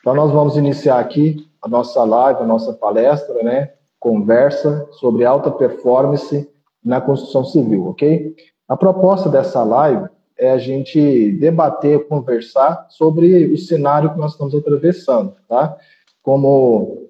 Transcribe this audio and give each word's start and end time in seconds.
Então, 0.00 0.14
nós 0.14 0.32
vamos 0.32 0.56
iniciar 0.56 0.98
aqui 0.98 1.46
a 1.60 1.68
nossa 1.68 2.02
live, 2.04 2.40
a 2.40 2.46
nossa 2.46 2.72
palestra, 2.72 3.42
né? 3.42 3.72
Conversa 3.98 4.88
sobre 4.92 5.26
alta 5.26 5.50
performance 5.50 6.48
na 6.82 7.02
construção 7.02 7.44
civil, 7.44 7.86
ok? 7.86 8.34
A 8.66 8.76
proposta 8.76 9.28
dessa 9.28 9.62
live 9.62 10.08
é 10.38 10.52
a 10.52 10.58
gente 10.58 11.32
debater, 11.32 12.08
conversar 12.08 12.86
sobre 12.88 13.44
o 13.46 13.58
cenário 13.58 14.10
que 14.10 14.18
nós 14.18 14.32
estamos 14.32 14.54
atravessando, 14.54 15.34
tá? 15.46 15.76
Como 16.22 17.06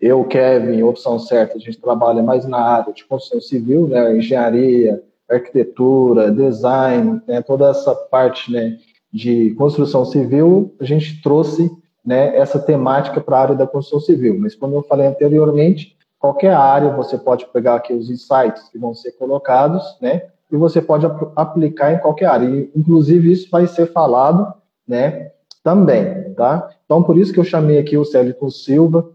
eu, 0.00 0.24
Kevin, 0.24 0.82
opção 0.84 1.18
certa, 1.18 1.56
a 1.56 1.60
gente 1.60 1.80
trabalha 1.80 2.22
mais 2.22 2.46
na 2.46 2.60
área 2.60 2.92
de 2.92 3.04
construção 3.04 3.40
civil, 3.40 3.88
né? 3.88 4.16
Engenharia, 4.16 5.02
arquitetura, 5.28 6.30
design, 6.30 7.20
né? 7.26 7.42
toda 7.42 7.70
essa 7.70 7.92
parte, 7.92 8.52
né? 8.52 8.78
De 9.12 9.52
construção 9.54 10.04
civil, 10.04 10.76
a 10.78 10.84
gente 10.84 11.20
trouxe 11.20 11.70
né, 12.04 12.36
essa 12.36 12.58
temática 12.58 13.20
para 13.20 13.36
a 13.36 13.40
área 13.40 13.54
da 13.54 13.66
construção 13.66 14.00
civil. 14.00 14.38
Mas, 14.38 14.54
como 14.54 14.76
eu 14.76 14.82
falei 14.82 15.06
anteriormente, 15.06 15.96
qualquer 16.18 16.54
área 16.54 16.90
você 16.90 17.16
pode 17.16 17.46
pegar 17.46 17.76
aqui 17.76 17.92
os 17.92 18.10
insights 18.10 18.68
que 18.68 18.78
vão 18.78 18.94
ser 18.94 19.12
colocados, 19.12 19.82
né, 20.00 20.26
e 20.52 20.56
você 20.56 20.80
pode 20.80 21.06
ap 21.06 21.32
aplicar 21.34 21.92
em 21.92 21.98
qualquer 21.98 22.26
área. 22.26 22.46
E, 22.46 22.70
inclusive, 22.76 23.32
isso 23.32 23.48
vai 23.50 23.66
ser 23.66 23.86
falado, 23.92 24.52
né, 24.86 25.30
também, 25.62 26.34
tá? 26.34 26.68
Então, 26.84 27.02
por 27.02 27.16
isso 27.16 27.32
que 27.32 27.40
eu 27.40 27.44
chamei 27.44 27.78
aqui 27.78 27.96
o 27.96 28.04
Célio 28.04 28.36
Silva, 28.50 29.10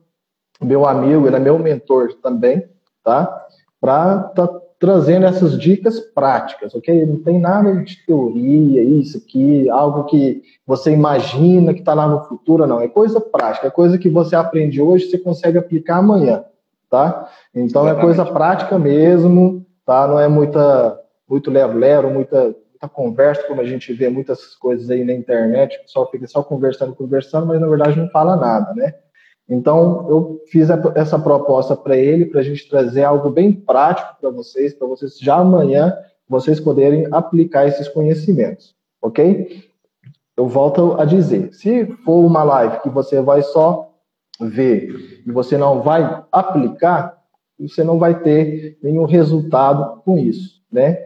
meu 0.61 0.85
amigo, 0.85 1.27
ele 1.27 1.35
é 1.35 1.39
meu 1.39 1.57
mentor 1.59 2.13
também, 2.21 2.67
tá? 3.03 3.45
Para 3.79 4.23
tá 4.23 4.58
trazendo 4.79 5.25
essas 5.25 5.59
dicas 5.59 5.99
práticas, 5.99 6.73
ok? 6.73 7.05
Não 7.05 7.21
tem 7.21 7.37
nada 7.37 7.83
de 7.83 7.97
teoria, 8.05 8.81
isso 8.81 9.17
aqui, 9.17 9.69
algo 9.69 10.05
que 10.05 10.41
você 10.65 10.91
imagina 10.91 11.73
que 11.73 11.81
está 11.81 11.93
lá 11.93 12.07
no 12.07 12.23
futuro, 12.23 12.65
não. 12.65 12.79
É 12.79 12.87
coisa 12.87 13.19
prática, 13.19 13.67
é 13.67 13.71
coisa 13.71 13.97
que 13.97 14.09
você 14.09 14.37
aprende 14.37 14.81
hoje, 14.81 15.09
você 15.09 15.17
consegue 15.17 15.57
aplicar 15.57 15.97
amanhã, 15.97 16.45
tá? 16.89 17.29
Então 17.53 17.83
Exatamente. 17.83 17.97
é 17.97 18.01
coisa 18.01 18.25
prática 18.25 18.79
mesmo, 18.79 19.65
tá? 19.85 20.07
Não 20.07 20.17
é 20.17 20.29
muita, 20.29 20.97
muito 21.27 21.51
lero-lero, 21.51 22.09
muita, 22.09 22.43
muita 22.45 22.87
conversa, 22.87 23.43
como 23.43 23.59
a 23.59 23.65
gente 23.65 23.91
vê 23.91 24.07
muitas 24.07 24.55
coisas 24.55 24.89
aí 24.89 25.03
na 25.03 25.11
internet, 25.13 25.75
o 25.75 25.81
pessoal 25.81 26.09
fica 26.09 26.25
só 26.25 26.41
conversando, 26.41 26.95
conversando, 26.95 27.47
mas 27.47 27.59
na 27.59 27.67
verdade 27.67 27.99
não 27.99 28.09
fala 28.11 28.37
nada, 28.37 28.73
né? 28.73 28.93
Então, 29.49 30.05
eu 30.07 30.43
fiz 30.45 30.69
essa 30.95 31.17
proposta 31.17 31.75
para 31.75 31.97
ele, 31.97 32.25
para 32.25 32.39
a 32.39 32.43
gente 32.43 32.69
trazer 32.69 33.03
algo 33.03 33.31
bem 33.31 33.51
prático 33.51 34.15
para 34.21 34.29
vocês, 34.29 34.75
para 34.75 34.87
vocês 34.87 35.17
já 35.17 35.37
amanhã 35.37 35.97
vocês 36.27 36.59
poderem 36.59 37.07
aplicar 37.11 37.67
esses 37.67 37.87
conhecimentos, 37.87 38.75
ok? 39.01 39.67
Eu 40.37 40.47
volto 40.47 40.93
a 40.99 41.03
dizer, 41.03 41.51
se 41.51 41.85
for 42.05 42.23
uma 42.23 42.43
live 42.43 42.79
que 42.81 42.89
você 42.89 43.19
vai 43.19 43.41
só 43.41 43.91
ver 44.39 45.23
e 45.25 45.31
você 45.31 45.57
não 45.57 45.81
vai 45.81 46.23
aplicar, 46.31 47.17
você 47.59 47.83
não 47.83 47.97
vai 47.97 48.21
ter 48.21 48.77
nenhum 48.83 49.05
resultado 49.05 50.01
com 50.03 50.17
isso, 50.17 50.61
né? 50.71 50.99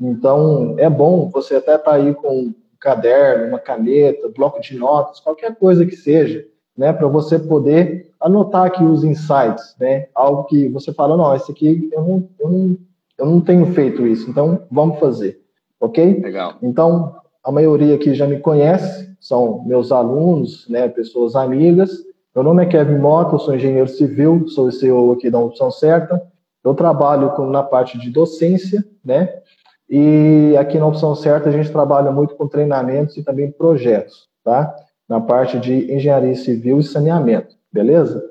Então, 0.00 0.74
é 0.78 0.88
bom 0.88 1.28
você 1.28 1.56
até 1.56 1.74
estar 1.74 1.90
tá 1.90 1.96
aí 1.96 2.14
com 2.14 2.34
um 2.34 2.54
caderno, 2.80 3.48
uma 3.48 3.58
caneta, 3.58 4.32
bloco 4.34 4.58
de 4.58 4.74
notas, 4.74 5.20
qualquer 5.20 5.54
coisa 5.54 5.84
que 5.84 5.94
seja, 5.94 6.46
né, 6.76 6.92
para 6.92 7.08
você 7.08 7.38
poder 7.38 8.10
anotar 8.20 8.66
aqui 8.66 8.82
os 8.84 9.02
insights, 9.04 9.74
né, 9.78 10.06
algo 10.14 10.44
que 10.44 10.68
você 10.68 10.92
fala, 10.92 11.16
não, 11.16 11.34
esse 11.34 11.50
aqui 11.50 11.88
eu 11.92 12.02
não, 12.02 12.28
eu 12.38 12.50
não, 12.50 12.78
eu 13.18 13.26
não 13.26 13.40
tenho 13.40 13.66
feito 13.72 14.06
isso, 14.06 14.28
então 14.30 14.62
vamos 14.70 14.98
fazer, 14.98 15.40
ok? 15.80 16.20
Legal. 16.20 16.54
Então, 16.62 17.16
a 17.42 17.50
maioria 17.50 17.94
aqui 17.94 18.14
já 18.14 18.26
me 18.26 18.38
conhece, 18.38 19.10
são 19.20 19.62
meus 19.64 19.92
alunos, 19.92 20.68
né, 20.68 20.88
pessoas 20.88 21.36
amigas. 21.36 21.90
Meu 22.34 22.42
nome 22.42 22.62
é 22.62 22.66
Kevin 22.66 22.98
Mota, 22.98 23.34
eu 23.34 23.38
sou 23.38 23.54
engenheiro 23.54 23.88
civil, 23.88 24.48
sou 24.48 24.68
o 24.68 24.72
CEO 24.72 25.12
aqui 25.12 25.30
da 25.30 25.38
Opção 25.38 25.70
Certa. 25.70 26.22
Eu 26.62 26.74
trabalho 26.74 27.30
com, 27.30 27.46
na 27.46 27.62
parte 27.62 27.98
de 27.98 28.10
docência, 28.10 28.84
né, 29.04 29.40
e 29.88 30.54
aqui 30.58 30.78
na 30.78 30.86
Opção 30.86 31.14
Certa 31.14 31.48
a 31.48 31.52
gente 31.52 31.70
trabalha 31.72 32.12
muito 32.12 32.36
com 32.36 32.46
treinamentos 32.46 33.16
e 33.16 33.24
também 33.24 33.50
projetos, 33.50 34.28
tá? 34.44 34.74
Na 35.10 35.20
parte 35.20 35.58
de 35.58 35.92
engenharia 35.92 36.36
civil 36.36 36.78
e 36.78 36.84
saneamento, 36.84 37.56
beleza? 37.72 38.22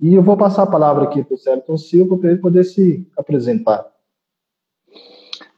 E 0.00 0.14
eu 0.14 0.22
vou 0.22 0.34
passar 0.34 0.62
a 0.62 0.66
palavra 0.66 1.04
aqui 1.04 1.22
para 1.22 1.34
o 1.34 1.38
Sérgio 1.38 1.76
Silva 1.76 2.16
para 2.16 2.30
ele 2.30 2.40
poder 2.40 2.64
se 2.64 3.06
apresentar. 3.18 3.84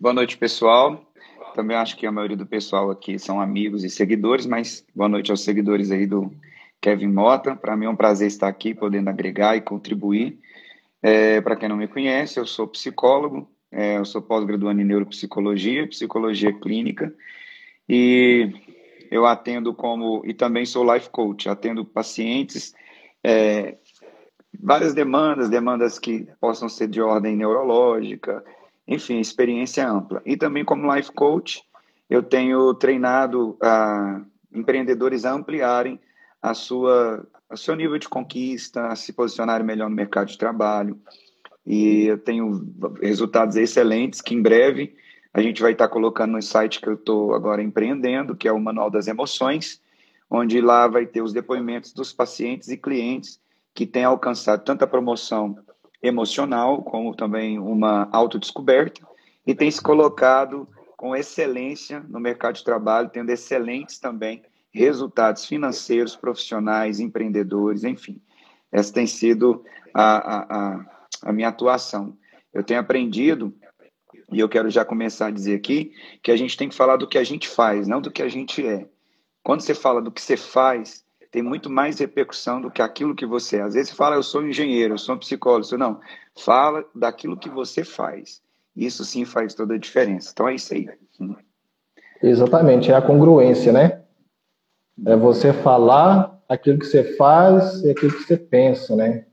Boa 0.01 0.12
noite, 0.12 0.37
pessoal. 0.37 1.01
Também 1.55 1.77
acho 1.77 1.97
que 1.97 2.05
a 2.05 2.11
maioria 2.11 2.37
do 2.37 2.45
pessoal 2.45 2.91
aqui 2.91 3.21
são 3.21 3.41
amigos 3.41 3.85
e 3.85 3.89
seguidores, 3.89 4.47
mas 4.47 4.85
boa 4.93 5.09
noite 5.09 5.31
aos 5.31 5.45
seguidores 5.45 5.93
aí 5.93 6.09
do 6.09 6.33
Kevin 6.81 7.06
Mota. 7.06 7.55
Para 7.55 7.77
mim 7.77 7.87
é 7.87 7.89
um 7.89 7.95
prazer 7.95 8.27
estar 8.27 8.49
aqui, 8.49 8.75
podendo 8.75 9.09
agregar 9.09 9.56
e 9.56 9.61
contribuir. 9.61 10.41
É, 11.01 11.41
para 11.41 11.55
quem 11.55 11.69
não 11.69 11.77
me 11.77 11.87
conhece, 11.87 12.41
eu 12.41 12.47
sou 12.47 12.67
psicólogo, 12.67 13.49
é, 13.71 13.99
eu 13.99 14.05
sou 14.05 14.21
pós-graduando 14.21 14.81
em 14.81 14.85
neuropsicologia, 14.85 15.87
psicologia 15.87 16.53
clínica, 16.53 17.15
e 17.89 18.53
eu 19.10 19.26
atendo 19.26 19.75
como, 19.75 20.22
e 20.25 20.34
também 20.34 20.65
sou 20.65 20.92
life 20.92 21.09
coach, 21.10 21.48
atendo 21.48 21.84
pacientes, 21.84 22.75
é, 23.22 23.76
várias 24.60 24.94
demandas, 24.94 25.48
demandas 25.48 25.98
que 25.98 26.28
possam 26.41 26.69
ser 26.69 26.88
de 26.88 27.00
ordem 27.00 27.37
neurológica, 27.37 28.44
enfim, 28.87 29.19
experiência 29.19 29.88
ampla. 29.88 30.22
E 30.25 30.37
também 30.37 30.64
como 30.64 30.93
life 30.94 31.10
coach, 31.12 31.62
eu 32.09 32.22
tenho 32.22 32.75
treinado 32.75 33.56
a 33.62 34.22
empreendedores 34.53 35.25
a 35.25 35.32
ampliarem 35.32 35.98
a 36.41 36.54
sua, 36.54 37.26
a 37.48 37.56
seu 37.56 37.75
nível 37.75 37.98
de 37.98 38.09
conquista, 38.09 38.88
a 38.88 38.97
se 38.97 39.12
posicionarem 39.12 39.66
melhor 39.66 39.88
no 39.88 39.97
mercado 39.97 40.28
de 40.28 40.38
trabalho. 40.38 40.98
E 41.66 42.04
eu 42.04 42.19
tenho 42.19 42.66
resultados 43.00 43.56
excelentes 43.56 44.20
que 44.20 44.34
em 44.34 44.43
breve 44.43 44.94
a 45.34 45.43
gente 45.43 45.61
vai 45.61 45.72
estar 45.72 45.89
colocando 45.89 46.31
no 46.31 46.41
site 46.41 46.81
que 46.81 46.89
eu 46.89 46.95
estou 46.95 47.34
agora 47.34 47.61
empreendendo, 47.61 48.37
que 48.37 48.47
é 48.47 48.53
o 48.53 48.61
Manual 48.61 48.89
das 48.89 49.09
Emoções, 49.09 49.83
onde 50.31 50.61
lá 50.61 50.87
vai 50.87 51.06
ter 51.06 51.22
os 51.22 51.33
depoimentos 51.33 51.93
dos 51.93 52.12
pacientes 52.12 52.69
e 52.69 52.77
clientes 52.77 53.41
que 53.75 53.84
têm 53.84 54.05
alcançado 54.05 54.62
tanto 54.62 54.84
a 54.84 54.87
promoção 54.87 55.59
emocional, 56.00 56.83
como 56.83 57.17
também 57.17 57.59
uma 57.59 58.09
autodescoberta, 58.12 59.03
e 59.44 59.53
têm 59.56 59.69
se 59.69 59.83
colocado 59.83 60.69
com 60.97 61.17
excelência 61.17 61.99
no 62.09 62.21
mercado 62.21 62.55
de 62.55 62.65
trabalho, 62.65 63.11
tendo 63.11 63.31
excelentes 63.31 63.99
também 63.99 64.41
resultados 64.71 65.47
financeiros, 65.47 66.15
profissionais, 66.15 67.00
empreendedores, 67.00 67.83
enfim. 67.83 68.21
Essa 68.71 68.93
tem 68.93 69.06
sido 69.06 69.65
a, 69.93 70.17
a, 70.17 70.75
a, 70.75 70.87
a 71.23 71.33
minha 71.33 71.49
atuação. 71.49 72.17
Eu 72.53 72.62
tenho 72.62 72.78
aprendido 72.78 73.53
e 74.33 74.41
eu 74.41 74.49
quero 74.49 74.71
já 74.71 74.85
começar 74.85 75.27
a 75.27 75.31
dizer 75.31 75.57
aqui 75.57 75.93
que 76.23 76.31
a 76.31 76.37
gente 76.37 76.57
tem 76.57 76.69
que 76.69 76.75
falar 76.75 76.97
do 76.97 77.07
que 77.07 77.19
a 77.19 77.25
gente 77.25 77.49
faz, 77.49 77.87
não 77.87 78.01
do 78.01 78.11
que 78.11 78.23
a 78.23 78.29
gente 78.29 78.67
é. 78.67 78.87
Quando 79.43 79.61
você 79.61 79.75
fala 79.75 80.01
do 80.01 80.11
que 80.11 80.21
você 80.21 80.37
faz, 80.37 81.05
tem 81.31 81.43
muito 81.43 81.69
mais 81.69 81.99
repercussão 81.99 82.61
do 82.61 82.71
que 82.71 82.81
aquilo 82.81 83.15
que 83.15 83.27
você 83.27 83.57
é. 83.57 83.62
Às 83.62 83.75
vezes 83.75 83.91
você 83.91 83.97
fala, 83.97 84.17
eu 84.17 84.23
sou 84.23 84.47
engenheiro, 84.47 84.95
eu 84.95 84.99
sou 84.99 85.17
psicólogo. 85.17 85.65
Você 85.65 85.77
não, 85.77 86.01
fala 86.37 86.85
daquilo 86.95 87.37
que 87.37 87.49
você 87.49 87.85
faz. 87.85 88.41
Isso 88.75 89.05
sim 89.05 89.25
faz 89.25 89.55
toda 89.55 89.75
a 89.75 89.79
diferença. 89.79 90.31
Então 90.33 90.49
é 90.49 90.55
isso 90.55 90.73
aí. 90.73 90.89
Exatamente, 92.23 92.91
é 92.91 92.95
a 92.95 93.03
congruência, 93.03 93.73
né? 93.73 94.03
É 95.05 95.17
você 95.17 95.53
falar 95.53 96.41
aquilo 96.49 96.79
que 96.79 96.87
você 96.87 97.17
faz 97.17 97.83
e 97.83 97.91
aquilo 97.91 98.12
que 98.12 98.23
você 98.23 98.37
pensa, 98.37 98.97
né? 98.97 99.27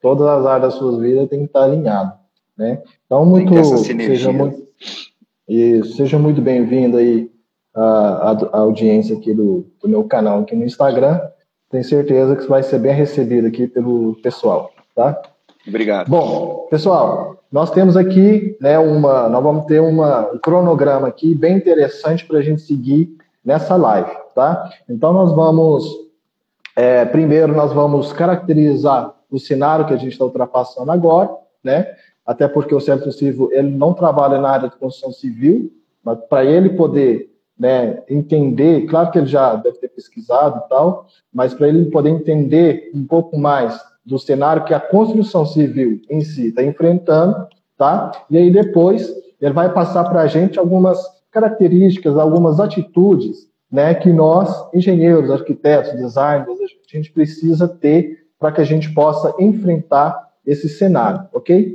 Todas 0.00 0.26
as 0.26 0.46
áreas 0.46 0.74
da 0.74 0.78
sua 0.78 1.00
vida 1.00 1.26
tem 1.26 1.40
que 1.40 1.46
estar 1.46 1.64
alinhado. 1.64 2.25
Né? 2.56 2.82
Então, 3.04 3.24
muito, 3.26 3.52
seja 3.84 4.32
muito, 4.32 4.66
seja 5.96 6.18
muito 6.18 6.40
bem-vindo 6.40 6.96
aí 6.96 7.30
a, 7.74 8.30
a, 8.52 8.58
audiência 8.58 9.16
aqui 9.16 9.34
do, 9.34 9.66
do 9.80 9.88
meu 9.88 10.04
canal 10.04 10.40
aqui 10.40 10.56
no 10.56 10.64
Instagram. 10.64 11.20
Tenho 11.70 11.84
certeza 11.84 12.36
que 12.36 12.46
vai 12.46 12.62
ser 12.62 12.78
bem 12.78 12.94
recebido 12.94 13.46
aqui 13.46 13.66
pelo 13.66 14.14
pessoal, 14.22 14.72
tá? 14.94 15.20
Obrigado. 15.68 16.08
Bom, 16.08 16.66
pessoal, 16.70 17.42
nós 17.50 17.70
temos 17.70 17.96
aqui, 17.96 18.56
né, 18.60 18.78
uma, 18.78 19.28
nós 19.28 19.42
vamos 19.42 19.66
ter 19.66 19.80
uma, 19.80 20.32
um 20.32 20.38
cronograma 20.38 21.08
aqui 21.08 21.34
bem 21.34 21.56
interessante 21.56 22.24
para 22.24 22.38
a 22.38 22.42
gente 22.42 22.62
seguir 22.62 23.16
nessa 23.44 23.76
live, 23.76 24.10
tá? 24.34 24.70
Então 24.88 25.12
nós 25.12 25.32
vamos, 25.32 25.84
é, 26.74 27.04
primeiro 27.04 27.54
nós 27.54 27.72
vamos 27.72 28.12
caracterizar 28.12 29.12
o 29.30 29.38
cenário 29.38 29.86
que 29.86 29.92
a 29.92 29.96
gente 29.96 30.12
está 30.12 30.24
ultrapassando 30.24 30.90
agora, 30.90 31.30
né? 31.62 31.94
Até 32.26 32.48
porque 32.48 32.74
o 32.74 32.80
Centro 32.80 33.12
Civil 33.12 33.50
ele 33.52 33.70
não 33.70 33.94
trabalha 33.94 34.38
na 34.38 34.50
área 34.50 34.68
de 34.68 34.76
construção 34.76 35.12
civil, 35.12 35.70
mas 36.02 36.18
para 36.28 36.44
ele 36.44 36.70
poder 36.70 37.30
né, 37.58 38.02
entender, 38.08 38.86
claro 38.86 39.10
que 39.10 39.18
ele 39.18 39.26
já 39.26 39.54
deve 39.54 39.78
ter 39.78 39.88
pesquisado 39.88 40.62
e 40.64 40.68
tal, 40.68 41.06
mas 41.32 41.54
para 41.54 41.68
ele 41.68 41.86
poder 41.86 42.10
entender 42.10 42.90
um 42.94 43.04
pouco 43.04 43.38
mais 43.38 43.80
do 44.04 44.18
cenário 44.18 44.64
que 44.64 44.74
a 44.74 44.80
construção 44.80 45.46
civil 45.46 46.00
em 46.10 46.20
si 46.20 46.48
está 46.48 46.62
enfrentando, 46.62 47.46
tá? 47.76 48.12
E 48.30 48.36
aí 48.36 48.50
depois 48.50 49.12
ele 49.40 49.52
vai 49.52 49.72
passar 49.72 50.04
para 50.04 50.22
a 50.22 50.26
gente 50.26 50.58
algumas 50.58 50.98
características, 51.30 52.16
algumas 52.16 52.60
atitudes, 52.60 53.48
né, 53.70 53.94
que 53.94 54.12
nós, 54.12 54.48
engenheiros, 54.72 55.30
arquitetos, 55.30 55.92
designers, 55.92 56.48
a 56.48 56.96
gente 56.96 57.10
precisa 57.12 57.66
ter 57.66 58.26
para 58.38 58.52
que 58.52 58.60
a 58.60 58.64
gente 58.64 58.92
possa 58.94 59.34
enfrentar 59.40 60.26
esse 60.46 60.68
cenário, 60.68 61.26
ok? 61.32 61.74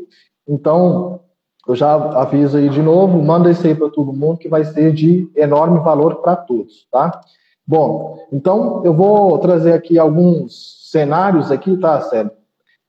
Então, 0.51 1.21
eu 1.65 1.75
já 1.75 1.93
aviso 1.93 2.57
aí 2.57 2.67
de 2.67 2.81
novo, 2.81 3.23
manda 3.23 3.49
isso 3.49 3.65
aí 3.65 3.73
para 3.73 3.89
todo 3.89 4.11
mundo 4.11 4.37
que 4.37 4.49
vai 4.49 4.65
ser 4.65 4.91
de 4.91 5.31
enorme 5.33 5.79
valor 5.79 6.15
para 6.15 6.35
todos, 6.35 6.87
tá? 6.91 7.21
Bom, 7.65 8.17
então 8.33 8.81
eu 8.83 8.93
vou 8.93 9.37
trazer 9.37 9.71
aqui 9.71 9.97
alguns 9.97 10.89
cenários 10.91 11.51
aqui, 11.51 11.77
tá, 11.77 12.01
Sérgio? 12.01 12.33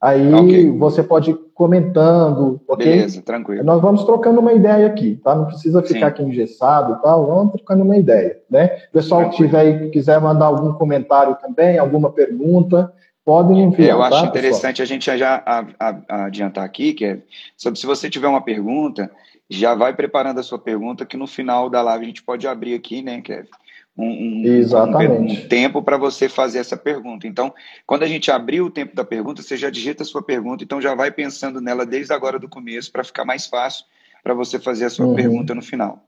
Aí 0.01 0.33
okay. 0.33 0.77
você 0.77 1.01
pode 1.01 1.31
ir 1.31 1.39
comentando, 1.53 2.59
ok? 2.67 2.85
Beleza, 2.85 3.21
tranquilo. 3.21 3.63
Nós 3.63 3.81
vamos 3.81 4.03
trocando 4.03 4.41
uma 4.41 4.51
ideia 4.51 4.85
aqui, 4.85 5.15
tá? 5.23 5.33
Não 5.33 5.45
precisa 5.45 5.81
ficar 5.81 5.99
Sim. 5.99 6.03
aqui 6.03 6.23
engessado 6.23 6.93
e 6.93 7.01
tal, 7.01 7.25
vamos 7.27 7.53
trocando 7.53 7.83
uma 7.83 7.95
ideia, 7.95 8.41
né? 8.49 8.67
Pessoal 8.91 9.21
tranquilo. 9.21 9.49
que 9.49 9.57
tiver 9.57 9.59
aí, 9.59 9.89
quiser 9.89 10.19
mandar 10.19 10.47
algum 10.47 10.73
comentário 10.73 11.37
também, 11.41 11.77
alguma 11.77 12.11
pergunta, 12.11 12.91
podem 13.23 13.61
enviar. 13.61 13.91
Eu 13.91 14.03
acho 14.03 14.21
tá, 14.21 14.27
interessante 14.27 14.77
pessoal? 14.77 14.83
a 14.83 14.87
gente 14.87 15.17
já 15.17 15.43
a, 15.45 15.65
a, 15.79 16.25
adiantar 16.25 16.63
aqui, 16.63 16.93
que 16.93 17.05
é, 17.05 17.21
sobre 17.55 17.79
se 17.79 17.85
você 17.85 18.09
tiver 18.09 18.27
uma 18.27 18.41
pergunta, 18.41 19.11
já 19.49 19.75
vai 19.75 19.93
preparando 19.93 20.39
a 20.39 20.43
sua 20.43 20.59
pergunta, 20.59 21.05
que 21.05 21.17
no 21.17 21.27
final 21.27 21.69
da 21.69 21.81
live 21.81 22.03
a 22.03 22.07
gente 22.07 22.23
pode 22.23 22.47
abrir 22.47 22.73
aqui, 22.73 23.01
né, 23.01 23.21
Kevin? 23.21 23.49
Um, 23.95 24.05
um, 24.05 25.21
um, 25.21 25.47
tempo 25.47 25.79
para 25.83 25.97
você 25.97 26.27
fazer 26.27 26.57
essa 26.57 26.75
pergunta. 26.75 27.27
Então, 27.27 27.53
quando 27.85 28.01
a 28.01 28.07
gente 28.07 28.31
abrir 28.31 28.59
o 28.59 28.71
tempo 28.71 28.95
da 28.95 29.05
pergunta, 29.05 29.43
você 29.43 29.55
já 29.55 29.69
digita 29.69 30.01
a 30.01 30.05
sua 30.05 30.23
pergunta, 30.23 30.63
então 30.63 30.81
já 30.81 30.95
vai 30.95 31.11
pensando 31.11 31.61
nela 31.61 31.85
desde 31.85 32.11
agora 32.11 32.39
do 32.39 32.49
começo, 32.49 32.91
para 32.91 33.03
ficar 33.03 33.23
mais 33.23 33.45
fácil 33.45 33.85
para 34.23 34.33
você 34.33 34.57
fazer 34.57 34.85
a 34.85 34.89
sua 34.89 35.05
uhum. 35.05 35.15
pergunta 35.15 35.53
no 35.53 35.61
final. 35.61 36.03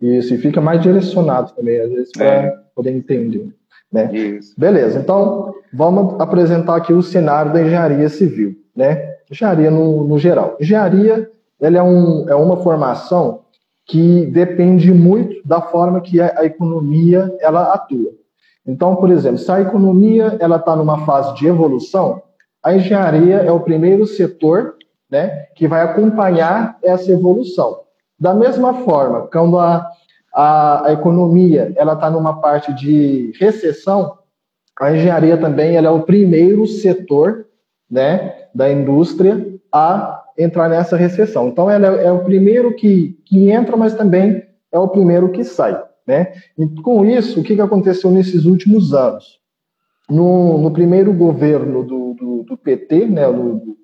Isso, 0.00 0.32
e 0.32 0.38
fica 0.38 0.60
mais 0.60 0.80
direcionado 0.80 1.52
também, 1.52 1.80
às 1.80 1.90
vezes, 1.90 2.12
para 2.12 2.26
é. 2.26 2.50
poder 2.76 2.92
entender. 2.92 3.52
Né? 3.92 4.12
Isso. 4.12 4.54
Beleza, 4.58 4.98
então 4.98 5.54
vamos 5.72 6.20
apresentar 6.20 6.76
aqui 6.76 6.92
o 6.92 7.02
cenário 7.02 7.52
da 7.52 7.62
engenharia 7.62 8.08
civil, 8.08 8.54
né? 8.76 9.16
Engenharia 9.30 9.70
no, 9.70 10.04
no 10.04 10.18
geral. 10.18 10.56
Engenharia 10.60 11.30
ela 11.60 11.78
é, 11.78 11.82
um, 11.82 12.28
é 12.28 12.34
uma 12.34 12.58
formação 12.58 13.40
que 13.86 14.26
depende 14.26 14.92
muito 14.92 15.46
da 15.46 15.60
forma 15.60 16.00
que 16.00 16.20
a 16.20 16.44
economia 16.44 17.34
ela 17.40 17.72
atua. 17.72 18.12
Então, 18.66 18.96
por 18.96 19.10
exemplo, 19.10 19.38
se 19.38 19.50
a 19.50 19.62
economia 19.62 20.36
ela 20.38 20.56
está 20.56 20.76
numa 20.76 21.06
fase 21.06 21.34
de 21.36 21.46
evolução, 21.46 22.22
a 22.62 22.74
engenharia 22.74 23.36
é 23.36 23.50
o 23.50 23.60
primeiro 23.60 24.06
setor 24.06 24.74
né, 25.10 25.46
que 25.54 25.66
vai 25.66 25.82
acompanhar 25.82 26.76
essa 26.82 27.10
evolução. 27.10 27.80
Da 28.20 28.34
mesma 28.34 28.74
forma, 28.84 29.26
quando 29.32 29.58
a, 29.58 29.88
a, 30.40 30.86
a 30.86 30.92
economia 30.92 31.72
ela 31.74 31.94
está 31.94 32.08
numa 32.08 32.40
parte 32.40 32.72
de 32.72 33.32
recessão, 33.40 34.18
a 34.80 34.94
engenharia 34.94 35.36
também 35.36 35.74
ela 35.74 35.88
é 35.88 35.90
o 35.90 36.04
primeiro 36.04 36.64
setor 36.64 37.46
né, 37.90 38.44
da 38.54 38.70
indústria 38.70 39.52
a 39.74 40.22
entrar 40.38 40.68
nessa 40.68 40.96
recessão. 40.96 41.48
Então, 41.48 41.68
ela 41.68 42.00
é, 42.00 42.04
é 42.04 42.12
o 42.12 42.22
primeiro 42.22 42.72
que, 42.76 43.18
que 43.26 43.50
entra, 43.50 43.76
mas 43.76 43.94
também 43.94 44.44
é 44.70 44.78
o 44.78 44.86
primeiro 44.86 45.32
que 45.32 45.42
sai. 45.42 45.82
Né? 46.06 46.32
E 46.56 46.68
com 46.82 47.04
isso, 47.04 47.40
o 47.40 47.42
que, 47.42 47.56
que 47.56 47.60
aconteceu 47.60 48.08
nesses 48.12 48.44
últimos 48.44 48.94
anos? 48.94 49.40
No, 50.08 50.56
no 50.58 50.70
primeiro 50.70 51.12
governo 51.12 51.82
do, 51.82 52.14
do, 52.14 52.42
do 52.44 52.56
PT, 52.56 53.06
né, 53.06 53.26
do, 53.26 53.76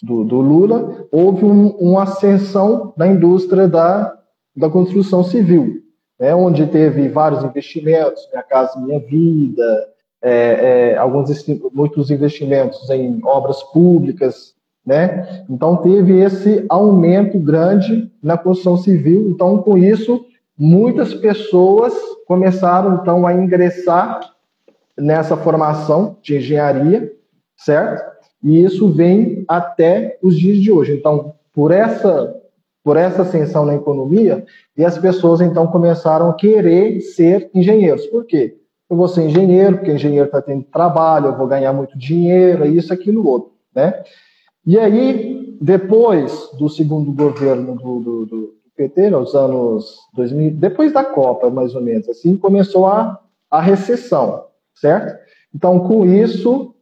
do, 0.00 0.24
do 0.24 0.40
Lula, 0.40 1.08
houve 1.10 1.44
um, 1.44 1.70
uma 1.70 2.04
ascensão 2.04 2.94
da 2.96 3.08
indústria 3.08 3.66
da, 3.66 4.16
da 4.56 4.70
construção 4.70 5.24
civil 5.24 5.87
né, 6.18 6.34
onde 6.34 6.66
teve 6.66 7.08
vários 7.08 7.44
investimentos, 7.44 8.28
Minha 8.30 8.42
Casa 8.42 8.80
Minha 8.80 8.98
Vida, 8.98 9.88
é, 10.20 10.90
é, 10.92 10.96
alguns 10.96 11.30
muitos 11.72 12.10
investimentos 12.10 12.90
em 12.90 13.20
obras 13.24 13.62
públicas, 13.62 14.54
né? 14.84 15.44
Então 15.48 15.76
teve 15.76 16.18
esse 16.18 16.64
aumento 16.68 17.38
grande 17.38 18.10
na 18.22 18.36
construção 18.36 18.76
civil. 18.76 19.28
Então 19.30 19.58
com 19.58 19.76
isso 19.76 20.24
muitas 20.56 21.14
pessoas 21.14 21.94
começaram 22.26 22.94
então 23.00 23.26
a 23.26 23.32
ingressar 23.32 24.20
nessa 24.96 25.36
formação 25.36 26.16
de 26.20 26.36
engenharia, 26.36 27.12
certo? 27.56 28.18
E 28.42 28.64
isso 28.64 28.90
vem 28.92 29.44
até 29.46 30.18
os 30.22 30.36
dias 30.36 30.58
de 30.58 30.72
hoje. 30.72 30.96
Então 30.96 31.34
por 31.54 31.70
essa 31.70 32.37
por 32.88 32.96
essa 32.96 33.20
ascensão 33.20 33.66
na 33.66 33.74
economia, 33.74 34.46
e 34.74 34.82
as 34.82 34.96
pessoas 34.96 35.42
então 35.42 35.66
começaram 35.66 36.30
a 36.30 36.32
querer 36.32 37.02
ser 37.02 37.50
engenheiros. 37.54 38.06
Por 38.06 38.24
quê? 38.24 38.56
Eu 38.88 38.96
vou 38.96 39.06
ser 39.06 39.24
engenheiro, 39.24 39.76
porque 39.76 39.92
engenheiro 39.92 40.24
está 40.24 40.40
tendo 40.40 40.62
trabalho, 40.62 41.26
eu 41.26 41.36
vou 41.36 41.46
ganhar 41.46 41.70
muito 41.74 41.98
dinheiro, 41.98 42.64
isso, 42.64 42.90
aquilo, 42.90 43.28
outro, 43.28 43.52
né? 43.74 44.02
E 44.64 44.78
aí, 44.78 45.54
depois 45.60 46.48
do 46.58 46.66
segundo 46.70 47.12
governo 47.12 47.74
do, 47.76 48.00
do, 48.00 48.24
do 48.24 48.54
PT, 48.74 49.10
nos 49.10 49.34
anos 49.34 49.98
2000, 50.14 50.52
depois 50.52 50.90
da 50.90 51.04
Copa, 51.04 51.50
mais 51.50 51.74
ou 51.74 51.82
menos, 51.82 52.08
assim, 52.08 52.38
começou 52.38 52.86
a, 52.86 53.20
a 53.50 53.60
recessão, 53.60 54.46
certo? 54.74 55.14
Então, 55.54 55.78
com 55.80 56.06
isso, 56.06 56.74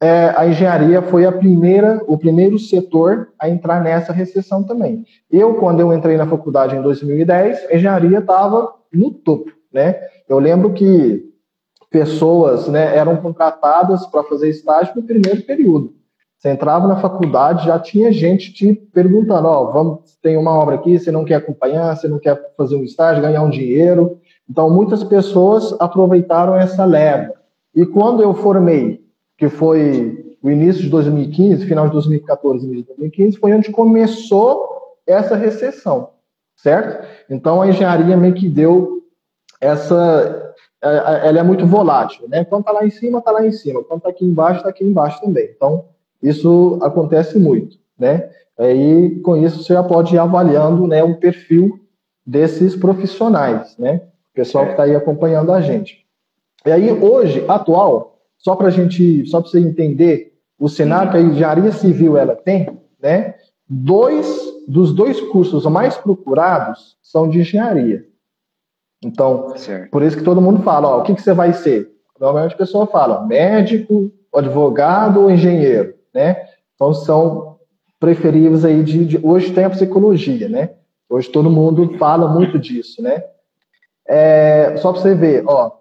é, 0.00 0.34
a 0.36 0.46
engenharia 0.46 1.00
foi 1.00 1.24
a 1.24 1.32
primeira, 1.32 2.02
o 2.06 2.18
primeiro 2.18 2.58
setor 2.58 3.28
a 3.38 3.48
entrar 3.48 3.82
nessa 3.82 4.12
recessão 4.12 4.62
também. 4.62 5.04
Eu, 5.30 5.54
quando 5.54 5.80
eu 5.80 5.92
entrei 5.92 6.16
na 6.16 6.26
faculdade 6.26 6.76
em 6.76 6.82
2010, 6.82 7.70
a 7.70 7.76
engenharia 7.76 8.18
estava 8.18 8.74
no 8.92 9.10
topo, 9.10 9.50
né? 9.72 9.98
Eu 10.28 10.38
lembro 10.38 10.72
que 10.72 11.24
pessoas 11.90 12.68
né, 12.68 12.94
eram 12.96 13.16
contratadas 13.16 14.06
para 14.06 14.24
fazer 14.24 14.50
estágio 14.50 14.94
no 14.96 15.02
primeiro 15.02 15.42
período. 15.42 15.94
Você 16.36 16.50
entrava 16.50 16.86
na 16.86 16.96
faculdade, 16.96 17.64
já 17.64 17.78
tinha 17.78 18.12
gente 18.12 18.52
te 18.52 18.74
perguntando, 18.74 19.48
ó, 19.48 19.72
vamos, 19.72 20.18
tem 20.20 20.36
uma 20.36 20.52
obra 20.52 20.74
aqui, 20.74 20.98
você 20.98 21.10
não 21.10 21.24
quer 21.24 21.36
acompanhar, 21.36 21.96
você 21.96 22.06
não 22.06 22.18
quer 22.18 22.38
fazer 22.56 22.76
um 22.76 22.84
estágio, 22.84 23.22
ganhar 23.22 23.42
um 23.42 23.48
dinheiro. 23.48 24.18
Então, 24.48 24.68
muitas 24.68 25.02
pessoas 25.02 25.74
aproveitaram 25.80 26.54
essa 26.54 26.84
leva. 26.84 27.32
E 27.74 27.86
quando 27.86 28.22
eu 28.22 28.34
formei 28.34 29.05
que 29.36 29.48
foi 29.48 30.36
o 30.42 30.50
início 30.50 30.82
de 30.82 30.88
2015, 30.88 31.66
final 31.66 31.86
de 31.86 31.92
2014, 31.92 32.64
início 32.64 32.82
de 32.82 32.88
2015, 32.88 33.38
foi 33.38 33.52
onde 33.52 33.70
começou 33.70 34.76
essa 35.06 35.36
recessão, 35.36 36.10
certo? 36.56 37.06
Então 37.28 37.60
a 37.60 37.68
engenharia 37.68 38.16
meio 38.16 38.34
que 38.34 38.48
deu 38.48 39.02
essa, 39.60 40.54
é, 40.82 40.88
é, 40.88 41.28
ela 41.28 41.40
é 41.40 41.42
muito 41.42 41.66
volátil, 41.66 42.28
né? 42.28 42.44
Quando 42.44 42.60
está 42.60 42.72
lá 42.72 42.86
em 42.86 42.90
cima, 42.90 43.18
está 43.18 43.30
lá 43.30 43.46
em 43.46 43.52
cima. 43.52 43.82
Quando 43.82 43.98
está 43.98 44.10
aqui 44.10 44.24
embaixo, 44.24 44.58
está 44.58 44.70
aqui 44.70 44.84
embaixo 44.84 45.20
também. 45.20 45.50
Então 45.54 45.86
isso 46.22 46.78
acontece 46.82 47.38
muito, 47.38 47.78
né? 47.98 48.30
Aí 48.58 49.20
com 49.20 49.36
isso 49.36 49.62
você 49.62 49.74
já 49.74 49.82
pode 49.82 50.14
ir 50.14 50.18
avaliando, 50.18 50.86
né, 50.86 51.02
o 51.04 51.16
perfil 51.16 51.78
desses 52.24 52.74
profissionais, 52.74 53.76
né? 53.78 54.02
O 54.30 54.34
pessoal 54.34 54.64
que 54.64 54.72
está 54.72 54.84
aí 54.84 54.94
acompanhando 54.94 55.52
a 55.52 55.60
gente. 55.60 56.06
E 56.64 56.70
aí 56.70 56.90
hoje, 56.90 57.44
atual, 57.48 58.15
só 58.46 58.54
para 58.54 58.68
a 58.68 58.70
gente, 58.70 59.26
só 59.26 59.40
para 59.40 59.50
você 59.50 59.58
entender 59.58 60.32
o 60.56 60.68
cenário 60.68 61.10
que 61.10 61.16
a 61.16 61.20
engenharia 61.20 61.72
civil 61.72 62.16
ela 62.16 62.36
tem, 62.36 62.78
né? 63.02 63.34
Dois 63.68 64.24
dos 64.68 64.94
dois 64.94 65.20
cursos 65.20 65.66
mais 65.66 65.96
procurados 65.96 66.96
são 67.02 67.28
de 67.28 67.40
engenharia. 67.40 68.04
Então, 69.02 69.52
certo. 69.56 69.90
por 69.90 70.00
isso 70.00 70.16
que 70.16 70.22
todo 70.22 70.40
mundo 70.40 70.62
fala, 70.62 70.86
ó, 70.86 71.00
o 71.00 71.02
que, 71.02 71.16
que 71.16 71.22
você 71.22 71.32
vai 71.32 71.52
ser? 71.54 71.90
Normalmente 72.20 72.54
a 72.54 72.58
pessoa 72.58 72.86
fala 72.86 73.26
médico, 73.26 74.12
advogado 74.32 75.22
ou 75.22 75.30
engenheiro, 75.30 75.94
né? 76.14 76.36
Então 76.76 76.94
são 76.94 77.58
preferíveis 77.98 78.64
aí 78.64 78.84
de, 78.84 79.06
de, 79.06 79.20
hoje 79.26 79.52
tem 79.52 79.64
a 79.64 79.70
psicologia, 79.70 80.48
né? 80.48 80.70
Hoje 81.10 81.28
todo 81.28 81.50
mundo 81.50 81.98
fala 81.98 82.28
muito 82.28 82.60
disso, 82.60 83.02
né? 83.02 83.24
É, 84.06 84.76
só 84.76 84.92
para 84.92 85.02
você 85.02 85.16
ver, 85.16 85.42
ó, 85.48 85.72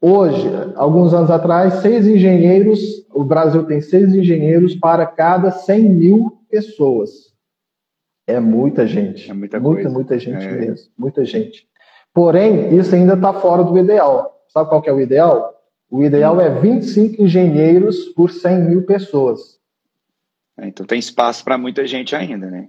Hoje, 0.00 0.48
alguns 0.76 1.12
anos 1.12 1.30
atrás, 1.30 1.74
seis 1.74 2.06
engenheiros, 2.06 3.04
o 3.12 3.24
Brasil 3.24 3.64
tem 3.64 3.80
seis 3.80 4.14
engenheiros 4.14 4.76
para 4.76 5.04
cada 5.04 5.50
100 5.50 5.82
mil 5.82 6.38
pessoas. 6.48 7.32
É 8.26 8.38
muita 8.38 8.86
gente. 8.86 9.30
É 9.30 9.34
muita, 9.34 9.58
muita, 9.58 9.82
coisa. 9.82 9.90
muita 9.90 10.18
gente 10.18 10.46
é. 10.46 10.52
mesmo. 10.52 10.90
Muita 10.96 11.24
gente. 11.24 11.66
Porém, 12.14 12.76
isso 12.76 12.94
ainda 12.94 13.14
está 13.14 13.32
fora 13.32 13.64
do 13.64 13.76
ideal. 13.76 14.44
Sabe 14.48 14.68
qual 14.68 14.82
é 14.86 14.92
o 14.92 15.00
ideal? 15.00 15.54
O 15.90 16.04
ideal 16.04 16.40
é 16.40 16.48
25 16.50 17.22
engenheiros 17.22 18.06
por 18.10 18.30
100 18.30 18.58
mil 18.64 18.82
pessoas. 18.84 19.58
É, 20.58 20.68
então 20.68 20.84
tem 20.84 20.98
espaço 20.98 21.44
para 21.44 21.56
muita 21.56 21.86
gente 21.86 22.14
ainda, 22.14 22.50
né? 22.50 22.68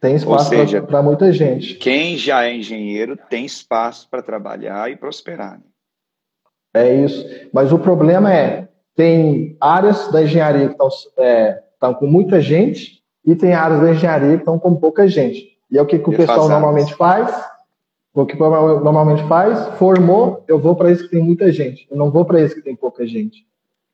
Tem 0.00 0.14
espaço 0.14 0.50
para 0.86 1.02
muita 1.02 1.32
gente. 1.32 1.74
Quem 1.74 2.16
já 2.16 2.44
é 2.44 2.54
engenheiro 2.54 3.18
tem 3.28 3.44
espaço 3.44 4.08
para 4.08 4.22
trabalhar 4.22 4.90
e 4.90 4.96
prosperar. 4.96 5.58
Né? 5.58 5.64
É 6.78 6.94
isso. 6.94 7.24
Mas 7.52 7.72
o 7.72 7.78
problema 7.78 8.32
é, 8.32 8.68
tem 8.94 9.56
áreas 9.60 10.10
da 10.10 10.22
engenharia 10.22 10.66
que 10.68 10.72
estão 10.72 10.88
é, 11.18 11.62
com 11.98 12.06
muita 12.06 12.40
gente 12.40 12.98
e 13.24 13.36
tem 13.36 13.54
áreas 13.54 13.80
da 13.80 13.92
engenharia 13.92 14.34
que 14.36 14.42
estão 14.42 14.58
com 14.58 14.74
pouca 14.74 15.06
gente. 15.06 15.48
E 15.70 15.78
é 15.78 15.82
o 15.82 15.86
que, 15.86 15.98
que 15.98 16.08
o 16.08 16.16
pessoal 16.16 16.48
normalmente 16.48 16.94
faz? 16.94 17.30
O 18.14 18.26
que 18.26 18.36
normalmente 18.36 19.22
faz, 19.28 19.68
formou, 19.76 20.42
eu 20.48 20.58
vou 20.58 20.74
para 20.74 20.90
esse 20.90 21.04
que 21.04 21.10
tem 21.10 21.22
muita 21.22 21.52
gente. 21.52 21.86
Eu 21.90 21.96
não 21.96 22.10
vou 22.10 22.24
para 22.24 22.40
esse 22.40 22.54
que 22.54 22.62
tem 22.62 22.74
pouca 22.74 23.06
gente. 23.06 23.46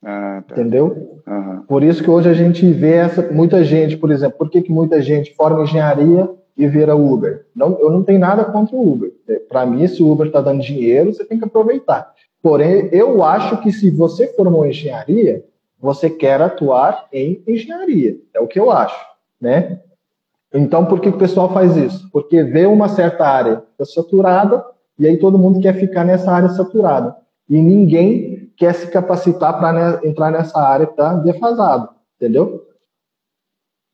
Ah, 0.03 0.43
tá. 0.47 0.55
Entendeu? 0.55 1.21
Uhum. 1.27 1.63
Por 1.67 1.83
isso 1.83 2.03
que 2.03 2.11
hoje 2.11 2.29
a 2.29 2.35
gente 2.35 2.71
vê 2.73 2.93
essa, 2.93 3.23
muita 3.33 3.65
gente, 3.65 3.97
por 3.97 4.11
exemplo, 4.11 4.39
por 4.39 4.51
que, 4.51 4.63
que 4.63 4.71
muita 4.71 5.03
gente 5.03 5.35
forma 5.35 5.63
engenharia 5.63 6.31
e 6.57 6.67
vira 6.67 6.95
Uber? 6.95 7.47
Não, 7.55 7.79
eu 7.81 7.91
não 7.91 8.03
tenho 8.03 8.21
nada 8.21 8.45
contra 8.45 8.77
o 8.77 8.93
Uber. 8.93 9.13
É, 9.29 9.39
para 9.41 9.67
mim, 9.67 9.87
se 9.87 10.03
o 10.03 10.11
Uber 10.11 10.27
está 10.27 10.41
dando 10.41 10.63
dinheiro, 10.63 11.13
você 11.13 11.25
tem 11.25 11.39
que 11.39 11.45
aproveitar. 11.45 12.13
Porém, 12.45 12.91
eu 12.93 13.25
acho 13.25 13.63
que 13.63 13.73
se 13.73 13.91
você 13.91 14.27
formou 14.35 14.67
engenharia, 14.67 15.43
você 15.81 16.11
quer 16.11 16.43
atuar 16.43 17.09
em 17.11 17.43
engenharia. 17.49 18.19
É 18.35 18.39
o 18.39 18.47
que 18.47 18.61
eu 18.61 18.71
acho, 18.71 19.03
né? 19.41 19.81
Então, 20.53 20.85
por 20.85 21.01
que 21.01 21.09
o 21.09 21.17
pessoal 21.17 21.51
faz 21.55 21.75
isso? 21.75 22.07
Porque 22.13 22.43
vê 22.43 22.67
uma 22.67 22.87
certa 22.91 23.27
área 23.27 23.63
saturada 23.83 24.63
e 24.99 25.07
aí 25.07 25.17
todo 25.17 25.39
mundo 25.39 25.59
quer 25.59 25.75
ficar 25.81 26.05
nessa 26.05 26.31
área 26.31 26.51
saturada. 26.51 27.17
E 27.49 27.59
ninguém 27.63 28.53
quer 28.59 28.75
se 28.75 28.89
capacitar 28.89 29.59
para 29.59 30.07
entrar 30.07 30.31
nessa 30.31 30.61
área 30.61 30.85
que 30.85 30.93
está 30.93 31.15
defasada, 31.15 31.89
entendeu? 32.21 32.69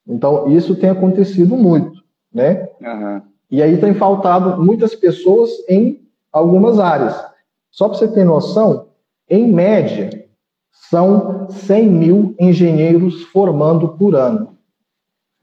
Então, 0.05 0.49
isso 0.51 0.75
tem 0.75 0.91
acontecido 0.91 1.57
muito, 1.57 2.03
né? 2.35 2.69
Uhum. 2.81 3.23
E 3.49 3.63
aí 3.63 3.77
tem 3.77 3.95
faltado 3.95 4.61
muitas 4.61 4.93
pessoas 4.97 5.51
em 5.69 6.05
algumas 6.33 6.81
áreas. 6.81 7.30
Só 7.71 7.89
para 7.89 7.99
você 7.99 8.09
ter 8.09 8.25
noção, 8.25 8.91
em 9.29 9.47
média, 9.47 10.29
são 10.91 11.49
100 11.51 11.89
mil 11.89 12.37
engenheiros 12.39 13.23
formando 13.25 13.97
por 13.97 14.15
ano. 14.17 14.59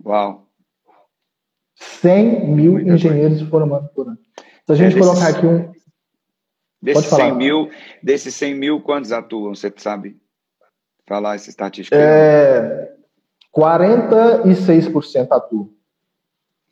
Uau! 0.06 0.48
100 1.76 2.48
mil 2.50 2.74
Muita 2.74 2.92
engenheiros 2.92 3.42
formando 3.44 3.88
por 3.90 4.08
ano. 4.08 4.18
Se 4.66 4.72
a 4.74 4.76
gente 4.76 4.96
é, 4.96 5.00
colocar 5.00 5.30
aqui 5.30 5.46
um. 5.46 5.72
Desses 6.82 7.06
100 7.06 7.36
mil, 7.36 7.70
desses 8.04 8.36
100 8.36 8.56
mil, 8.56 8.82
quantos 8.82 9.12
atuam? 9.12 9.56
Você 9.56 9.74
sabe 9.78 10.20
falar 11.08 11.36
essa 11.36 11.50
estatística? 11.50 11.96
É, 11.96 12.96
46% 13.56 15.28
atuam. 15.32 15.74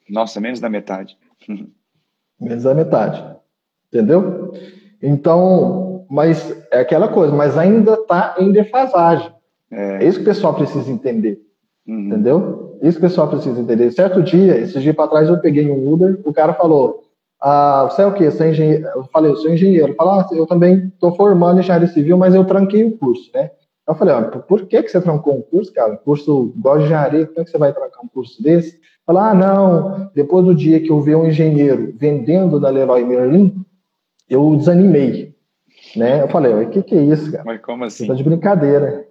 Nossa, 0.10 0.40
menos 0.40 0.60
da 0.60 0.70
metade. 0.70 1.18
menos 2.40 2.64
da 2.64 2.76
metade. 2.76 3.36
Entendeu? 3.88 4.54
Então, 5.02 6.06
mas 6.10 6.56
é 6.72 6.80
aquela 6.80 7.08
coisa, 7.08 7.34
mas 7.34 7.58
ainda 7.58 7.94
está 7.94 8.36
em 8.40 8.52
defasagem. 8.52 9.32
É. 9.72 10.04
é 10.04 10.08
isso 10.08 10.18
que 10.18 10.24
o 10.24 10.28
pessoal 10.34 10.54
precisa 10.54 10.90
entender. 10.92 11.40
Uhum. 11.88 12.08
Entendeu? 12.08 12.78
Isso 12.82 13.00
que 13.00 13.06
o 13.06 13.10
pessoal 13.10 13.28
precisa 13.28 13.60
entender. 13.60 13.92
Certo 13.92 14.22
dia, 14.22 14.58
esse 14.58 14.80
dia 14.80 14.94
para 14.94 15.08
trás, 15.08 15.30
eu 15.30 15.40
peguei 15.40 15.70
um 15.70 15.92
Uber, 15.92 16.20
o 16.24 16.34
cara 16.34 16.54
falou: 16.54 17.06
ah, 17.42 17.88
você 17.90 18.02
é 18.02 18.06
o 18.06 18.14
quê? 18.14 18.30
Você 18.30 18.44
é 18.44 18.50
engenheiro? 18.50 18.88
Eu 18.96 19.04
falei, 19.06 19.32
eu 19.32 19.36
sou 19.38 19.52
engenheiro. 19.52 19.88
Ele 19.88 19.96
falou, 19.96 20.14
ah, 20.14 20.28
eu 20.32 20.46
também 20.48 20.88
estou 20.88 21.16
formando 21.16 21.60
engenharia 21.60 21.88
civil, 21.88 22.18
mas 22.18 22.34
eu 22.34 22.46
tranquei 22.46 22.84
o 22.84 22.98
curso, 22.98 23.30
né? 23.34 23.52
Eu 23.88 23.94
falei, 23.94 24.16
ah, 24.16 24.22
por 24.24 24.66
que, 24.66 24.82
que 24.82 24.90
você 24.90 25.00
trancou 25.00 25.38
um 25.38 25.42
curso, 25.42 25.72
cara? 25.72 25.94
Um 25.94 25.98
curso 25.98 26.54
igual 26.58 26.80
de 26.80 26.86
engenharia, 26.86 27.28
como 27.28 27.42
é 27.42 27.44
que 27.44 27.52
você 27.52 27.58
vai 27.58 27.72
trancar 27.72 28.04
um 28.04 28.08
curso 28.08 28.42
desse? 28.42 28.80
Falar, 29.06 29.32
ah, 29.32 29.36
não, 29.36 30.10
depois 30.16 30.44
do 30.44 30.56
dia 30.56 30.80
que 30.80 30.90
eu 30.90 31.00
vi 31.00 31.14
um 31.14 31.28
engenheiro 31.28 31.94
vendendo 31.96 32.60
da 32.60 32.70
Leroy 32.70 33.06
Merlin, 33.06 33.65
eu 34.30 34.56
desanimei, 34.56 35.34
né? 35.96 36.22
Eu 36.22 36.28
falei, 36.28 36.54
o 36.54 36.70
que, 36.70 36.84
que 36.84 36.96
é 36.96 37.02
isso, 37.02 37.32
cara? 37.32 37.44
Mas 37.46 37.62
como 37.62 37.84
assim? 37.84 38.08
Tá 38.08 38.14
de 38.14 38.24
brincadeira. 38.24 39.06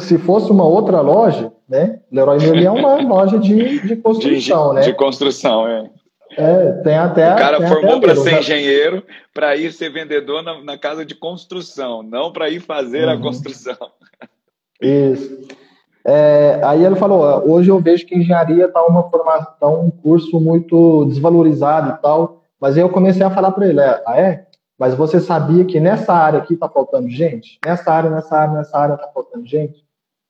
Se 0.00 0.18
fosse 0.18 0.50
uma 0.50 0.64
outra 0.64 1.00
loja, 1.00 1.52
né? 1.68 2.00
Leroy 2.10 2.38
Merlin 2.38 2.64
é 2.64 2.70
uma 2.70 2.96
loja 3.02 3.38
de, 3.38 3.80
de 3.80 3.96
construção, 3.96 4.70
de, 4.70 4.74
né? 4.76 4.80
De 4.82 4.94
construção, 4.94 5.68
é. 5.68 5.90
É, 6.36 6.72
tem 6.82 6.96
até. 6.96 7.32
O 7.32 7.36
cara 7.36 7.68
formou 7.68 8.00
para 8.00 8.16
ser 8.16 8.40
engenheiro, 8.40 9.04
para 9.32 9.56
ir 9.56 9.72
ser 9.72 9.90
vendedor 9.90 10.42
na, 10.42 10.62
na, 10.62 10.78
casa 10.78 11.04
de 11.04 11.14
construção, 11.14 12.02
não 12.02 12.32
para 12.32 12.50
ir 12.50 12.60
fazer 12.60 13.06
uhum. 13.06 13.14
a 13.14 13.20
construção. 13.20 13.76
Isso. 14.80 15.46
É, 16.04 16.60
aí 16.64 16.84
ele 16.84 16.96
falou: 16.96 17.48
hoje 17.48 17.70
eu 17.70 17.78
vejo 17.78 18.06
que 18.06 18.16
engenharia 18.16 18.66
está 18.66 18.84
uma 18.84 19.08
formação, 19.08 19.54
tá 19.60 19.68
um 19.68 19.90
curso 19.90 20.40
muito 20.40 21.04
desvalorizado 21.06 21.96
e 21.96 22.02
tal. 22.02 22.43
Mas 22.64 22.78
aí 22.78 22.82
eu 22.82 22.88
comecei 22.88 23.22
a 23.22 23.30
falar 23.30 23.52
para 23.52 23.68
ele: 23.68 23.78
é, 23.78 24.02
ah, 24.06 24.18
é? 24.18 24.46
Mas 24.78 24.94
você 24.94 25.20
sabia 25.20 25.66
que 25.66 25.78
nessa 25.78 26.14
área 26.14 26.38
aqui 26.38 26.54
está 26.54 26.66
faltando 26.66 27.10
gente? 27.10 27.58
Nessa 27.62 27.92
área, 27.92 28.08
nessa 28.08 28.34
área, 28.34 28.54
nessa 28.54 28.78
área 28.78 28.94
está 28.94 29.06
faltando 29.08 29.44
gente? 29.44 29.84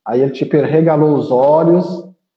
Aí 0.04 0.20
ele 0.20 0.32
tipo 0.32 0.56
regalou 0.56 1.16
os 1.16 1.30
olhos, 1.30 1.86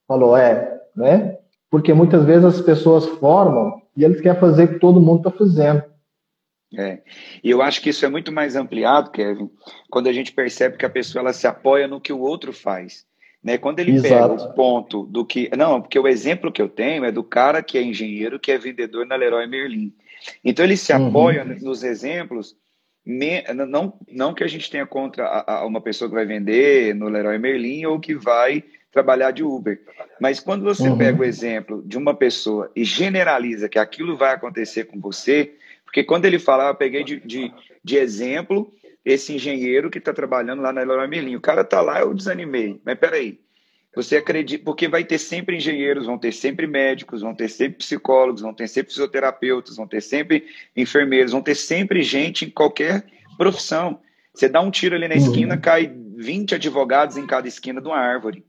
falou: 0.07 0.37
é, 0.37 0.79
né? 0.95 1.39
porque 1.71 1.95
muitas 1.95 2.23
vezes 2.25 2.45
as 2.45 2.61
pessoas 2.61 3.07
formam 3.07 3.81
e 3.95 4.03
eles 4.03 4.21
querem 4.21 4.39
fazer 4.39 4.65
o 4.65 4.67
que 4.67 4.79
todo 4.79 5.01
mundo 5.01 5.27
está 5.27 5.31
fazendo. 5.31 5.83
É. 6.77 7.01
E 7.43 7.49
eu 7.49 7.63
acho 7.63 7.81
que 7.81 7.89
isso 7.89 8.05
é 8.05 8.09
muito 8.09 8.31
mais 8.31 8.55
ampliado, 8.55 9.09
Kevin, 9.09 9.49
quando 9.89 10.09
a 10.09 10.13
gente 10.13 10.31
percebe 10.31 10.77
que 10.77 10.85
a 10.85 10.91
pessoa 10.91 11.23
ela 11.23 11.33
se 11.33 11.47
apoia 11.47 11.87
no 11.87 11.99
que 11.99 12.13
o 12.13 12.19
outro 12.19 12.53
faz. 12.53 13.03
Né? 13.47 13.57
Quando 13.57 13.79
ele 13.79 13.93
Exato. 13.93 14.35
pega 14.35 14.43
o 14.43 14.53
ponto 14.53 15.05
do 15.05 15.25
que. 15.25 15.49
Não, 15.55 15.79
porque 15.79 15.97
o 15.97 16.05
exemplo 16.05 16.51
que 16.51 16.61
eu 16.61 16.67
tenho 16.67 17.05
é 17.05 17.13
do 17.13 17.23
cara 17.23 17.63
que 17.63 17.77
é 17.77 17.81
engenheiro, 17.81 18.37
que 18.37 18.51
é 18.51 18.57
vendedor 18.57 19.05
na 19.05 19.15
Leroy 19.15 19.47
Merlin. 19.47 19.93
Então 20.43 20.65
ele 20.65 20.75
se 20.75 20.91
uhum. 20.91 21.07
apoia 21.07 21.45
nos 21.45 21.81
exemplos. 21.81 22.57
Não, 23.05 23.93
não 24.11 24.33
que 24.33 24.43
a 24.43 24.47
gente 24.47 24.69
tenha 24.69 24.85
contra 24.85 25.23
a, 25.25 25.59
a 25.59 25.65
uma 25.65 25.79
pessoa 25.79 26.09
que 26.09 26.15
vai 26.15 26.25
vender 26.25 26.93
no 26.93 27.07
Leroy 27.07 27.37
Merlin 27.37 27.85
ou 27.85 28.01
que 28.01 28.13
vai 28.13 28.65
trabalhar 28.91 29.31
de 29.31 29.45
Uber. 29.45 29.79
Mas 30.19 30.41
quando 30.41 30.65
você 30.65 30.89
uhum. 30.89 30.97
pega 30.97 31.21
o 31.21 31.23
exemplo 31.23 31.81
de 31.85 31.97
uma 31.97 32.13
pessoa 32.13 32.69
e 32.75 32.83
generaliza 32.83 33.69
que 33.69 33.79
aquilo 33.79 34.17
vai 34.17 34.33
acontecer 34.33 34.87
com 34.87 34.99
você, 34.99 35.53
porque 35.85 36.03
quando 36.03 36.25
ele 36.25 36.37
fala, 36.37 36.67
eu 36.67 36.75
peguei 36.75 37.05
de, 37.05 37.21
de, 37.21 37.53
de 37.81 37.95
exemplo 37.95 38.73
esse 39.07 39.33
engenheiro 39.33 39.89
que 39.89 39.99
está 39.99 40.11
trabalhando 40.11 40.61
lá 40.61 40.73
na 40.73 40.81
Leroy 40.81 41.07
Merlin. 41.07 41.37
O 41.37 41.41
cara 41.41 41.61
está 41.61 41.79
lá, 41.79 42.01
eu 42.01 42.13
desanimei. 42.13 42.81
Mas 42.83 42.99
peraí, 42.99 43.39
você 43.95 44.17
acredita, 44.17 44.65
porque 44.65 44.89
vai 44.89 45.05
ter 45.05 45.17
sempre 45.17 45.55
engenheiros, 45.55 46.05
vão 46.05 46.17
ter 46.17 46.33
sempre 46.33 46.67
médicos, 46.67 47.21
vão 47.21 47.33
ter 47.33 47.47
sempre 47.47 47.77
psicólogos, 47.77 48.41
vão 48.41 48.53
ter 48.53 48.67
sempre 48.67 48.91
fisioterapeutas, 48.91 49.77
vão 49.77 49.87
ter 49.87 50.01
sempre 50.01 50.47
enfermeiros, 50.75 51.31
vão 51.31 51.41
ter 51.41 51.55
sempre 51.55 52.03
gente 52.03 52.43
em 52.43 52.49
qualquer 52.49 53.05
profissão. 53.37 54.01
Você 54.33 54.49
dá 54.49 54.59
um 54.59 54.69
tiro 54.69 54.93
ali 54.93 55.07
na 55.07 55.15
esquina, 55.15 55.55
uhum. 55.55 55.61
cai 55.61 55.89
20 56.17 56.55
advogados 56.55 57.15
em 57.15 57.25
cada 57.25 57.47
esquina 57.47 57.79
de 57.79 57.87
uma 57.87 57.97
árvore. 57.97 58.43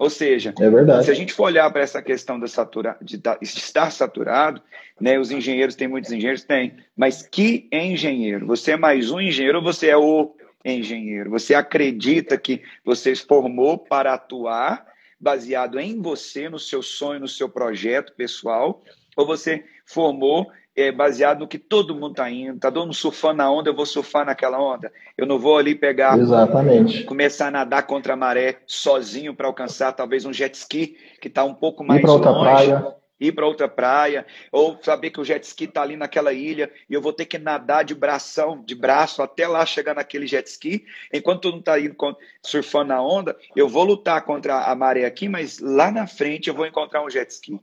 Ou 0.00 0.08
seja, 0.08 0.54
é 0.58 1.02
se 1.02 1.10
a 1.10 1.14
gente 1.14 1.34
for 1.34 1.44
olhar 1.44 1.70
para 1.70 1.82
essa 1.82 2.00
questão 2.00 2.40
da 2.40 2.48
satura, 2.48 2.96
de, 3.02 3.20
estar 3.42 3.92
saturado, 3.92 4.62
né, 4.98 5.18
os 5.18 5.30
engenheiros 5.30 5.74
têm 5.74 5.88
muitos 5.88 6.10
engenheiros? 6.10 6.42
Tem. 6.42 6.74
Mas 6.96 7.20
que 7.20 7.68
engenheiro? 7.70 8.46
Você 8.46 8.72
é 8.72 8.76
mais 8.78 9.10
um 9.10 9.20
engenheiro 9.20 9.58
ou 9.58 9.62
você 9.64 9.90
é 9.90 9.96
o 9.98 10.34
engenheiro? 10.64 11.28
Você 11.28 11.54
acredita 11.54 12.38
que 12.38 12.62
você 12.82 13.14
formou 13.14 13.76
para 13.76 14.14
atuar 14.14 14.86
baseado 15.20 15.78
em 15.78 16.00
você, 16.00 16.48
no 16.48 16.58
seu 16.58 16.82
sonho, 16.82 17.20
no 17.20 17.28
seu 17.28 17.50
projeto 17.50 18.14
pessoal? 18.14 18.82
Ou 19.14 19.26
você 19.26 19.66
formou 19.84 20.50
é, 20.80 20.92
baseado 20.92 21.40
no 21.40 21.48
que 21.48 21.58
todo 21.58 21.94
mundo 21.94 22.12
está 22.12 22.30
indo. 22.30 22.56
Está 22.56 22.70
todo 22.70 22.84
mundo 22.84 22.94
surfando 22.94 23.36
na 23.36 23.50
onda, 23.50 23.70
eu 23.70 23.74
vou 23.74 23.86
surfar 23.86 24.24
naquela 24.24 24.60
onda. 24.60 24.92
Eu 25.16 25.26
não 25.26 25.38
vou 25.38 25.58
ali 25.58 25.74
pegar, 25.74 26.18
Exatamente. 26.18 27.04
começar 27.04 27.48
a 27.48 27.50
nadar 27.50 27.82
contra 27.82 28.14
a 28.14 28.16
maré 28.16 28.60
sozinho 28.66 29.34
para 29.34 29.46
alcançar 29.46 29.92
talvez 29.92 30.24
um 30.24 30.32
jet 30.32 30.54
ski 30.56 30.96
que 31.20 31.28
está 31.28 31.44
um 31.44 31.54
pouco 31.54 31.84
mais 31.84 32.02
ir 32.02 32.06
longe. 32.06 32.22
Praia. 32.22 32.96
Ir 33.20 33.32
para 33.32 33.46
outra 33.46 33.68
praia, 33.68 34.24
ou 34.50 34.78
saber 34.80 35.10
que 35.10 35.20
o 35.20 35.24
jet 35.24 35.44
ski 35.44 35.64
está 35.64 35.82
ali 35.82 35.94
naquela 35.94 36.32
ilha 36.32 36.72
e 36.88 36.94
eu 36.94 37.02
vou 37.02 37.12
ter 37.12 37.26
que 37.26 37.36
nadar 37.36 37.84
de 37.84 37.94
bração, 37.94 38.62
de 38.64 38.74
braço 38.74 39.22
até 39.22 39.46
lá 39.46 39.66
chegar 39.66 39.94
naquele 39.94 40.26
jet 40.26 40.48
ski. 40.48 40.86
Enquanto 41.12 41.42
todo 41.42 41.52
mundo 41.52 41.60
está 41.60 41.78
indo 41.78 41.94
surfando 42.42 42.86
na 42.86 43.02
onda, 43.02 43.36
eu 43.54 43.68
vou 43.68 43.84
lutar 43.84 44.22
contra 44.22 44.64
a 44.64 44.74
maré 44.74 45.04
aqui, 45.04 45.28
mas 45.28 45.58
lá 45.58 45.90
na 45.90 46.06
frente 46.06 46.48
eu 46.48 46.54
vou 46.54 46.66
encontrar 46.66 47.04
um 47.04 47.10
jet 47.10 47.30
ski. 47.30 47.60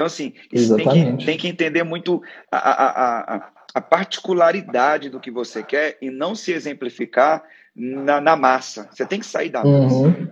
Então, 0.00 0.06
assim, 0.06 0.32
tem 0.50 0.88
que, 0.88 1.26
tem 1.26 1.36
que 1.36 1.46
entender 1.46 1.82
muito 1.82 2.22
a, 2.50 2.56
a, 2.56 3.34
a, 3.36 3.50
a, 3.74 3.80
particularidade 3.82 5.10
do 5.10 5.20
que 5.20 5.30
você 5.30 5.62
quer 5.62 5.98
e 6.00 6.10
não 6.10 6.34
se 6.34 6.52
exemplificar 6.52 7.42
na, 7.76 8.18
na 8.18 8.34
massa. 8.34 8.88
Você 8.90 9.04
tem 9.04 9.20
que 9.20 9.26
sair 9.26 9.50
da 9.50 9.62
massa. 9.62 9.94
Uhum. 9.94 10.26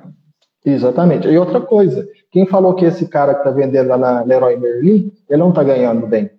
Exatamente. 0.65 1.29
E 1.29 1.37
outra 1.37 1.61
coisa, 1.61 2.09
quem 2.31 2.47
falou 2.47 2.75
que 2.75 2.87
esse 2.87 3.07
cara 3.09 3.35
que 3.35 3.41
está 3.41 3.51
vendendo 3.51 3.89
lá 3.89 3.99
na 3.99 4.23
Leroy 4.23 4.57
Merlin, 4.57 5.13
ele 5.29 5.39
não 5.39 5.51
está 5.51 5.63
ganhando 5.63 6.07
bem? 6.07 6.31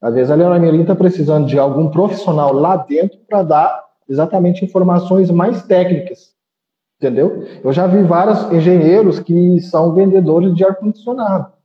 Às 0.00 0.14
vezes 0.14 0.30
a 0.30 0.36
Leroy 0.36 0.60
Merlin 0.60 0.82
está 0.82 0.94
precisando 0.94 1.48
de 1.48 1.58
algum 1.58 1.90
profissional 1.90 2.52
lá 2.52 2.76
dentro 2.76 3.18
para 3.28 3.42
dar 3.42 3.84
exatamente 4.08 4.64
informações 4.64 5.28
mais 5.28 5.64
técnicas. 5.64 6.36
Entendeu? 6.98 7.48
Eu 7.64 7.72
já 7.72 7.88
vi 7.88 8.00
vários 8.04 8.52
engenheiros 8.52 9.18
que 9.18 9.60
são 9.62 9.92
vendedores 9.92 10.54
de 10.54 10.64
ar-condicionado 10.64 11.58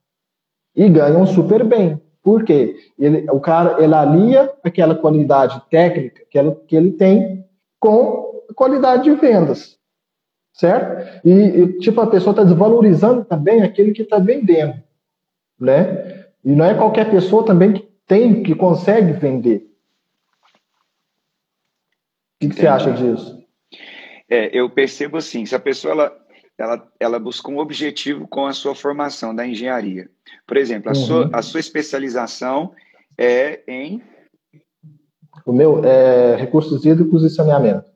e 0.75 0.89
ganham 0.89 1.25
super 1.25 1.63
bem. 1.63 2.01
Por 2.21 2.43
quê? 2.43 2.75
Ele, 2.97 3.29
o 3.29 3.39
cara 3.39 3.83
ele 3.83 3.93
alia 3.93 4.51
aquela 4.63 4.95
qualidade 4.95 5.61
técnica 5.69 6.23
que 6.29 6.37
ele, 6.37 6.51
que 6.67 6.75
ele 6.75 6.91
tem 6.91 7.45
com 7.79 8.43
a 8.49 8.53
qualidade 8.53 9.03
de 9.03 9.11
vendas. 9.11 9.77
Certo? 10.51 11.21
E, 11.23 11.31
e 11.31 11.79
tipo, 11.79 12.01
a 12.01 12.07
pessoa 12.07 12.31
está 12.31 12.43
desvalorizando 12.43 13.23
também 13.25 13.61
aquele 13.61 13.91
que 13.91 14.01
está 14.01 14.17
vendendo. 14.17 14.81
Né? 15.59 16.25
E 16.43 16.51
não 16.51 16.65
é 16.65 16.73
qualquer 16.73 17.11
pessoa 17.11 17.45
também 17.45 17.73
que 17.73 17.87
tem, 18.07 18.41
que 18.41 18.55
consegue 18.55 19.13
vender. 19.13 19.67
O 22.35 22.39
que, 22.39 22.49
que 22.49 22.55
você 22.55 22.67
acha 22.67 22.91
disso? 22.91 23.43
É, 24.29 24.57
eu 24.57 24.69
percebo 24.69 25.17
assim, 25.17 25.45
se 25.45 25.55
a 25.55 25.59
pessoa 25.59 25.93
ela, 25.93 26.24
ela, 26.57 26.87
ela 26.99 27.19
busca 27.19 27.51
um 27.51 27.57
objetivo 27.57 28.27
com 28.27 28.45
a 28.45 28.53
sua 28.53 28.73
formação 28.73 29.35
da 29.35 29.45
engenharia. 29.45 30.09
Por 30.47 30.57
exemplo, 30.57 30.89
a, 30.89 30.93
uhum. 30.93 31.05
sua, 31.05 31.29
a 31.33 31.41
sua 31.41 31.59
especialização 31.59 32.73
é 33.17 33.61
em. 33.67 34.01
O 35.45 35.51
meu 35.51 35.83
é 35.83 36.35
recursos 36.35 36.85
hídricos 36.85 37.23
e 37.23 37.29
saneamento. 37.29 37.93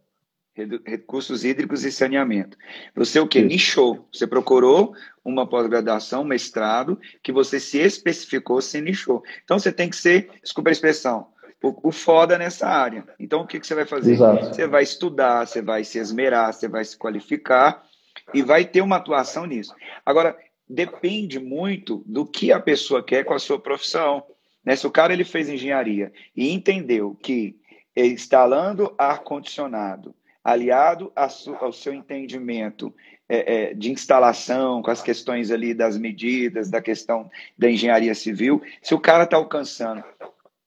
Recursos 0.85 1.45
hídricos 1.45 1.85
e 1.85 1.91
saneamento. 1.91 2.57
Você 2.93 3.17
o 3.17 3.27
que? 3.27 3.41
Nichou. 3.41 4.05
Você 4.11 4.27
procurou 4.27 4.93
uma 5.23 5.47
pós-graduação, 5.47 6.25
mestrado, 6.25 6.99
que 7.23 7.31
você 7.31 7.61
se 7.61 7.77
especificou, 7.77 8.61
se 8.61 8.81
nichou. 8.81 9.23
Então 9.45 9.57
você 9.57 9.71
tem 9.71 9.89
que 9.89 9.95
ser, 9.95 10.29
desculpa 10.43 10.69
a 10.69 10.73
expressão, 10.73 11.27
o, 11.63 11.87
o 11.87 11.91
foda 11.93 12.37
nessa 12.37 12.67
área. 12.67 13.05
Então 13.17 13.41
o 13.41 13.47
que, 13.47 13.57
que 13.57 13.65
você 13.65 13.73
vai 13.73 13.85
fazer? 13.85 14.11
Exato. 14.11 14.47
Você 14.47 14.67
vai 14.67 14.83
estudar, 14.83 15.47
você 15.47 15.61
vai 15.61 15.85
se 15.85 15.97
esmerar, 15.97 16.51
você 16.51 16.67
vai 16.67 16.83
se 16.83 16.97
qualificar 16.97 17.81
e 18.33 18.41
vai 18.41 18.65
ter 18.65 18.81
uma 18.81 18.97
atuação 18.97 19.45
nisso. 19.45 19.73
Agora, 20.05 20.37
depende 20.67 21.39
muito 21.39 22.03
do 22.05 22.25
que 22.25 22.51
a 22.51 22.59
pessoa 22.59 23.03
quer 23.03 23.23
com 23.23 23.33
a 23.33 23.39
sua 23.39 23.59
profissão. 23.59 24.23
Né? 24.63 24.75
Se 24.75 24.85
o 24.85 24.91
cara 24.91 25.13
ele 25.13 25.23
fez 25.23 25.49
engenharia 25.49 26.11
e 26.35 26.51
entendeu 26.51 27.17
que 27.21 27.57
instalando 27.95 28.93
ar-condicionado, 28.97 30.15
aliado 30.43 31.11
ao 31.15 31.73
seu 31.73 31.93
entendimento 31.93 32.93
é, 33.27 33.69
é, 33.69 33.73
de 33.73 33.91
instalação, 33.91 34.81
com 34.81 34.89
as 34.89 35.01
questões 35.01 35.51
ali 35.51 35.73
das 35.73 35.97
medidas, 35.97 36.69
da 36.69 36.81
questão 36.81 37.29
da 37.57 37.69
engenharia 37.69 38.15
civil, 38.15 38.61
se 38.81 38.93
o 38.93 38.99
cara 38.99 39.23
está 39.23 39.37
alcançando 39.37 40.03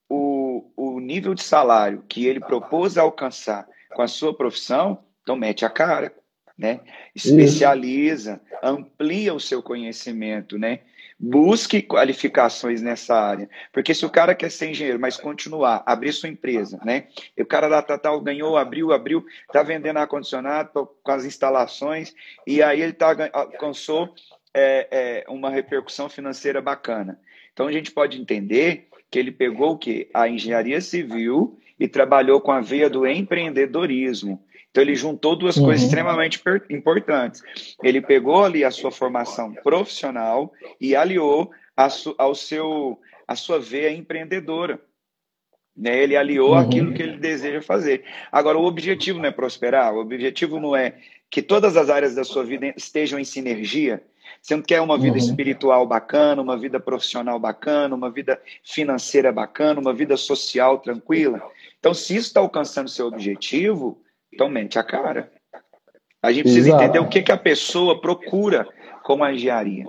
o, 0.09 0.71
o 0.77 1.01
nível 1.01 1.35
de 1.35 1.43
salário 1.43 2.05
que 2.09 2.27
ele 2.27 2.39
propôs 2.39 2.99
alcançar 2.99 3.67
com 3.95 4.03
a 4.03 4.09
sua 4.09 4.37
profissão, 4.37 4.99
então 5.23 5.35
mete 5.37 5.65
a 5.65 5.71
cara 5.71 6.15
né? 6.63 6.81
Especializa, 7.13 8.41
Isso. 8.47 8.59
amplia 8.63 9.35
o 9.35 9.41
seu 9.41 9.61
conhecimento, 9.61 10.57
né? 10.57 10.79
Busque 11.19 11.83
qualificações 11.83 12.81
nessa 12.81 13.15
área. 13.15 13.51
Porque 13.73 13.93
se 13.93 14.07
o 14.07 14.11
cara 14.11 14.35
quer 14.35 14.51
ser 14.51 14.71
engenheiro, 14.71 14.99
mas 14.99 15.17
continuar, 15.17 15.83
abrir 15.85 16.13
sua 16.13 16.29
empresa, 16.29 16.81
né? 16.85 17.09
E 17.37 17.43
o 17.43 17.47
cara 17.47 17.69
da 17.69 17.83
Tatal 17.83 18.21
ganhou, 18.21 18.57
abriu, 18.57 18.93
abriu, 18.93 19.25
tá 19.53 19.63
vendendo 19.63 19.99
ar-condicionado 19.99 20.89
com 21.03 21.11
as 21.11 21.25
instalações, 21.25 22.15
e 22.47 22.63
aí 22.63 22.81
ele 22.81 22.93
tá, 22.93 23.17
alcançou 23.33 24.15
é, 24.55 24.89
é, 24.91 25.25
uma 25.29 25.51
repercussão 25.51 26.09
financeira 26.09 26.61
bacana. 26.61 27.19
Então 27.53 27.67
a 27.67 27.73
gente 27.73 27.91
pode 27.91 28.21
entender 28.21 28.89
que 29.11 29.19
ele 29.19 29.33
pegou 29.33 29.73
o 29.73 29.79
quê? 29.79 30.09
A 30.15 30.29
engenharia 30.29 30.81
civil 30.81 31.59
e 31.79 31.89
trabalhou 31.89 32.41
com 32.41 32.53
a 32.53 32.61
veia 32.61 32.89
do 32.89 33.07
empreendedorismo. 33.07 34.43
Então, 34.73 34.83
ele 34.83 34.95
juntou 34.95 35.37
duas 35.37 35.59
uhum. 35.59 35.67
coisas 35.67 35.85
extremamente 35.85 36.43
importantes. 36.71 37.43
Ele 37.83 38.01
pegou 38.01 38.43
ali 38.43 38.65
a 38.65 38.71
sua 38.71 38.91
formação 38.91 39.53
profissional 39.53 40.51
e 40.81 40.97
aliou 40.97 41.51
a, 41.77 41.91
su, 41.91 42.15
ao 42.17 42.35
seu, 42.35 42.99
a 43.29 43.37
sua 43.37 43.61
veia 43.61 43.93
empreendedora. 43.93 44.81
Né? 45.77 46.03
Ele 46.03 46.17
aliou 46.17 46.53
uhum. 46.53 46.57
aquilo 46.57 46.95
que 46.95 47.03
ele 47.03 47.19
deseja 47.19 47.61
fazer. 47.61 48.03
Agora, 48.33 48.57
o 48.57 48.65
objetivo 48.65 49.19
não 49.19 49.27
é 49.27 49.31
prosperar, 49.31 49.95
o 49.95 50.01
objetivo 50.01 50.59
não 50.59 50.75
é 50.75 50.95
que 51.31 51.43
todas 51.43 51.77
as 51.77 51.91
áreas 51.91 52.15
da 52.15 52.25
sua 52.25 52.43
vida 52.43 52.73
estejam 52.75 53.19
em 53.19 53.25
sinergia. 53.25 54.03
Você 54.41 54.57
não 54.57 54.63
quer 54.63 54.81
uma 54.81 54.97
vida 54.97 55.19
uhum. 55.19 55.25
espiritual 55.25 55.87
bacana, 55.87 56.41
uma 56.41 56.57
vida 56.57 56.81
profissional 56.81 57.39
bacana, 57.39 57.95
uma 57.95 58.11
vida 58.11 58.41
financeira 58.65 59.31
bacana, 59.31 59.81
uma 59.81 59.93
vida 59.93 60.17
social 60.17 60.79
tranquila. 60.79 61.43
Então, 61.79 61.93
se 61.93 62.17
isso 62.17 62.29
está 62.29 62.41
alcançando 62.41 62.89
seu 62.89 63.07
objetivo, 63.07 64.01
então 64.33 64.49
mente 64.49 64.79
a 64.79 64.83
cara. 64.83 65.31
A 66.23 66.31
gente 66.31 66.45
precisa 66.45 66.69
Exato. 66.69 66.85
entender 66.85 66.99
o 67.01 67.09
que, 67.09 67.23
que 67.23 67.33
a 67.33 67.37
pessoa 67.37 68.01
procura 68.01 68.67
com 69.03 69.23
a 69.25 69.33
engenharia. 69.33 69.85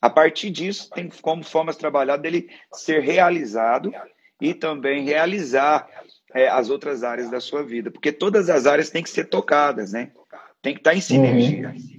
A 0.00 0.08
partir 0.08 0.50
disso, 0.50 0.88
tem 0.90 1.10
como 1.20 1.44
formas 1.44 1.76
trabalhadas 1.76 2.22
dele 2.22 2.48
ser 2.72 3.00
realizado 3.00 3.92
e 4.40 4.54
também 4.54 5.04
realizar 5.04 5.86
é, 6.34 6.48
as 6.48 6.70
outras 6.70 7.02
áreas 7.02 7.30
da 7.30 7.40
sua 7.40 7.62
vida. 7.62 7.90
Porque 7.90 8.12
todas 8.12 8.48
as 8.48 8.66
áreas 8.66 8.90
têm 8.90 9.02
que 9.02 9.10
ser 9.10 9.24
tocadas, 9.24 9.92
né? 9.92 10.12
Tem 10.62 10.74
que 10.74 10.80
estar 10.80 10.94
em 10.94 11.00
sinergia. 11.00 11.68
Uhum. 11.68 11.96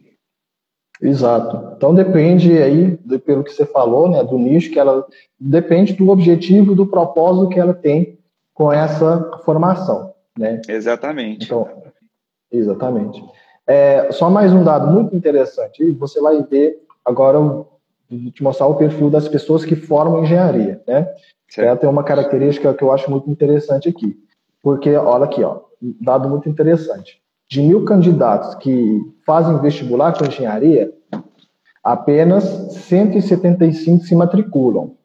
Exato. 1.01 1.73
Então 1.75 1.93
depende 1.93 2.57
aí, 2.57 2.97
pelo 3.19 3.43
que 3.43 3.51
você 3.51 3.65
falou, 3.65 4.09
né, 4.09 4.23
do 4.23 4.37
nicho 4.37 4.71
que 4.71 4.79
ela 4.79 5.05
depende 5.39 5.93
do 5.93 6.09
objetivo, 6.09 6.75
do 6.75 6.87
propósito 6.87 7.49
que 7.49 7.59
ela 7.59 7.73
tem 7.73 8.17
com 8.53 8.73
essa 8.73 9.39
formação. 9.45 10.13
Né? 10.37 10.61
Exatamente. 10.67 11.45
Então, 11.45 11.67
exatamente. 12.51 13.23
É, 13.67 14.11
só 14.11 14.29
mais 14.29 14.53
um 14.53 14.63
dado 14.63 14.87
muito 14.87 15.15
interessante. 15.15 15.83
E 15.83 15.91
você 15.91 16.21
vai 16.21 16.41
ver 16.43 16.81
agora, 17.03 17.37
vou 17.37 17.79
te 18.33 18.41
mostrar 18.41 18.67
o 18.67 18.75
perfil 18.75 19.09
das 19.09 19.27
pessoas 19.27 19.65
que 19.65 19.75
formam 19.75 20.23
engenharia. 20.23 20.81
Né? 20.87 21.07
Ela 21.57 21.75
tem 21.75 21.89
uma 21.89 22.03
característica 22.03 22.73
que 22.73 22.83
eu 22.83 22.91
acho 22.91 23.11
muito 23.11 23.29
interessante 23.29 23.89
aqui. 23.89 24.17
Porque, 24.61 24.95
olha 24.95 25.25
aqui, 25.25 25.43
ó, 25.43 25.61
dado 26.01 26.29
muito 26.29 26.47
interessante. 26.47 27.21
De 27.49 27.61
mil 27.61 27.85
candidatos 27.85 28.55
que 28.55 29.01
fazem 29.25 29.59
vestibular 29.59 30.17
com 30.17 30.25
engenharia, 30.25 30.93
apenas 31.83 32.43
175 32.43 34.03
se 34.03 34.15
matriculam. 34.15 34.95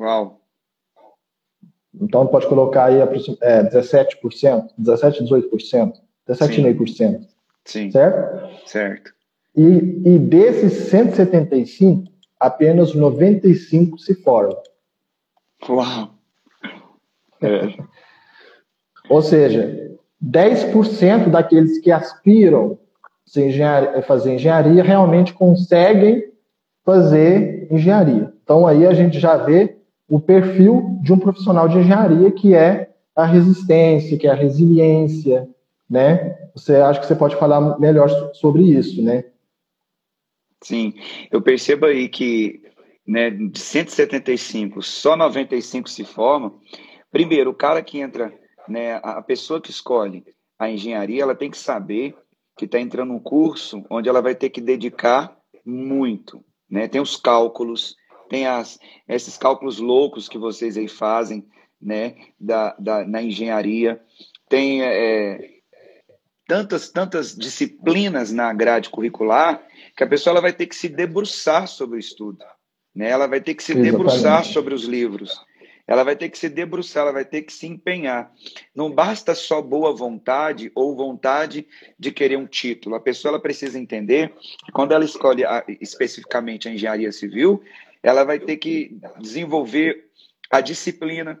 Uau! 0.00 0.40
Então, 1.98 2.26
pode 2.26 2.46
colocar 2.46 2.86
aí 2.86 3.00
é, 3.40 3.62
17%, 3.62 4.68
17, 4.76 5.24
18%, 5.24 5.92
17,5%. 6.28 7.20
Sim. 7.64 7.90
Certo? 7.90 8.68
Certo. 8.68 9.12
E, 9.56 9.62
e 10.04 10.18
desses 10.18 10.88
175, 10.90 12.04
apenas 12.38 12.94
95 12.94 13.98
se 13.98 14.14
formam. 14.14 14.58
Uau! 15.68 16.10
É. 17.42 17.74
Ou 19.08 19.22
seja, 19.22 19.96
10% 20.22 21.30
daqueles 21.30 21.78
que 21.78 21.90
aspiram 21.90 22.78
a 23.96 24.02
fazer 24.02 24.34
engenharia 24.34 24.82
realmente 24.82 25.32
conseguem 25.34 26.32
fazer 26.84 27.66
engenharia. 27.70 28.32
Então 28.42 28.66
aí 28.66 28.86
a 28.86 28.94
gente 28.94 29.18
já 29.18 29.36
vê 29.36 29.76
o 30.08 30.20
perfil 30.20 30.98
de 31.02 31.12
um 31.12 31.18
profissional 31.18 31.68
de 31.68 31.78
engenharia, 31.78 32.30
que 32.30 32.54
é 32.54 32.90
a 33.14 33.24
resistência, 33.24 34.16
que 34.16 34.26
é 34.26 34.30
a 34.30 34.34
resiliência, 34.34 35.48
né? 35.88 36.36
Você 36.54 36.76
acha 36.76 37.00
que 37.00 37.06
você 37.06 37.14
pode 37.14 37.36
falar 37.36 37.78
melhor 37.78 38.08
sobre 38.34 38.62
isso, 38.62 39.02
né? 39.02 39.24
Sim, 40.62 40.94
eu 41.30 41.40
percebo 41.40 41.86
aí 41.86 42.08
que 42.08 42.62
né, 43.06 43.30
de 43.30 43.58
175, 43.58 44.82
só 44.82 45.16
95 45.16 45.88
se 45.88 46.04
formam. 46.04 46.60
Primeiro, 47.10 47.50
o 47.50 47.54
cara 47.54 47.82
que 47.82 48.00
entra, 48.00 48.36
né, 48.68 48.94
a 49.02 49.22
pessoa 49.22 49.60
que 49.60 49.70
escolhe 49.70 50.24
a 50.58 50.68
engenharia, 50.68 51.22
ela 51.22 51.34
tem 51.34 51.50
que 51.50 51.58
saber 51.58 52.16
que 52.56 52.64
está 52.64 52.80
entrando 52.80 53.12
um 53.12 53.20
curso 53.20 53.84
onde 53.90 54.08
ela 54.08 54.22
vai 54.22 54.34
ter 54.34 54.50
que 54.50 54.60
dedicar 54.60 55.36
muito, 55.64 56.42
né? 56.68 56.88
Tem 56.88 57.00
os 57.00 57.16
cálculos, 57.16 57.94
tem 58.28 58.46
as, 58.46 58.78
esses 59.06 59.36
cálculos 59.36 59.78
loucos 59.78 60.28
que 60.28 60.38
vocês 60.38 60.76
aí 60.76 60.88
fazem, 60.88 61.46
né, 61.80 62.16
da, 62.40 62.74
da, 62.78 63.06
na 63.06 63.22
engenharia, 63.22 64.00
tem 64.48 64.82
é, 64.82 65.55
tantas, 66.46 66.88
tantas 66.90 67.34
disciplinas 67.34 68.32
na 68.32 68.52
grade 68.52 68.88
curricular 68.88 69.62
que 69.96 70.04
a 70.04 70.06
pessoa 70.06 70.32
ela 70.32 70.40
vai 70.40 70.52
ter 70.52 70.66
que 70.66 70.76
se 70.76 70.88
debruçar 70.88 71.66
sobre 71.66 71.96
o 71.96 72.00
estudo, 72.00 72.44
né, 72.94 73.08
ela 73.10 73.26
vai 73.26 73.40
ter 73.40 73.54
que 73.54 73.62
se 73.62 73.72
Exatamente. 73.72 73.92
debruçar 73.92 74.44
sobre 74.44 74.74
os 74.74 74.84
livros, 74.84 75.40
ela 75.86 76.02
vai 76.02 76.16
ter 76.16 76.28
que 76.28 76.38
se 76.38 76.48
debruçar, 76.48 77.02
ela 77.02 77.12
vai 77.12 77.24
ter 77.24 77.42
que 77.42 77.52
se 77.52 77.66
empenhar. 77.66 78.32
Não 78.74 78.90
basta 78.90 79.34
só 79.34 79.62
boa 79.62 79.94
vontade 79.94 80.72
ou 80.74 80.96
vontade 80.96 81.66
de 81.96 82.10
querer 82.10 82.36
um 82.36 82.46
título. 82.46 82.96
A 82.96 83.00
pessoa 83.00 83.30
ela 83.30 83.40
precisa 83.40 83.78
entender 83.78 84.34
que 84.64 84.72
quando 84.72 84.92
ela 84.92 85.04
escolhe 85.04 85.44
a, 85.44 85.64
especificamente 85.80 86.68
a 86.68 86.72
engenharia 86.72 87.12
civil, 87.12 87.62
ela 88.02 88.24
vai 88.24 88.40
ter 88.40 88.56
que 88.56 88.98
desenvolver 89.20 90.10
a 90.50 90.60
disciplina, 90.60 91.40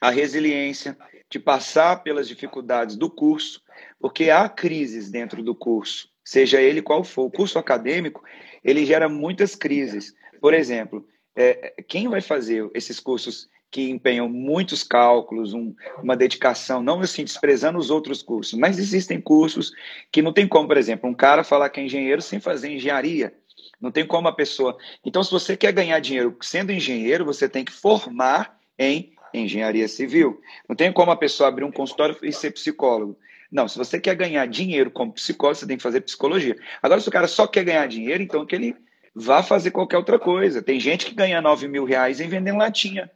a 0.00 0.10
resiliência, 0.10 0.96
de 1.28 1.38
passar 1.38 2.02
pelas 2.02 2.28
dificuldades 2.28 2.96
do 2.96 3.10
curso, 3.10 3.60
porque 4.00 4.30
há 4.30 4.48
crises 4.48 5.10
dentro 5.10 5.42
do 5.42 5.54
curso, 5.54 6.08
seja 6.24 6.60
ele 6.60 6.82
qual 6.82 7.04
for. 7.04 7.24
O 7.24 7.30
curso 7.30 7.58
acadêmico, 7.58 8.22
ele 8.64 8.84
gera 8.84 9.08
muitas 9.08 9.54
crises. 9.54 10.14
Por 10.40 10.54
exemplo, 10.54 11.06
é, 11.36 11.74
quem 11.86 12.08
vai 12.08 12.20
fazer 12.20 12.68
esses 12.74 12.98
cursos 12.98 13.48
que 13.70 13.88
empenham 13.88 14.28
muitos 14.28 14.82
cálculos, 14.82 15.54
um, 15.54 15.74
uma 16.02 16.16
dedicação, 16.16 16.82
não 16.82 17.00
assim 17.00 17.24
desprezando 17.24 17.78
os 17.78 17.88
outros 17.88 18.20
cursos, 18.20 18.58
mas 18.58 18.78
existem 18.78 19.20
cursos 19.20 19.72
que 20.10 20.20
não 20.20 20.32
tem 20.32 20.48
como, 20.48 20.66
por 20.66 20.76
exemplo, 20.76 21.08
um 21.08 21.14
cara 21.14 21.44
falar 21.44 21.70
que 21.70 21.80
é 21.80 21.84
engenheiro 21.84 22.20
sem 22.20 22.40
fazer 22.40 22.70
engenharia. 22.70 23.32
Não 23.80 23.90
tem 23.90 24.06
como 24.06 24.28
a 24.28 24.32
pessoa. 24.32 24.76
Então, 25.04 25.22
se 25.22 25.30
você 25.30 25.56
quer 25.56 25.72
ganhar 25.72 25.98
dinheiro 26.00 26.36
sendo 26.40 26.72
engenheiro, 26.72 27.24
você 27.24 27.48
tem 27.48 27.64
que 27.64 27.72
formar 27.72 28.58
em 28.78 29.12
engenharia 29.32 29.88
civil. 29.88 30.40
Não 30.68 30.74
tem 30.74 30.92
como 30.92 31.10
a 31.10 31.16
pessoa 31.16 31.48
abrir 31.48 31.64
um 31.64 31.72
consultório 31.72 32.16
e 32.22 32.32
ser 32.32 32.50
psicólogo. 32.50 33.16
Não, 33.50 33.66
se 33.66 33.76
você 33.76 33.98
quer 33.98 34.14
ganhar 34.14 34.46
dinheiro 34.46 34.90
como 34.90 35.12
psicólogo, 35.12 35.58
você 35.58 35.66
tem 35.66 35.76
que 35.76 35.82
fazer 35.82 36.00
psicologia. 36.02 36.56
Agora, 36.82 37.00
se 37.00 37.08
o 37.08 37.12
cara 37.12 37.26
só 37.26 37.46
quer 37.46 37.64
ganhar 37.64 37.86
dinheiro, 37.86 38.22
então 38.22 38.46
que 38.46 38.54
ele 38.54 38.76
vá 39.14 39.42
fazer 39.42 39.70
qualquer 39.70 39.96
outra 39.96 40.18
coisa. 40.18 40.62
Tem 40.62 40.78
gente 40.78 41.06
que 41.06 41.14
ganha 41.14 41.40
9 41.40 41.66
mil 41.66 41.84
reais 41.84 42.20
em 42.20 42.28
vendendo 42.28 42.58
latinha. 42.58 43.10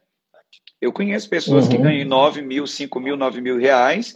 Eu 0.81 0.91
conheço 0.91 1.29
pessoas 1.29 1.65
uhum. 1.65 1.71
que 1.71 1.77
ganham 1.77 2.07
9 2.07 2.41
mil, 2.41 2.67
5 2.67 2.99
mil, 2.99 3.15
9 3.15 3.41
mil 3.41 3.57
reais 3.57 4.15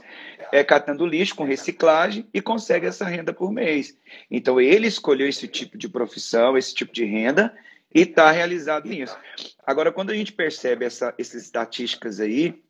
é, 0.51 0.63
catando 0.63 1.05
lixo 1.05 1.35
com 1.35 1.43
reciclagem 1.43 2.27
e 2.33 2.41
consegue 2.41 2.85
essa 2.85 3.05
renda 3.05 3.33
por 3.33 3.51
mês. 3.51 3.97
Então, 4.29 4.59
ele 4.59 4.87
escolheu 4.87 5.27
esse 5.27 5.47
tipo 5.47 5.77
de 5.77 5.87
profissão, 5.87 6.57
esse 6.57 6.73
tipo 6.73 6.93
de 6.93 7.05
renda 7.05 7.55
e 7.93 8.01
está 8.01 8.31
realizado 8.31 8.87
nisso. 8.87 9.17
Agora, 9.65 9.91
quando 9.91 10.11
a 10.11 10.15
gente 10.15 10.33
percebe 10.33 10.85
essa, 10.85 11.13
essas 11.17 11.43
estatísticas 11.43 12.19
aí, 12.19 12.61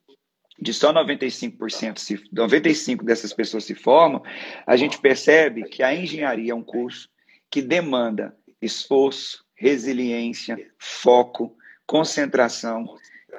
de 0.62 0.74
só 0.74 0.94
95%, 0.94 1.98
se, 1.98 2.18
95% 2.34 3.04
dessas 3.04 3.34
pessoas 3.34 3.64
se 3.64 3.76
formam, 3.76 4.22
a 4.66 4.76
gente 4.76 5.00
percebe 5.00 5.64
que 5.64 5.82
a 5.82 5.94
engenharia 5.94 6.52
é 6.52 6.56
um 6.56 6.64
curso 6.64 7.10
que 7.50 7.62
demanda 7.62 8.36
esforço, 8.62 9.44
resiliência, 9.56 10.58
foco, 10.78 11.56
concentração, 11.86 12.86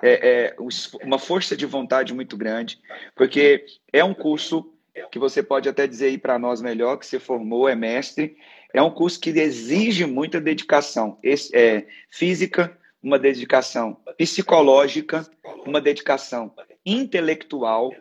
é, 0.03 0.53
é, 0.53 0.57
uma 1.03 1.19
força 1.19 1.57
de 1.57 1.67
vontade 1.67 2.15
muito 2.15 2.37
grande, 2.37 2.79
porque 3.15 3.65
é 3.93 4.03
um 4.03 4.15
curso 4.15 4.73
que 5.11 5.19
você 5.19 5.43
pode 5.43 5.69
até 5.69 5.87
dizer 5.87 6.07
aí 6.07 6.19
para 6.19 6.39
nós 6.39 6.61
melhor, 6.61 6.97
que 6.97 7.07
você 7.07 7.19
formou, 7.19 7.69
é 7.69 7.75
mestre, 7.75 8.37
é 8.73 8.83
um 8.83 8.91
curso 8.91 9.21
que 9.21 9.31
exige 9.31 10.07
muita 10.07 10.41
dedicação 10.41 11.19
é, 11.23 11.87
física, 12.11 12.77
uma 13.03 13.19
dedicação 13.19 13.97
psicológica, 14.17 15.27
uma 15.67 15.81
dedicação 15.81 16.53
intelectual, 16.85 17.93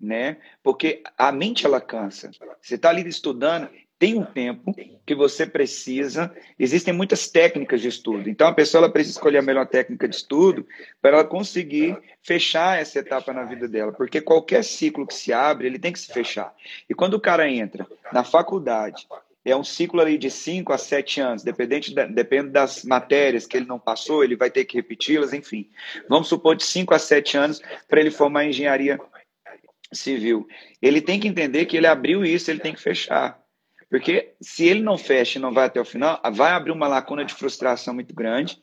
né? 0.00 0.38
Porque 0.62 1.02
a 1.16 1.32
mente 1.32 1.66
ela 1.66 1.80
cansa. 1.80 2.30
Você 2.60 2.74
está 2.74 2.90
ali 2.90 3.06
estudando, 3.08 3.68
tem 3.98 4.18
um 4.18 4.24
tempo 4.24 4.74
que 5.06 5.14
você 5.14 5.46
precisa. 5.46 6.34
Existem 6.58 6.92
muitas 6.92 7.28
técnicas 7.28 7.80
de 7.80 7.88
estudo. 7.88 8.28
Então, 8.28 8.46
a 8.46 8.52
pessoa 8.52 8.84
ela 8.84 8.92
precisa 8.92 9.16
escolher 9.16 9.38
a 9.38 9.42
melhor 9.42 9.66
técnica 9.66 10.06
de 10.06 10.16
estudo 10.16 10.66
para 11.00 11.18
ela 11.18 11.24
conseguir 11.24 11.96
fechar 12.22 12.78
essa 12.78 12.98
etapa 12.98 13.32
na 13.32 13.44
vida 13.44 13.66
dela. 13.66 13.92
Porque 13.92 14.20
qualquer 14.20 14.62
ciclo 14.64 15.06
que 15.06 15.14
se 15.14 15.32
abre, 15.32 15.66
ele 15.66 15.78
tem 15.78 15.92
que 15.92 15.98
se 15.98 16.12
fechar. 16.12 16.54
E 16.88 16.94
quando 16.94 17.14
o 17.14 17.20
cara 17.20 17.48
entra 17.48 17.86
na 18.12 18.22
faculdade, 18.22 19.06
é 19.46 19.56
um 19.56 19.62
ciclo 19.62 20.00
ali 20.00 20.18
de 20.18 20.28
5 20.28 20.72
a 20.72 20.78
7 20.78 21.20
anos, 21.20 21.42
dependente 21.44 21.94
da, 21.94 22.04
depende 22.04 22.50
das 22.50 22.82
matérias 22.82 23.46
que 23.46 23.56
ele 23.56 23.66
não 23.66 23.78
passou, 23.78 24.24
ele 24.24 24.34
vai 24.34 24.50
ter 24.50 24.64
que 24.64 24.76
repeti-las, 24.76 25.32
enfim. 25.32 25.70
Vamos 26.08 26.26
supor 26.26 26.56
de 26.56 26.64
5 26.64 26.92
a 26.92 26.98
7 26.98 27.36
anos 27.38 27.62
para 27.88 28.00
ele 28.00 28.10
formar 28.10 28.44
engenharia 28.44 28.98
civil. 29.92 30.48
Ele 30.82 31.00
tem 31.00 31.20
que 31.20 31.28
entender 31.28 31.66
que 31.66 31.76
ele 31.76 31.86
abriu 31.86 32.24
isso, 32.24 32.50
ele 32.50 32.58
tem 32.58 32.74
que 32.74 32.82
fechar. 32.82 33.40
Porque 33.88 34.34
se 34.40 34.66
ele 34.66 34.82
não 34.82 34.98
fecha 34.98 35.38
e 35.38 35.42
não 35.42 35.54
vai 35.54 35.66
até 35.66 35.80
o 35.80 35.84
final, 35.84 36.20
vai 36.32 36.50
abrir 36.50 36.72
uma 36.72 36.88
lacuna 36.88 37.24
de 37.24 37.32
frustração 37.32 37.94
muito 37.94 38.12
grande. 38.12 38.60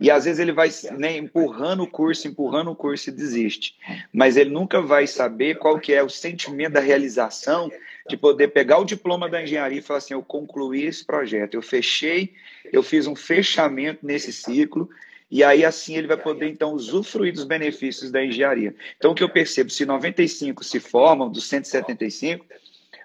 E 0.00 0.10
às 0.10 0.24
vezes 0.24 0.40
ele 0.40 0.52
vai 0.52 0.68
né, 0.98 1.16
empurrando 1.16 1.84
o 1.84 1.86
curso, 1.86 2.26
empurrando 2.26 2.72
o 2.72 2.76
curso 2.76 3.08
e 3.08 3.12
desiste. 3.12 3.76
Mas 4.12 4.36
ele 4.36 4.50
nunca 4.50 4.82
vai 4.82 5.06
saber 5.06 5.58
qual 5.58 5.78
que 5.78 5.92
é 5.92 6.02
o 6.02 6.08
sentimento 6.08 6.72
da 6.72 6.80
realização 6.80 7.70
de 8.08 8.16
poder 8.16 8.48
pegar 8.48 8.78
o 8.78 8.84
diploma 8.84 9.28
da 9.28 9.42
engenharia 9.42 9.78
e 9.78 9.82
falar 9.82 9.98
assim, 9.98 10.14
eu 10.14 10.22
concluí 10.22 10.84
esse 10.84 11.04
projeto, 11.04 11.54
eu 11.54 11.62
fechei, 11.62 12.34
eu 12.72 12.82
fiz 12.82 13.06
um 13.06 13.16
fechamento 13.16 14.04
nesse 14.04 14.32
ciclo, 14.32 14.88
e 15.30 15.42
aí 15.42 15.64
assim 15.64 15.96
ele 15.96 16.06
vai 16.06 16.16
poder 16.16 16.48
então 16.48 16.72
usufruir 16.74 17.32
dos 17.32 17.44
benefícios 17.44 18.10
da 18.10 18.24
engenharia. 18.24 18.74
Então 18.96 19.12
o 19.12 19.14
que 19.14 19.22
eu 19.22 19.28
percebo, 19.28 19.70
se 19.70 19.86
95 19.86 20.62
se 20.62 20.78
formam 20.78 21.30
dos 21.30 21.48
175, 21.48 22.44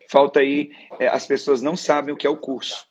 falta 0.09 0.41
aí, 0.41 0.71
é, 0.99 1.07
as 1.07 1.25
pessoas 1.25 1.61
não 1.61 1.77
sabem 1.77 2.13
o 2.13 2.17
que 2.17 2.27
é 2.27 2.29
o 2.29 2.37
curso. 2.37 2.87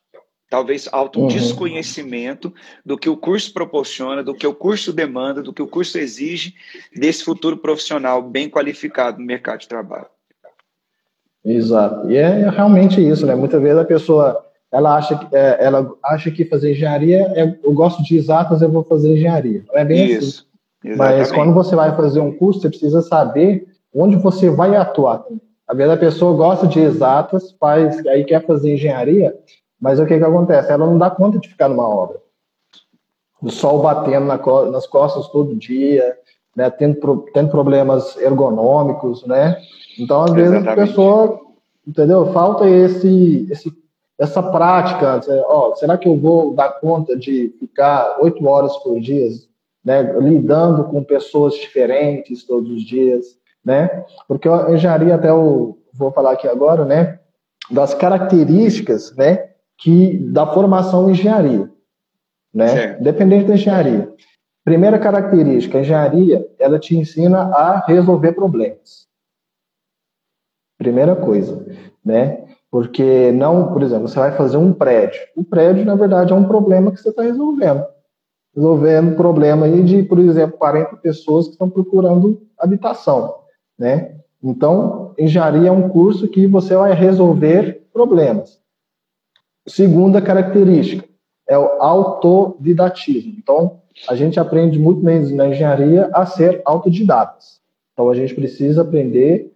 Talvez 0.49 0.89
alto 0.91 1.21
um 1.21 1.23
uhum. 1.25 1.29
desconhecimento 1.29 2.55
do 2.85 2.97
que 2.97 3.11
o 3.11 3.19
curso 3.19 3.53
proporciona, 3.53 4.25
do 4.25 4.35
que 4.35 4.47
o 4.47 4.55
curso 4.55 4.95
demanda, 4.95 5.43
do 5.43 5.53
que 5.53 5.61
o 5.61 5.69
curso 5.69 5.99
exige 5.99 6.55
desse 6.97 7.23
futuro 7.23 7.59
profissional 7.59 8.23
bem 8.23 8.49
qualificado 8.49 9.19
no 9.19 9.27
mercado 9.27 9.61
de 9.61 9.69
trabalho. 9.69 10.09
Exato. 11.45 12.11
E 12.11 12.17
é 12.17 12.49
realmente 12.51 13.07
isso, 13.07 13.27
né? 13.27 13.35
Muitas 13.35 13.61
vezes 13.61 13.79
a 13.79 13.85
pessoa 13.85 14.45
ela 14.71 14.97
acha 14.97 15.17
que, 15.17 15.35
é, 15.35 15.65
ela 15.65 15.91
acha 16.05 16.31
que 16.31 16.45
fazer 16.45 16.73
engenharia 16.73 17.33
é, 17.35 17.59
eu 17.63 17.73
gosto 17.73 18.03
de 18.03 18.17
exatas, 18.17 18.61
eu 18.61 18.71
vou 18.71 18.85
fazer 18.85 19.15
engenharia. 19.15 19.65
Não 19.69 19.79
é 19.79 19.85
bem 19.85 20.05
assim. 20.05 20.19
isso. 20.19 20.47
assim. 20.85 20.97
Mas 20.97 21.33
quando 21.33 21.55
você 21.55 21.75
vai 21.75 21.95
fazer 21.97 22.21
um 22.21 22.37
curso, 22.37 22.61
você 22.61 22.69
precisa 22.69 23.01
saber 23.03 23.67
onde 23.95 24.17
você 24.17 24.51
vai 24.51 24.77
atuar. 24.77 25.25
Às 25.67 25.77
vezes 25.77 25.93
a 25.93 25.97
pessoa 25.97 26.37
gosta 26.37 26.67
de 26.67 26.81
exatas, 26.81 27.53
faz, 27.59 28.07
aí 28.07 28.25
quer 28.25 28.45
fazer 28.47 28.75
engenharia, 28.75 29.35
mas 29.81 29.99
o 29.99 30.07
que, 30.07 30.19
que 30.19 30.25
acontece? 30.25 30.71
Ela 30.71 30.87
não 30.87 30.99
dá 30.99 31.11
conta 31.11 31.39
de 31.39 31.49
ficar 31.49 31.69
numa 31.69 31.89
obra. 31.89 32.19
O 33.41 33.51
sol 33.51 33.81
batendo 33.81 34.27
na, 34.27 34.37
nas 34.71 34.87
costas 34.87 35.29
todo 35.29 35.55
dia, 35.55 36.17
né, 36.59 36.71
tendo, 36.71 37.25
tendo 37.33 37.51
problemas 37.51 38.17
ergonômicos, 38.17 39.25
né? 39.27 39.57
Então, 39.99 40.25
às 40.25 40.33
vezes, 40.33 40.53
Exatamente. 40.57 40.81
a 40.81 40.87
pessoa, 40.87 41.41
entendeu? 41.87 42.33
Falta 42.33 42.69
esse, 42.69 43.47
esse, 43.51 43.73
essa 44.19 44.43
prática. 44.43 45.21
Ó, 45.47 45.75
será 45.77 45.97
que 45.97 46.09
eu 46.09 46.17
vou 46.17 46.55
dar 46.55 46.81
conta 46.81 47.17
de 47.17 47.55
ficar 47.61 48.17
oito 48.21 48.45
horas 48.47 48.77
por 48.79 48.99
dia, 49.01 49.29
né, 49.85 50.03
lidando 50.19 50.85
com 50.85 51.03
pessoas 51.05 51.55
diferentes 51.55 52.45
todos 52.45 52.71
os 52.71 52.83
dias? 52.83 53.39
né? 53.69 54.05
Porque 54.27 54.49
a 54.49 54.71
engenharia, 54.71 55.15
até 55.15 55.29
eu 55.29 55.79
vou 55.93 56.11
falar 56.11 56.33
aqui 56.33 56.49
agora, 56.49 56.87
né? 56.87 57.19
Das 57.71 57.93
características, 57.93 59.15
né? 59.15 59.51
Que 59.77 60.17
da 60.19 60.47
formação 60.47 61.09
em 61.09 61.13
engenharia, 61.13 61.71
né? 62.53 62.69
Certo. 62.69 63.03
Dependente 63.03 63.47
da 63.47 63.55
engenharia. 63.55 64.11
Primeira 64.69 64.99
característica, 64.99 65.79
a 65.79 65.81
engenharia, 65.81 66.47
ela 66.59 66.79
te 66.79 66.95
ensina 66.95 67.39
a 67.55 67.87
resolver 67.87 68.33
problemas. 68.33 69.09
Primeira 70.77 71.17
coisa, 71.17 71.67
né? 72.05 72.47
Porque 72.71 73.33
não, 73.33 73.73
por 73.73 73.83
exemplo, 73.83 74.09
você 74.09 74.19
vai 74.19 74.37
fazer 74.37 74.59
um 74.59 74.75
prédio. 74.75 75.23
O 75.35 75.43
prédio, 75.43 75.87
na 75.87 75.95
verdade, 75.95 76.35
é 76.35 76.37
um 76.37 76.45
problema 76.45 76.93
que 76.93 77.01
você 77.01 77.09
está 77.09 77.23
resolvendo. 77.23 77.83
Resolvendo 78.55 79.13
um 79.13 79.17
problema 79.17 79.65
aí 79.65 79.83
de, 79.83 80.03
por 80.03 80.19
exemplo, 80.19 80.59
40 80.59 80.97
pessoas 80.99 81.47
que 81.47 81.53
estão 81.53 81.71
procurando 81.71 82.47
habitação 82.59 83.37
né? 83.79 84.21
Então, 84.45 85.15
engenharia 85.19 85.71
é 85.71 85.73
um 85.73 85.89
curso 85.89 86.29
que 86.29 86.47
você 86.47 86.77
vai 86.77 86.93
resolver 86.93 87.89
problemas. 87.91 88.61
Segunda 89.67 90.21
característica 90.21 91.09
é 91.49 91.57
o 91.57 91.81
autodidatismo. 91.81 93.33
Então, 93.39 93.81
a 94.07 94.15
gente 94.15 94.39
aprende 94.39 94.79
muito 94.79 95.03
menos 95.03 95.31
na 95.33 95.49
engenharia 95.49 96.11
a 96.13 96.27
ser 96.27 96.61
autodidatas. 96.65 97.61
Então, 97.93 98.11
a 98.11 98.15
gente 98.15 98.35
precisa 98.35 98.83
aprender, 98.83 99.53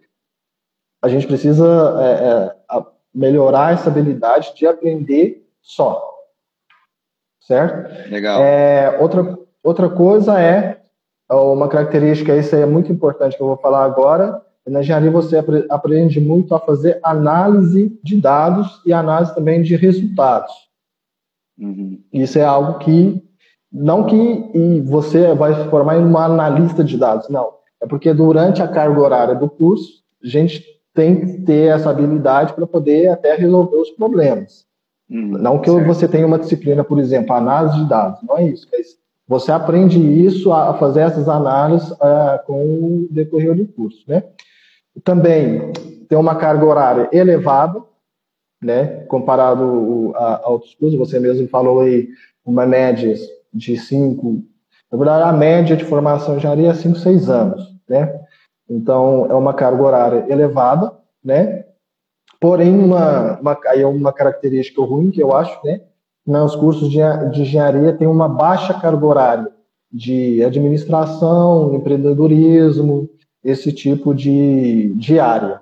a 1.01 1.07
gente 1.07 1.27
precisa 1.27 1.65
é, 2.01 2.77
é, 2.77 2.85
melhorar 3.13 3.73
essa 3.73 3.89
habilidade 3.89 4.53
de 4.55 4.65
aprender 4.65 5.45
só. 5.61 6.11
Certo? 7.39 8.09
Legal. 8.09 8.41
É, 8.41 8.97
outra, 8.99 9.37
outra 9.63 9.89
coisa 9.89 10.39
é 10.41 10.81
uma 11.29 11.67
característica, 11.67 12.35
isso 12.35 12.55
é 12.55 12.65
muito 12.65 12.91
importante 12.91 13.35
que 13.35 13.41
eu 13.41 13.47
vou 13.47 13.57
falar 13.57 13.83
agora. 13.85 14.41
Na 14.67 14.79
engenharia 14.79 15.11
você 15.11 15.37
aprende 15.69 16.21
muito 16.21 16.55
a 16.55 16.59
fazer 16.59 16.99
análise 17.03 17.99
de 18.03 18.19
dados 18.19 18.81
e 18.85 18.93
análise 18.93 19.35
também 19.35 19.61
de 19.61 19.75
resultados. 19.75 20.53
Uhum. 21.57 22.01
Isso 22.11 22.39
é 22.39 22.43
algo 22.43 22.79
que 22.79 23.21
não 23.73 24.05
que 24.05 24.81
você 24.85 25.33
vai 25.33 25.55
se 25.55 25.69
formar 25.69 25.97
em 25.97 26.05
uma 26.05 26.25
analista 26.25 26.83
de 26.83 26.95
dados, 26.95 27.27
não. 27.29 27.53
É 27.81 27.87
porque 27.87 28.13
durante 28.13 28.61
a 28.61 28.67
carga 28.67 29.01
horária 29.01 29.35
do 29.35 29.49
curso, 29.49 30.03
a 30.23 30.27
gente 30.27 30.63
tem 30.93 31.19
que 31.19 31.41
ter 31.41 31.73
essa 31.73 31.89
habilidade 31.89 32.53
para 32.53 32.67
poder 32.67 33.07
até 33.07 33.35
resolver 33.35 33.77
os 33.77 33.89
problemas. 33.89 34.65
Uhum, 35.09 35.37
não 35.39 35.59
que 35.59 35.71
certo. 35.71 35.87
você 35.87 36.07
tenha 36.07 36.25
uma 36.25 36.37
disciplina, 36.37 36.83
por 36.83 36.99
exemplo, 36.99 37.33
análise 37.33 37.77
de 37.77 37.89
dados, 37.89 38.21
não 38.23 38.37
é 38.37 38.45
isso, 38.45 38.67
mas 38.71 38.95
você 39.27 39.51
aprende 39.51 39.99
isso 39.99 40.51
a 40.53 40.75
fazer 40.75 41.01
essas 41.01 41.27
análises 41.27 41.91
uh, 41.91 42.45
com 42.45 42.63
o 42.63 43.07
decorrer 43.09 43.55
do 43.55 43.65
curso, 43.65 44.03
né? 44.07 44.23
Também 45.03 45.71
tem 46.07 46.17
uma 46.17 46.35
carga 46.35 46.65
horária 46.65 47.09
elevada, 47.11 47.81
né? 48.61 49.03
Comparado 49.07 50.13
a, 50.15 50.45
a 50.45 50.49
outros 50.49 50.75
cursos, 50.75 50.97
você 50.97 51.19
mesmo 51.19 51.47
falou 51.47 51.81
aí 51.81 52.09
uma 52.45 52.65
média 52.65 53.15
de 53.53 53.77
cinco, 53.77 54.43
na 54.91 54.97
verdade 54.97 55.29
a 55.29 55.33
média 55.33 55.75
de 55.75 55.85
formação 55.85 56.33
em 56.33 56.37
engenharia 56.37 56.69
é 56.69 56.73
cinco, 56.73 56.97
seis 56.97 57.29
anos, 57.29 57.73
né? 57.87 58.19
Então 58.69 59.27
é 59.29 59.33
uma 59.33 59.53
carga 59.53 59.83
horária 59.83 60.25
elevada, 60.29 60.93
né? 61.23 61.65
Porém 62.39 62.77
uma, 62.77 63.39
uma 63.39 63.59
aí 63.67 63.81
é 63.81 63.87
uma 63.87 64.11
característica 64.11 64.81
ruim 64.81 65.11
que 65.11 65.21
eu 65.21 65.35
acho, 65.35 65.59
né? 65.65 65.81
nos 66.25 66.55
cursos 66.55 66.89
de, 66.89 66.99
de 67.31 67.41
engenharia 67.41 67.93
tem 67.93 68.07
uma 68.07 68.29
baixa 68.29 68.73
carga 68.73 69.05
horária 69.05 69.51
de 69.91 70.43
administração, 70.43 71.75
empreendedorismo, 71.75 73.09
esse 73.43 73.71
tipo 73.71 74.13
de, 74.13 74.93
de 74.95 75.19
área. 75.19 75.61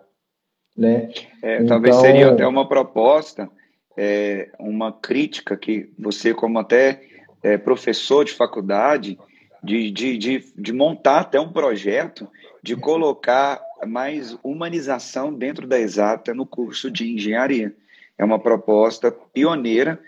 Né? 0.78 1.10
É, 1.44 1.56
então, 1.56 1.68
talvez 1.68 1.96
seria 1.98 2.32
até 2.32 2.48
uma 2.48 2.68
proposta, 2.68 3.50
é, 3.98 4.50
uma 4.60 4.94
crítica 4.94 5.58
que 5.58 5.92
você, 6.00 6.34
como 6.34 6.60
até 6.60 7.02
é, 7.44 7.58
professor 7.58 8.26
de 8.26 8.34
faculdade, 8.34 9.18
de, 9.64 9.92
de, 9.92 10.18
de, 10.18 10.54
de 10.56 10.74
montar 10.74 11.22
até 11.22 11.40
um 11.40 11.52
projeto 11.52 12.28
de 12.64 12.76
colocar 12.76 13.62
mais 13.86 14.38
humanização 14.44 15.34
dentro 15.34 15.68
da 15.68 15.80
exata 15.80 16.34
no 16.34 16.46
curso 16.46 16.90
de 16.90 17.12
engenharia. 17.14 17.76
É 18.18 18.24
uma 18.24 18.40
proposta 18.40 19.12
pioneira. 19.12 20.00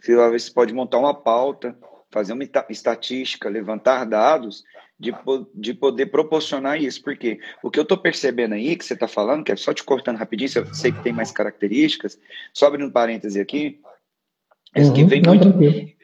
Você 0.00 0.50
pode 0.52 0.74
montar 0.74 0.98
uma 0.98 1.14
pauta, 1.14 1.76
fazer 2.10 2.32
uma 2.32 2.44
estatística, 2.68 3.48
levantar 3.48 4.04
dados 4.04 4.64
de, 4.98 5.12
de 5.54 5.74
poder 5.74 6.06
proporcionar 6.06 6.80
isso. 6.80 7.02
Porque 7.02 7.38
o 7.62 7.70
que 7.70 7.78
eu 7.78 7.84
estou 7.84 7.96
percebendo 7.96 8.54
aí, 8.54 8.76
que 8.76 8.84
você 8.84 8.94
está 8.94 9.06
falando, 9.06 9.44
que 9.44 9.52
é 9.52 9.56
só 9.56 9.72
te 9.72 9.84
cortando 9.84 10.16
rapidinho, 10.16 10.50
eu 10.56 10.74
sei 10.74 10.90
que 10.90 11.02
tem 11.02 11.12
mais 11.12 11.30
características, 11.30 12.18
só 12.52 12.66
abrindo 12.66 12.88
um 12.88 12.92
parêntese 12.92 13.40
aqui, 13.40 13.80
é 14.74 14.82
uhum, 14.82 14.92
que 14.94 15.04
vem 15.04 15.22
muito, 15.22 15.48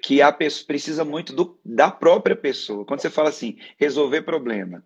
que 0.08 0.22
a 0.22 0.32
pessoa 0.32 0.66
precisa 0.66 1.04
muito 1.04 1.34
do, 1.34 1.60
da 1.62 1.90
própria 1.90 2.34
pessoa. 2.34 2.82
Quando 2.82 3.00
você 3.00 3.10
fala 3.10 3.28
assim, 3.28 3.58
resolver 3.76 4.22
problema, 4.22 4.82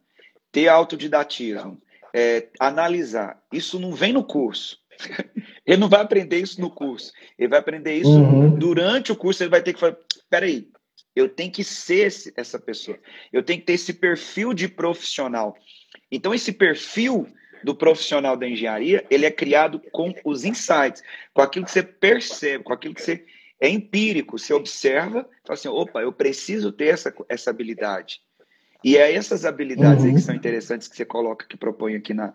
ter 0.50 0.66
autodidatismo, 0.66 1.80
é, 2.12 2.48
analisar, 2.58 3.40
isso 3.52 3.78
não 3.78 3.92
vem 3.92 4.12
no 4.12 4.24
curso. 4.24 4.80
ele 5.64 5.76
não 5.76 5.88
vai 5.88 6.00
aprender 6.00 6.38
isso 6.38 6.61
no 6.61 6.68
curso. 6.68 7.12
Ele 7.38 7.46
vai 7.46 7.61
aprender 7.61 7.94
isso 7.94 8.11
uhum. 8.11 8.58
durante 8.58 9.12
o 9.12 9.16
curso. 9.16 9.44
Ele 9.44 9.50
vai 9.50 9.62
ter 9.62 9.74
que 9.74 9.78
falar: 9.78 9.96
peraí, 10.28 10.68
eu 11.14 11.28
tenho 11.28 11.52
que 11.52 11.62
ser 11.62 12.08
esse, 12.08 12.32
essa 12.37 12.58
pessoa. 12.58 12.98
Eu 13.32 13.44
tenho 13.44 13.61
que 13.61 13.66
ter 13.66 13.74
esse 13.74 13.92
perfil 13.92 14.52
de 14.52 14.66
profissional. 14.66 15.54
Então, 16.11 16.35
esse 16.35 16.52
perfil 16.52 17.28
do 17.62 17.76
profissional 17.76 18.37
da 18.37 18.48
engenharia, 18.48 19.06
ele 19.08 19.24
é 19.24 19.30
criado 19.30 19.80
com 19.92 20.12
os 20.24 20.44
insights, 20.44 21.00
com 21.32 21.42
aquilo 21.42 21.64
que 21.64 21.70
você 21.70 21.85
percebe, 21.85 22.64
com 22.64 22.72
aquilo 22.72 22.92
que 22.92 23.02
você 23.02 23.24
é 23.62 23.68
empírico. 23.68 24.37
Você 24.37 24.53
observa, 24.53 25.25
fala 25.44 25.55
assim: 25.55 25.68
opa, 25.68 26.03
eu 26.03 26.12
preciso 26.12 26.72
ter 26.72 26.88
essa, 26.88 27.14
essa 27.29 27.51
habilidade. 27.51 28.20
E 28.83 28.96
é 28.96 29.14
essas 29.14 29.44
habilidades 29.44 30.03
uhum. 30.03 30.11
aí 30.11 30.16
que 30.16 30.20
são 30.20 30.35
interessantes 30.35 30.88
que 30.88 30.96
você 30.96 31.05
coloca, 31.05 31.46
que 31.46 31.57
propõe 31.57 31.94
aqui 31.94 32.12
na, 32.12 32.35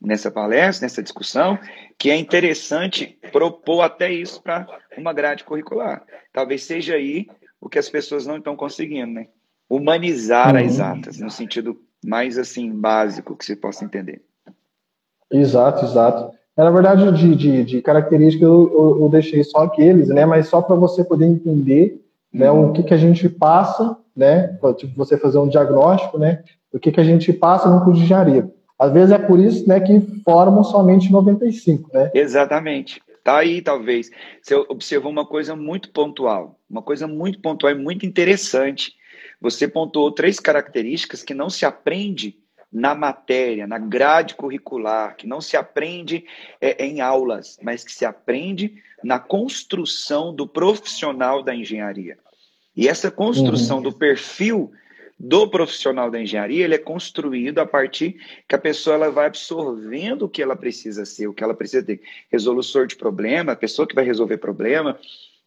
nessa 0.00 0.30
palestra, 0.30 0.86
nessa 0.86 1.02
discussão, 1.02 1.58
que 1.98 2.10
é 2.10 2.16
interessante 2.16 3.18
propor 3.30 3.82
até 3.82 4.10
isso 4.10 4.42
para 4.42 4.66
uma 4.96 5.12
grade 5.12 5.44
curricular. 5.44 6.02
Talvez 6.32 6.62
seja 6.62 6.94
aí 6.94 7.28
o 7.60 7.68
que 7.68 7.78
as 7.78 7.90
pessoas 7.90 8.26
não 8.26 8.38
estão 8.38 8.56
conseguindo, 8.56 9.12
né? 9.12 9.28
Humanizar 9.68 10.54
uhum. 10.54 10.64
as 10.64 10.80
atas, 10.80 11.18
no 11.18 11.30
sentido 11.30 11.78
mais 12.02 12.38
assim 12.38 12.72
básico 12.72 13.36
que 13.36 13.44
se 13.44 13.54
possa 13.54 13.84
entender. 13.84 14.22
Exato, 15.30 15.84
exato. 15.84 16.34
Na 16.56 16.70
verdade, 16.70 17.10
de, 17.12 17.34
de, 17.34 17.64
de 17.64 17.82
características 17.82 18.46
eu, 18.46 18.70
eu, 18.72 19.02
eu, 19.02 19.08
deixei 19.08 19.42
só 19.42 19.58
aqueles, 19.58 20.08
né? 20.08 20.26
Mas 20.26 20.48
só 20.48 20.60
para 20.60 20.76
você 20.76 21.02
poder 21.02 21.26
entender 21.26 22.00
né, 22.32 22.50
o 22.50 22.72
que, 22.72 22.82
que 22.82 22.94
a 22.94 22.98
gente 22.98 23.28
passa, 23.28 23.96
né? 24.14 24.58
Tipo, 24.76 24.94
você 24.94 25.16
fazer 25.16 25.38
um 25.38 25.48
diagnóstico, 25.48 26.18
né? 26.18 26.42
O 26.72 26.78
que, 26.78 26.92
que 26.92 27.00
a 27.00 27.04
gente 27.04 27.32
passa 27.32 27.70
no 27.70 27.82
curso 27.82 27.98
de 27.98 28.04
engenharia. 28.04 28.50
Às 28.78 28.92
vezes 28.92 29.12
é 29.12 29.18
por 29.18 29.38
isso 29.38 29.66
né, 29.68 29.80
que 29.80 30.00
formam 30.24 30.64
somente 30.64 31.10
95, 31.10 31.90
né? 31.92 32.10
Exatamente. 32.12 33.00
Tá 33.22 33.38
aí, 33.38 33.62
talvez. 33.62 34.10
Você 34.42 34.54
observou 34.54 35.10
uma 35.10 35.24
coisa 35.24 35.54
muito 35.54 35.90
pontual, 35.90 36.58
uma 36.68 36.82
coisa 36.82 37.06
muito 37.06 37.40
pontual 37.40 37.72
e 37.72 37.78
muito 37.78 38.04
interessante. 38.04 38.92
Você 39.40 39.68
pontuou 39.68 40.10
três 40.10 40.40
características 40.40 41.22
que 41.22 41.32
não 41.32 41.48
se 41.48 41.64
aprende 41.64 42.36
na 42.72 42.94
matéria, 42.94 43.66
na 43.66 43.78
grade 43.78 44.34
curricular, 44.34 45.16
que 45.16 45.26
não 45.26 45.40
se 45.40 45.56
aprende 45.56 46.24
é, 46.60 46.84
em 46.84 47.00
aulas, 47.00 47.58
mas 47.62 47.84
que 47.84 47.92
se 47.92 48.04
aprende 48.04 48.82
na 49.04 49.18
construção 49.18 50.34
do 50.34 50.46
profissional 50.46 51.42
da 51.42 51.54
engenharia. 51.54 52.16
E 52.74 52.88
essa 52.88 53.10
construção 53.10 53.78
uhum. 53.78 53.82
do 53.82 53.92
perfil 53.92 54.72
do 55.18 55.46
profissional 55.46 56.10
da 56.10 56.20
engenharia, 56.20 56.64
ele 56.64 56.74
é 56.74 56.78
construído 56.78 57.60
a 57.60 57.66
partir 57.66 58.16
que 58.48 58.54
a 58.56 58.58
pessoa 58.58 58.96
ela 58.96 59.10
vai 59.10 59.26
absorvendo 59.26 60.22
o 60.22 60.28
que 60.28 60.42
ela 60.42 60.56
precisa 60.56 61.04
ser, 61.04 61.28
o 61.28 61.34
que 61.34 61.44
ela 61.44 61.54
precisa 61.54 61.84
ter. 61.84 62.00
Resolutor 62.30 62.86
de 62.86 62.96
problema, 62.96 63.52
a 63.52 63.56
pessoa 63.56 63.86
que 63.86 63.94
vai 63.94 64.04
resolver 64.04 64.38
problema, 64.38 64.98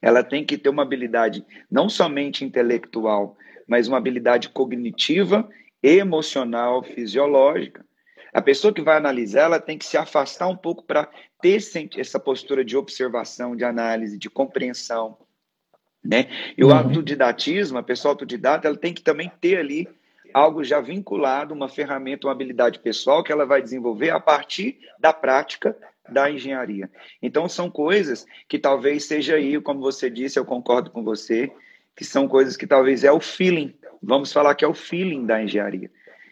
ela 0.01 0.23
tem 0.23 0.45
que 0.45 0.57
ter 0.57 0.69
uma 0.69 0.83
habilidade 0.83 1.43
não 1.69 1.89
somente 1.89 2.45
intelectual, 2.45 3.35
mas 3.67 3.87
uma 3.87 3.97
habilidade 3.97 4.47
cognitiva 4.49 5.49
emocional, 5.87 6.83
fisiológica. 6.83 7.85
A 8.33 8.41
pessoa 8.41 8.73
que 8.73 8.81
vai 8.81 8.97
analisar, 8.97 9.43
ela 9.43 9.59
tem 9.59 9.77
que 9.77 9.85
se 9.85 9.97
afastar 9.97 10.47
um 10.47 10.57
pouco 10.57 10.83
para 10.83 11.09
ter 11.41 11.57
essa 11.97 12.19
postura 12.19 12.65
de 12.65 12.75
observação, 12.75 13.55
de 13.55 13.63
análise, 13.63 14.17
de 14.17 14.29
compreensão. 14.29 15.17
Né? 16.03 16.27
E 16.57 16.63
o 16.63 16.67
uhum. 16.67 16.75
autodidatismo, 16.75 17.77
a 17.77 17.83
pessoa 17.83 18.11
autodidata, 18.11 18.67
ela 18.67 18.77
tem 18.77 18.93
que 18.93 19.01
também 19.01 19.31
ter 19.39 19.57
ali 19.57 19.87
algo 20.33 20.63
já 20.63 20.81
vinculado, 20.81 21.53
uma 21.53 21.69
ferramenta, 21.69 22.27
uma 22.27 22.33
habilidade 22.33 22.79
pessoal 22.79 23.23
que 23.23 23.31
ela 23.31 23.45
vai 23.45 23.61
desenvolver 23.61 24.09
a 24.09 24.19
partir 24.19 24.79
da 24.99 25.13
prática 25.13 25.75
da 26.09 26.29
engenharia. 26.29 26.89
Então, 27.21 27.47
são 27.47 27.69
coisas 27.69 28.25
que 28.47 28.59
talvez 28.59 29.05
seja 29.05 29.35
aí, 29.35 29.59
como 29.61 29.79
você 29.79 30.09
disse, 30.09 30.37
eu 30.37 30.45
concordo 30.45 30.91
com 30.91 31.03
você, 31.03 31.51
que 31.95 32.03
são 32.03 32.27
coisas 32.27 32.57
que 32.57 32.67
talvez 32.67 33.03
é 33.03 33.11
o 33.11 33.19
feeling 33.19 33.73
vamos 34.05 34.31
falar 34.31 34.55
que 34.55 34.63
é 34.63 34.67
o 34.67 34.73
feeling 34.73 35.25
da 35.25 35.41
engenharia. 35.41 35.89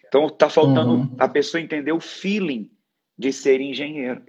Então, 0.08 0.28
está 0.28 0.48
faltando 0.48 0.94
uhum. 0.94 1.16
a 1.18 1.28
pessoa 1.28 1.62
entender 1.62 1.92
o 1.92 2.00
feeling 2.00 2.70
de 3.18 3.34
ser 3.34 3.60
engenheiro. 3.60 4.22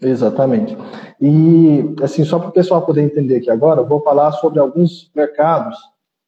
Exatamente. 0.00 0.76
E, 1.20 1.94
assim, 2.02 2.24
só 2.24 2.38
para 2.38 2.48
o 2.48 2.52
pessoal 2.52 2.84
poder 2.84 3.02
entender 3.02 3.36
aqui 3.36 3.50
agora, 3.50 3.80
eu 3.80 3.86
vou 3.86 4.00
falar 4.02 4.32
sobre 4.32 4.58
alguns 4.58 5.10
mercados 5.14 5.76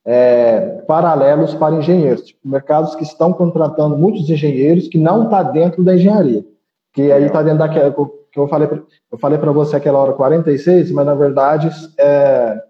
é, 0.04 0.82
paralelos 0.86 1.54
para 1.54 1.76
engenheiros, 1.76 2.22
tipo, 2.22 2.48
mercados 2.48 2.94
que 2.94 3.04
estão 3.04 3.32
contratando 3.32 3.96
muitos 3.96 4.28
engenheiros 4.28 4.88
que 4.88 4.98
não 4.98 5.24
está 5.24 5.42
dentro 5.42 5.84
da 5.84 5.94
engenharia. 5.94 6.44
Que 6.92 7.12
aí 7.12 7.24
está 7.24 7.42
dentro 7.42 7.58
daquela 7.58 7.92
que 8.32 8.38
eu 8.38 8.48
falei, 8.48 8.68
eu 9.10 9.18
falei 9.18 9.38
para 9.38 9.52
você 9.52 9.76
aquela 9.76 9.98
hora 9.98 10.12
46, 10.12 10.92
mas 10.92 11.06
na 11.06 11.14
verdade 11.14 11.70
é, 11.98 12.62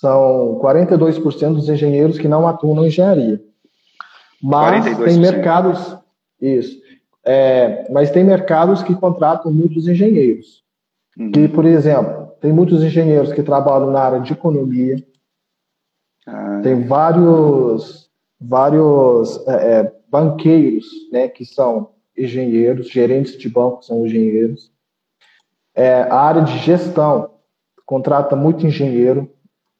são 0.00 0.58
42% 0.62 1.54
dos 1.54 1.68
engenheiros 1.68 2.18
que 2.18 2.28
não 2.28 2.46
atuam 2.46 2.74
na 2.74 2.86
engenharia. 2.86 3.40
Mas 4.42 4.84
42%. 4.84 5.04
tem 5.04 5.18
mercados, 5.18 5.96
isso, 6.40 6.80
é, 7.24 7.90
mas 7.90 8.10
tem 8.10 8.24
mercados 8.24 8.82
que 8.82 8.94
contratam 8.94 9.52
muitos 9.52 9.86
engenheiros. 9.86 10.62
Uhum. 11.16 11.30
Que, 11.30 11.46
por 11.46 11.64
exemplo, 11.64 12.32
tem 12.40 12.52
muitos 12.52 12.82
engenheiros 12.82 13.32
que 13.32 13.42
trabalham 13.42 13.90
na 13.90 14.00
área 14.00 14.20
de 14.20 14.32
economia, 14.32 14.96
ah. 16.26 16.60
tem 16.62 16.84
vários, 16.84 18.10
vários 18.40 19.46
é, 19.46 19.52
é, 19.52 19.92
banqueiros, 20.08 20.86
né, 21.12 21.28
que 21.28 21.44
são 21.44 21.90
engenheiros, 22.16 22.90
gerentes 22.90 23.38
de 23.38 23.48
banco 23.48 23.84
são 23.84 24.04
engenheiros. 24.04 24.72
É, 25.74 26.02
a 26.02 26.16
área 26.16 26.42
de 26.42 26.58
gestão 26.58 27.30
contrata 27.86 28.34
muito 28.34 28.66
engenheiro, 28.66 29.31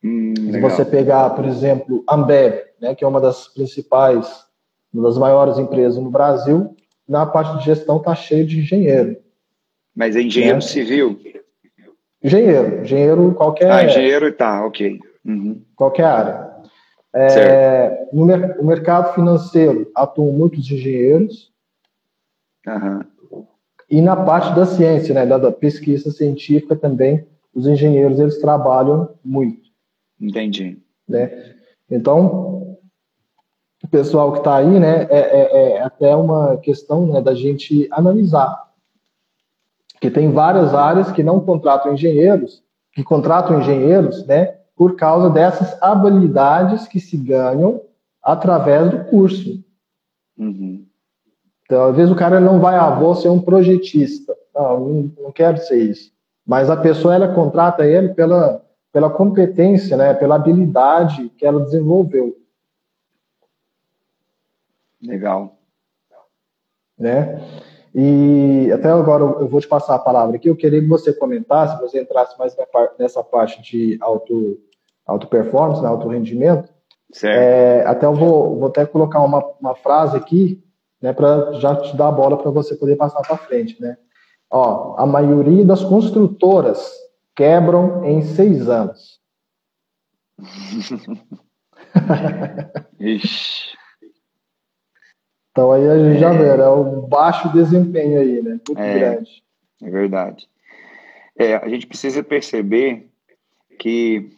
Hum, 0.05 0.35
Se 0.35 0.61
você 0.61 0.85
pegar, 0.85 1.31
por 1.31 1.45
exemplo, 1.45 2.05
Ambev, 2.09 2.55
né, 2.81 2.95
que 2.95 3.05
é 3.05 3.07
uma 3.07 3.21
das 3.21 3.49
principais, 3.49 4.45
uma 4.93 5.05
das 5.05 5.17
maiores 5.17 5.59
empresas 5.59 6.03
no 6.03 6.11
Brasil, 6.11 6.77
na 7.09 7.25
parte 7.27 7.59
de 7.59 7.65
gestão 7.65 7.99
está 7.99 8.15
cheio 8.15 8.47
de 8.47 8.61
engenheiro. 8.61 9.17
Mas 9.95 10.17
é 10.17 10.23
engenheiro 10.23 10.57
né? 10.57 10.61
civil? 10.61 11.21
Engenheiro, 12.23 12.83
engenheiro 12.83 13.35
qualquer. 13.35 13.71
Ah, 13.71 13.85
engenheiro 13.85 14.33
tá, 14.33 14.65
ok. 14.65 14.99
Uhum. 15.25 15.63
Qualquer 15.77 16.05
área. 16.05 16.53
É, 17.15 18.09
no, 18.13 18.25
no, 18.25 18.65
mercado 18.65 19.15
financeiro 19.15 19.91
atuam 19.95 20.33
muitos 20.33 20.61
engenheiros. 20.71 21.53
Uhum. 22.67 23.45
E 23.91 24.01
na 24.01 24.17
parte 24.17 24.55
da 24.57 24.65
ciência, 24.65 25.15
né, 25.15 25.27
da, 25.27 25.37
da 25.37 25.53
pesquisa 25.53 26.11
científica 26.11 26.75
também, 26.75 27.27
os 27.55 27.67
engenheiros 27.67 28.19
eles 28.19 28.39
trabalham 28.39 29.11
muito. 29.23 29.72
Entendi. 30.23 30.79
Né? 31.09 31.55
Então, 31.91 32.79
o 33.83 33.89
pessoal 33.91 34.33
que 34.33 34.39
está 34.39 34.57
aí, 34.57 34.79
né, 34.79 35.09
é, 35.11 35.19
é, 35.19 35.73
é, 35.73 35.83
até 35.83 36.15
uma 36.15 36.57
questão 36.59 37.07
né, 37.07 37.21
da 37.21 37.35
gente 37.35 37.89
analisar. 37.91 38.71
Que 40.01 40.11
tem 40.11 40.31
várias 40.31 40.75
áreas 40.75 41.11
que 41.11 41.23
não 41.23 41.41
contratam 41.41 41.93
engenheiros, 41.93 42.63
que 42.93 43.03
contratam 43.03 43.61
engenheiros, 43.61 44.25
né, 44.27 44.59
por 44.77 44.97
causa 44.97 45.29
dessas 45.29 45.81
habilidades 45.83 46.87
que 46.87 47.01
se 47.01 47.17
ganham 47.17 47.83
através 48.23 48.91
do 48.91 49.05
curso. 49.05 49.63
Uhum. 50.39 50.87
Então, 51.65 51.85
às 51.85 51.97
vezes 51.97 52.13
o 52.13 52.17
cara 52.17 52.41
não 52.41 52.61
vai, 52.61 52.77
ah, 52.77 52.91
vou 52.91 53.15
ser 53.15 53.29
um 53.29 53.41
projetista. 53.41 54.35
Não, 54.55 54.81
não, 54.81 55.13
não 55.19 55.33
quero 55.33 55.59
ser 55.59 55.79
isso. 55.79 56.13
Mas 56.47 56.69
a 56.69 56.77
pessoa, 56.77 57.15
ela 57.15 57.35
contrata 57.35 57.87
ele 57.87 58.11
pela 58.11 58.63
pela 58.93 59.09
competência, 59.09 59.97
né, 59.97 60.13
pela 60.13 60.35
habilidade 60.35 61.31
que 61.31 61.47
ela 61.47 61.65
desenvolveu. 61.65 62.37
Legal. 65.03 65.57
Né? 66.99 67.43
E 67.95 68.71
até 68.73 68.89
agora 68.91 69.23
eu 69.23 69.49
vou 69.49 69.61
te 69.61 69.67
passar 69.67 69.95
a 69.95 69.99
palavra 69.99 70.37
aqui. 70.37 70.49
Eu 70.49 70.57
queria 70.57 70.81
que 70.81 70.87
você 70.87 71.13
comentasse, 71.13 71.81
você 71.81 72.01
entrasse 72.01 72.39
mais 72.39 72.57
nessa 72.99 73.25
parte 73.25 73.61
de 73.63 73.99
auto, 74.01 74.61
auto 75.07 75.27
performance, 75.27 75.83
né, 75.83 75.89
auto 75.89 76.09
rendimento. 76.09 76.69
É, 77.25 77.83
até 77.87 78.07
eu 78.07 78.15
vou, 78.15 78.59
vou 78.59 78.69
até 78.69 78.87
colocar 78.87 79.21
uma, 79.21 79.45
uma 79.61 79.75
frase 79.75 80.17
aqui, 80.17 80.63
né, 81.01 81.13
para 81.13 81.53
já 81.55 81.77
te 81.77 81.95
dar 81.97 82.09
a 82.09 82.13
bola 82.13 82.39
para 82.39 82.51
você 82.51 82.75
poder 82.75 82.97
passar 82.97 83.21
para 83.23 83.37
frente, 83.37 83.81
né? 83.81 83.99
Ó, 84.51 84.95
a 84.99 85.05
maioria 85.07 85.65
das 85.65 85.83
construtoras 85.83 86.95
quebram 87.35 88.05
em 88.05 88.23
seis 88.23 88.69
anos. 88.69 89.21
Ixi. 92.99 93.73
Então 95.53 95.71
aí 95.71 95.87
a 95.87 95.99
gente 95.99 96.17
é... 96.17 96.19
já 96.19 96.33
vê, 96.33 96.47
é 96.47 96.69
o 96.69 97.03
baixo 97.03 97.53
desempenho 97.53 98.19
aí, 98.19 98.43
né? 98.43 98.53
Muito 98.67 98.79
é, 98.79 98.99
grande. 98.99 99.43
É 99.83 99.91
verdade. 99.91 100.49
É, 101.37 101.57
a 101.57 101.69
gente 101.69 101.87
precisa 101.87 102.23
perceber 102.23 103.11
que 103.79 104.31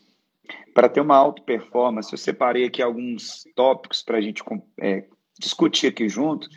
para 0.75 0.89
ter 0.89 1.01
uma 1.01 1.17
alta 1.17 1.41
performance, 1.41 2.13
eu 2.13 2.19
separei 2.19 2.65
aqui 2.65 2.83
alguns 2.83 3.45
tópicos 3.55 4.03
para 4.03 4.19
a 4.19 4.21
gente 4.21 4.43
é, 4.81 5.05
discutir 5.39 5.87
aqui 5.87 6.09
junto, 6.09 6.49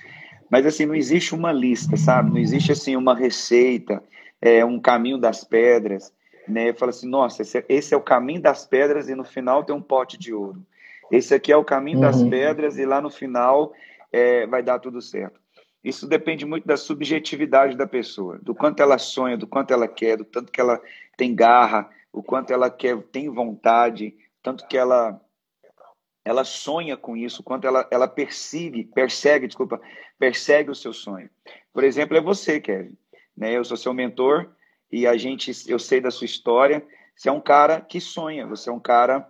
mas 0.50 0.66
assim, 0.66 0.88
não 0.88 0.96
existe 0.96 1.36
uma 1.36 1.52
lista, 1.52 1.96
sabe? 1.96 2.32
Não 2.32 2.40
existe 2.40 2.72
assim 2.72 2.96
uma 2.96 3.16
receita, 3.16 4.04
é, 4.42 4.66
um 4.66 4.80
caminho 4.80 5.20
das 5.20 5.44
pedras, 5.44 6.12
né? 6.48 6.74
Fala 6.74 6.90
assim, 6.90 7.08
nossa, 7.08 7.42
esse 7.42 7.58
é, 7.58 7.66
esse 7.68 7.94
é, 7.94 7.98
o 7.98 8.02
caminho 8.02 8.42
das 8.42 8.66
pedras 8.66 9.10
e 9.10 9.16
no 9.16 9.24
final 9.24 9.64
tem 9.64 9.76
um 9.76 9.82
pote 9.82 10.18
de 10.18 10.34
ouro. 10.34 10.66
Esse 11.12 11.34
aqui 11.34 11.52
é 11.52 11.58
o 11.58 11.64
caminho 11.64 11.98
uhum. 11.98 12.04
das 12.04 12.24
pedras 12.24 12.78
e 12.78 12.86
lá 12.86 13.02
no 13.02 13.10
final 13.10 13.74
é, 14.12 14.46
vai 14.48 14.62
dar 14.62 14.80
tudo 14.80 15.02
certo. 15.02 15.40
Isso 15.84 16.08
depende 16.08 16.46
muito 16.46 16.68
da 16.68 16.76
subjetividade 16.76 17.78
da 17.78 17.88
pessoa, 17.88 18.40
do 18.42 18.54
quanto 18.54 18.82
ela 18.82 18.98
sonha, 18.98 19.38
do 19.38 19.48
quanto 19.48 19.74
ela 19.74 19.88
quer, 19.88 20.18
do 20.18 20.26
tanto 20.26 20.52
que 20.52 20.60
ela 20.60 20.82
tem 21.16 21.34
garra, 21.34 21.90
o 22.12 22.22
quanto 22.22 22.52
ela 22.52 22.70
quer, 22.70 22.98
tem 23.04 23.30
vontade, 23.30 24.16
tanto 24.42 24.68
que 24.68 24.78
ela 24.78 25.22
ela 26.26 26.44
sonha 26.44 26.98
com 26.98 27.16
isso, 27.16 27.42
quanto 27.42 27.66
ela, 27.66 27.88
ela 27.90 28.06
persegue, 28.06 28.84
persegue, 28.84 29.48
desculpa, 29.48 29.80
persegue 30.20 30.70
o 30.70 30.76
seu 30.76 30.92
sonho. 30.92 31.30
Por 31.72 31.86
exemplo, 31.86 32.18
é 32.18 32.22
você, 32.22 32.60
Kevin. 32.60 32.98
Né? 33.36 33.54
Eu 33.54 33.64
sou 33.64 33.78
seu 33.78 33.94
mentor 33.94 34.50
e 34.92 35.06
a 35.06 35.18
gente, 35.18 35.52
eu 35.68 35.80
sei 35.80 36.00
da 36.00 36.12
sua 36.12 36.26
história. 36.26 36.86
Você 37.16 37.30
é 37.30 37.32
um 37.32 37.42
cara 37.42 37.82
que 37.82 38.00
sonha, 38.00 38.46
você 38.46 38.70
é 38.70 38.74
um 38.74 38.80
cara 38.80 39.28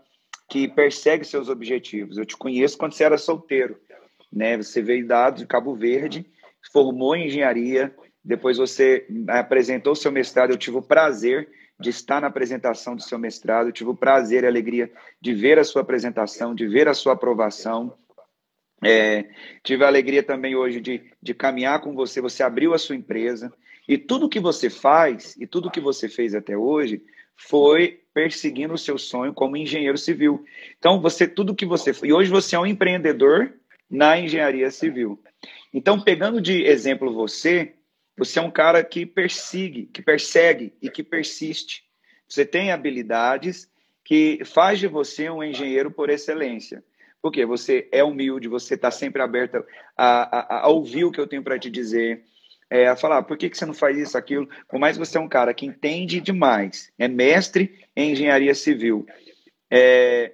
que 0.49 0.67
persegue 0.67 1.25
seus 1.25 1.49
objetivos. 1.49 2.17
Eu 2.17 2.25
te 2.25 2.37
conheço 2.37 2.77
quando 2.77 2.93
você 2.93 3.03
era 3.03 3.17
solteiro 3.17 3.79
né? 4.31 4.57
Você 4.57 4.81
veio 4.81 5.07
dado 5.07 5.37
de 5.37 5.47
Cabo 5.47 5.75
Verde, 5.75 6.25
formou 6.71 7.15
em 7.15 7.27
engenharia, 7.27 7.93
depois 8.23 8.57
você 8.57 9.07
apresentou 9.27 9.95
seu 9.95 10.11
mestrado. 10.11 10.51
Eu 10.51 10.57
tive 10.57 10.77
o 10.77 10.81
prazer 10.81 11.49
de 11.79 11.89
estar 11.89 12.21
na 12.21 12.27
apresentação 12.27 12.95
do 12.95 13.01
seu 13.01 13.19
mestrado, 13.19 13.67
eu 13.67 13.71
tive 13.71 13.89
o 13.91 13.95
prazer 13.95 14.43
e 14.43 14.45
a 14.47 14.49
alegria 14.49 14.91
de 15.21 15.33
ver 15.33 15.59
a 15.59 15.63
sua 15.63 15.81
apresentação, 15.81 16.55
de 16.55 16.67
ver 16.67 16.87
a 16.87 16.93
sua 16.93 17.13
aprovação. 17.13 17.95
É, 18.83 19.25
tive 19.63 19.83
a 19.83 19.87
alegria 19.87 20.21
também 20.21 20.55
hoje 20.55 20.79
de, 20.79 21.03
de 21.21 21.33
caminhar 21.33 21.81
com 21.81 21.93
você. 21.93 22.19
Você 22.21 22.43
abriu 22.43 22.73
a 22.73 22.77
sua 22.77 22.95
empresa 22.95 23.53
e 23.87 23.97
tudo 23.97 24.29
que 24.29 24.39
você 24.39 24.69
faz 24.69 25.35
e 25.39 25.47
tudo 25.47 25.71
que 25.71 25.79
você 25.79 26.09
fez 26.09 26.35
até 26.35 26.57
hoje 26.57 27.01
foi 27.35 28.01
perseguindo 28.13 28.73
o 28.73 28.77
seu 28.77 28.97
sonho 28.97 29.33
como 29.33 29.55
engenheiro 29.55 29.97
civil. 29.97 30.43
Então, 30.77 30.99
você 30.99 31.27
tudo 31.27 31.55
que 31.55 31.65
você 31.65 31.91
e 32.03 32.11
hoje 32.11 32.29
você 32.29 32.55
é 32.55 32.59
um 32.59 32.65
empreendedor 32.65 33.53
na 33.89 34.19
engenharia 34.19 34.69
civil. 34.71 35.21
Então, 35.73 36.01
pegando 36.01 36.41
de 36.41 36.63
exemplo 36.63 37.13
você, 37.13 37.75
você 38.17 38.39
é 38.39 38.41
um 38.41 38.51
cara 38.51 38.83
que 38.83 39.05
persegue, 39.05 39.85
que 39.93 40.01
persegue 40.01 40.73
e 40.81 40.89
que 40.89 41.03
persiste. 41.03 41.83
Você 42.27 42.43
tem 42.45 42.71
habilidades 42.71 43.69
que 44.03 44.43
faz 44.43 44.79
de 44.79 44.87
você 44.87 45.29
um 45.29 45.43
engenheiro 45.43 45.91
por 45.91 46.09
excelência. 46.09 46.83
Porque 47.21 47.45
você 47.45 47.87
é 47.91 48.03
humilde, 48.03 48.47
você 48.47 48.75
está 48.75 48.89
sempre 48.89 49.21
aberto 49.21 49.63
a, 49.95 50.37
a, 50.37 50.61
a, 50.61 50.67
ouvir 50.67 51.05
o 51.05 51.11
que 51.11 51.19
eu 51.19 51.27
tenho 51.27 51.43
para 51.43 51.59
te 51.59 51.69
dizer, 51.69 52.23
é, 52.69 52.87
a 52.87 52.95
falar, 52.95 53.23
por 53.23 53.37
que, 53.37 53.49
que 53.49 53.57
você 53.57 53.65
não 53.65 53.73
faz 53.73 53.97
isso, 53.97 54.17
aquilo? 54.17 54.47
Por 54.67 54.79
mais 54.79 54.97
que 54.97 55.05
você 55.05 55.17
é 55.17 55.21
um 55.21 55.27
cara 55.27 55.53
que 55.53 55.65
entende 55.65 56.19
demais, 56.19 56.91
é 56.97 57.07
mestre 57.07 57.85
em 57.95 58.11
engenharia 58.11 58.53
civil, 58.53 59.05
é, 59.71 60.33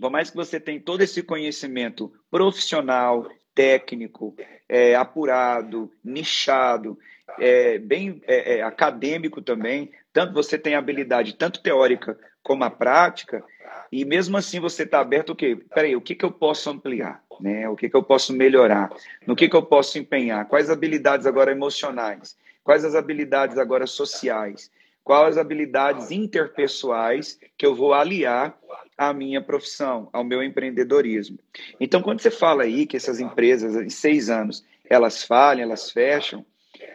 por 0.00 0.10
mais 0.10 0.30
que 0.30 0.36
você 0.36 0.60
tenha 0.60 0.80
todo 0.80 1.02
esse 1.02 1.22
conhecimento 1.22 2.12
profissional, 2.30 3.28
técnico, 3.54 4.36
é, 4.68 4.94
apurado, 4.94 5.90
nichado, 6.04 6.98
é, 7.40 7.78
bem 7.78 8.20
é, 8.26 8.58
é, 8.58 8.62
acadêmico 8.62 9.40
também, 9.40 9.90
tanto 10.12 10.34
você 10.34 10.58
tem 10.58 10.74
habilidade 10.74 11.34
tanto 11.34 11.62
teórica 11.62 12.18
como 12.46 12.62
a 12.62 12.70
prática, 12.70 13.42
e 13.90 14.04
mesmo 14.04 14.36
assim 14.36 14.60
você 14.60 14.84
está 14.84 15.00
aberto 15.00 15.30
o 15.30 15.34
quê? 15.34 15.58
Peraí, 15.74 15.96
o 15.96 16.00
que, 16.00 16.14
que 16.14 16.24
eu 16.24 16.30
posso 16.30 16.70
ampliar? 16.70 17.20
Né? 17.40 17.68
O 17.68 17.74
que, 17.74 17.90
que 17.90 17.96
eu 17.96 18.04
posso 18.04 18.32
melhorar? 18.32 18.88
No 19.26 19.34
que, 19.34 19.48
que 19.48 19.56
eu 19.56 19.64
posso 19.64 19.98
empenhar? 19.98 20.46
Quais 20.46 20.70
habilidades 20.70 21.26
agora 21.26 21.50
emocionais? 21.50 22.36
Quais 22.62 22.84
as 22.84 22.94
habilidades 22.94 23.58
agora 23.58 23.84
sociais? 23.84 24.70
Quais 25.02 25.30
as 25.30 25.38
habilidades 25.38 26.12
interpessoais 26.12 27.36
que 27.58 27.66
eu 27.66 27.74
vou 27.74 27.92
aliar 27.92 28.56
à 28.96 29.12
minha 29.12 29.42
profissão, 29.42 30.08
ao 30.12 30.22
meu 30.22 30.40
empreendedorismo? 30.40 31.40
Então, 31.80 32.00
quando 32.00 32.20
você 32.20 32.30
fala 32.30 32.62
aí 32.62 32.86
que 32.86 32.96
essas 32.96 33.18
empresas, 33.18 33.74
em 33.74 33.90
seis 33.90 34.30
anos, 34.30 34.64
elas 34.88 35.24
falham, 35.24 35.64
elas 35.64 35.90
fecham, 35.90 36.46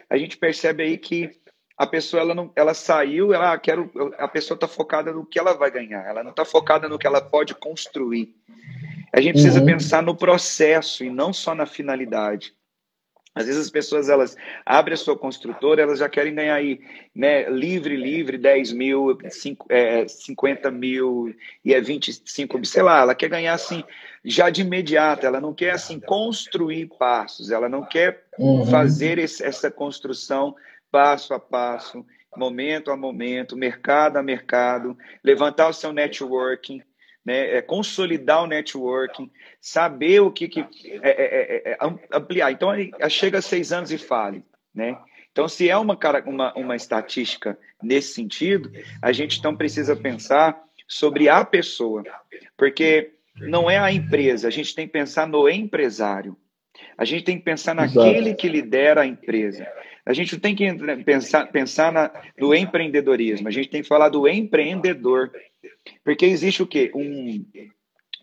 a 0.08 0.16
gente 0.16 0.38
percebe 0.38 0.82
aí 0.82 0.96
que 0.96 1.41
a 1.82 1.86
pessoa 1.86 2.20
ela 2.20 2.32
não, 2.32 2.52
ela 2.54 2.74
saiu, 2.74 3.34
ela 3.34 3.52
ah, 3.52 3.58
quero, 3.58 3.90
a 4.16 4.28
pessoa 4.28 4.54
está 4.54 4.68
focada 4.68 5.12
no 5.12 5.26
que 5.26 5.36
ela 5.36 5.52
vai 5.52 5.68
ganhar, 5.68 6.06
ela 6.06 6.22
não 6.22 6.30
está 6.30 6.44
focada 6.44 6.88
no 6.88 6.96
que 6.96 7.08
ela 7.08 7.20
pode 7.20 7.56
construir. 7.56 8.32
A 9.12 9.20
gente 9.20 9.32
precisa 9.32 9.58
uhum. 9.58 9.66
pensar 9.66 10.00
no 10.00 10.14
processo 10.14 11.04
e 11.04 11.10
não 11.10 11.32
só 11.32 11.56
na 11.56 11.66
finalidade. 11.66 12.54
Às 13.34 13.46
vezes 13.46 13.62
as 13.62 13.70
pessoas 13.70 14.08
elas 14.08 14.36
abrem 14.64 14.94
a 14.94 14.96
sua 14.96 15.18
construtora, 15.18 15.82
elas 15.82 15.98
já 15.98 16.08
querem 16.08 16.34
ganhar 16.34 16.54
aí, 16.54 16.78
né, 17.12 17.50
livre, 17.50 17.96
livre, 17.96 18.38
10 18.38 18.72
mil, 18.72 19.18
5, 19.28 19.66
é, 19.68 20.06
50 20.06 20.70
mil 20.70 21.34
e 21.64 21.74
é 21.74 21.80
25 21.80 22.58
mil, 22.58 22.64
sei 22.64 22.82
lá, 22.82 23.00
ela 23.00 23.14
quer 23.14 23.28
ganhar 23.28 23.54
assim, 23.54 23.82
já 24.24 24.50
de 24.50 24.60
imediato, 24.60 25.26
ela 25.26 25.40
não 25.40 25.52
quer 25.52 25.70
assim 25.70 25.98
construir 25.98 26.90
passos, 26.96 27.50
ela 27.50 27.68
não 27.68 27.84
quer 27.84 28.24
uhum. 28.38 28.66
fazer 28.66 29.18
esse, 29.18 29.42
essa 29.42 29.68
construção 29.68 30.54
passo 30.92 31.32
a 31.32 31.40
passo, 31.40 32.06
momento 32.36 32.90
a 32.90 32.96
momento, 32.96 33.56
mercado 33.56 34.18
a 34.18 34.22
mercado, 34.22 34.96
levantar 35.24 35.68
o 35.68 35.72
seu 35.72 35.92
networking, 35.92 36.82
né, 37.24 37.56
é, 37.56 37.62
consolidar 37.62 38.42
o 38.42 38.46
networking, 38.46 39.30
saber 39.60 40.20
o 40.20 40.30
que, 40.30 40.48
que 40.48 40.60
é 40.60 40.64
é, 40.64 41.10
é, 41.10 41.70
é, 41.70 41.72
é, 41.72 41.78
ampliar. 42.12 42.52
Então, 42.52 42.70
chega 43.08 43.38
a 43.38 43.42
seis 43.42 43.72
anos 43.72 43.90
e 43.90 43.98
fale, 43.98 44.44
né? 44.74 44.98
Então, 45.30 45.48
se 45.48 45.68
é 45.68 45.76
uma, 45.78 45.98
uma, 46.26 46.52
uma 46.54 46.76
estatística 46.76 47.58
nesse 47.82 48.12
sentido, 48.12 48.70
a 49.00 49.12
gente 49.12 49.38
então 49.38 49.56
precisa 49.56 49.96
pensar 49.96 50.62
sobre 50.86 51.28
a 51.28 51.42
pessoa, 51.42 52.02
porque 52.54 53.12
não 53.36 53.70
é 53.70 53.78
a 53.78 53.90
empresa, 53.90 54.46
a 54.46 54.50
gente 54.50 54.74
tem 54.74 54.86
que 54.86 54.92
pensar 54.92 55.26
no 55.26 55.48
empresário. 55.48 56.36
A 56.98 57.04
gente 57.04 57.24
tem 57.24 57.38
que 57.38 57.44
pensar 57.44 57.74
naquele 57.74 58.28
Exato. 58.28 58.36
que 58.36 58.48
lidera 58.48 59.02
a 59.02 59.06
empresa. 59.06 59.66
A 60.04 60.12
gente 60.12 60.38
tem 60.38 60.54
que 60.54 60.72
pensar, 61.04 61.46
pensar 61.46 61.92
na, 61.92 62.10
no 62.38 62.54
empreendedorismo, 62.54 63.46
a 63.48 63.50
gente 63.50 63.68
tem 63.68 63.82
que 63.82 63.88
falar 63.88 64.08
do 64.08 64.28
empreendedor. 64.28 65.30
Porque 66.04 66.26
existe 66.26 66.62
o 66.62 66.66
quê? 66.66 66.90
Um, 66.94 67.44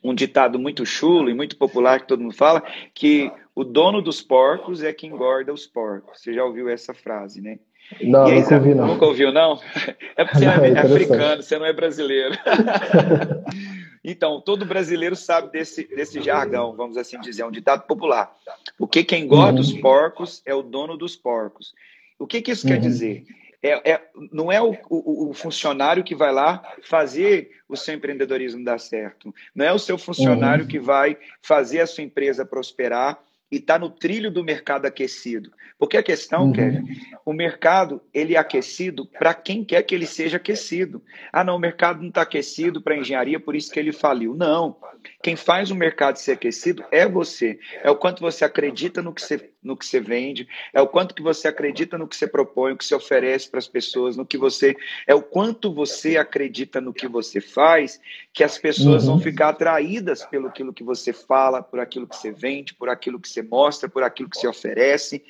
um 0.04 0.14
ditado 0.14 0.60
muito 0.60 0.86
chulo 0.86 1.30
e 1.30 1.34
muito 1.34 1.58
popular 1.58 2.02
que 2.02 2.08
todo 2.08 2.22
mundo 2.22 2.36
fala, 2.36 2.64
que 2.94 3.32
o 3.56 3.64
dono 3.64 4.02
dos 4.02 4.22
porcos 4.22 4.84
é 4.84 4.94
quem 4.94 5.10
engorda 5.10 5.54
os 5.54 5.66
porcos. 5.66 6.22
Você 6.22 6.34
já 6.34 6.44
ouviu 6.44 6.70
essa 6.70 6.94
frase, 6.94 7.42
né? 7.42 7.60
Não, 8.02 8.26
aí, 8.26 8.42
nunca 8.42 8.56
ouvi, 8.56 8.76
não. 8.76 8.88
Nunca 8.88 9.06
ouviu, 9.06 9.32
não? 9.32 9.60
É 10.16 10.26
porque 10.26 10.40
você 10.40 10.46
não, 10.46 10.66
é, 10.66 10.70
é 10.70 10.80
africano, 10.80 11.42
você 11.42 11.58
não 11.58 11.66
é 11.66 11.74
brasileiro. 11.74 12.36
então, 14.04 14.42
todo 14.42 14.66
brasileiro 14.66 15.16
sabe 15.16 15.52
desse, 15.52 15.84
desse 15.84 16.22
jargão, 16.22 16.76
vamos 16.76 16.98
assim 16.98 17.20
dizer, 17.20 17.42
é 17.42 17.46
um 17.46 17.52
ditado 17.52 17.86
popular. 17.86 18.36
O 18.78 18.88
que 18.88 19.04
quem 19.04 19.24
engorda 19.24 19.56
uhum. 19.56 19.60
os 19.60 19.74
porcos 19.74 20.42
é 20.46 20.54
o 20.54 20.62
dono 20.62 20.98
dos 20.98 21.16
porcos. 21.16 21.74
O 22.18 22.26
que, 22.26 22.42
que 22.42 22.52
isso 22.52 22.66
uhum. 22.66 22.74
quer 22.74 22.80
dizer? 22.80 23.26
É, 23.62 23.92
é, 23.92 24.10
não 24.32 24.50
é 24.50 24.62
o, 24.62 24.72
o, 24.90 25.30
o, 25.32 25.34
funcionário 25.34 26.04
que 26.04 26.16
vai 26.16 26.32
lá 26.32 26.64
fazer 26.82 27.52
o 27.68 27.76
seu 27.76 27.94
empreendedorismo 27.94 28.64
dar 28.64 28.80
certo. 28.80 29.36
Não 29.54 29.66
é 29.66 29.74
o 29.74 29.80
seu 29.80 29.98
funcionário 29.98 30.64
uhum. 30.64 30.70
que 30.70 30.80
vai 30.80 31.18
fazer 31.42 31.82
a 31.82 31.88
sua 31.88 32.04
empresa 32.04 32.46
prosperar 32.46 33.22
e 33.52 33.58
está 33.58 33.80
no 33.80 33.90
trilho 33.90 34.32
do 34.32 34.44
mercado 34.44 34.86
aquecido. 34.86 35.52
Porque 35.78 35.98
a 35.98 36.04
questão, 36.04 36.46
uhum. 36.48 36.52
Kevin, 36.52 36.84
o 37.26 37.34
mercado 37.34 38.02
ele 38.14 38.36
é 38.36 38.38
aquecido 38.38 39.06
para 39.06 39.34
quem 39.34 39.64
quer 39.64 39.82
que 39.84 39.96
ele 39.96 40.06
seja 40.06 40.38
aquecido. 40.38 41.02
Ah, 41.32 41.44
não, 41.44 41.56
o 41.56 41.60
mercado 41.60 42.02
não 42.02 42.10
está 42.10 42.22
aquecido 42.22 42.82
para 42.82 42.98
engenharia, 42.98 43.40
por 43.40 43.56
isso 43.56 43.72
que 43.72 43.80
ele 43.80 43.94
faliu. 43.94 44.36
Não. 44.36 44.78
Quem 45.24 45.36
faz 45.36 45.72
o 45.72 45.76
mercado 45.76 46.18
ser 46.18 46.34
aquecido 46.34 46.84
é 46.92 47.08
você. 47.08 47.58
É 47.82 47.90
o 47.90 47.96
quanto 47.96 48.20
você 48.20 48.44
acredita 48.44 49.02
no 49.02 49.14
que 49.14 49.22
você, 49.22 49.50
no 49.62 49.76
que 49.76 49.86
você 49.86 50.00
vende, 50.00 50.48
é 50.74 50.82
o 50.82 50.88
quanto 50.88 51.14
que 51.14 51.22
você 51.22 51.48
acredita 51.48 51.98
no 51.98 52.08
que 52.08 52.16
você 52.16 52.28
propõe, 52.28 52.72
o 52.72 52.78
que 52.78 52.86
você 52.86 52.96
oferece 52.96 53.50
para 53.50 53.60
as 53.60 53.68
pessoas, 53.68 54.16
no 54.16 54.26
que 54.26 54.38
você. 54.38 54.76
É 55.06 55.14
o 55.14 55.22
quanto 55.22 55.74
você 55.74 56.18
acredita 56.18 56.80
no 56.80 56.94
que 56.94 57.08
você 57.08 57.42
faz, 57.42 58.00
que 58.34 58.44
as 58.44 58.58
pessoas 58.58 59.04
uhum. 59.04 59.16
vão 59.16 59.20
ficar 59.22 59.50
atraídas 59.50 60.26
pelo 60.26 60.48
aquilo 60.48 60.74
que 60.74 60.84
você 60.84 61.12
fala, 61.12 61.62
por 61.62 61.80
aquilo 61.80 62.08
que 62.08 62.16
você 62.16 62.32
vende, 62.32 62.74
por 62.74 62.90
aquilo 62.90 63.20
que 63.20 63.30
você 63.30 63.42
mostra, 63.42 63.90
por 63.90 64.04
aquilo 64.04 64.30
que 64.30 64.38
você 64.38 64.48
oferece. 64.48 65.24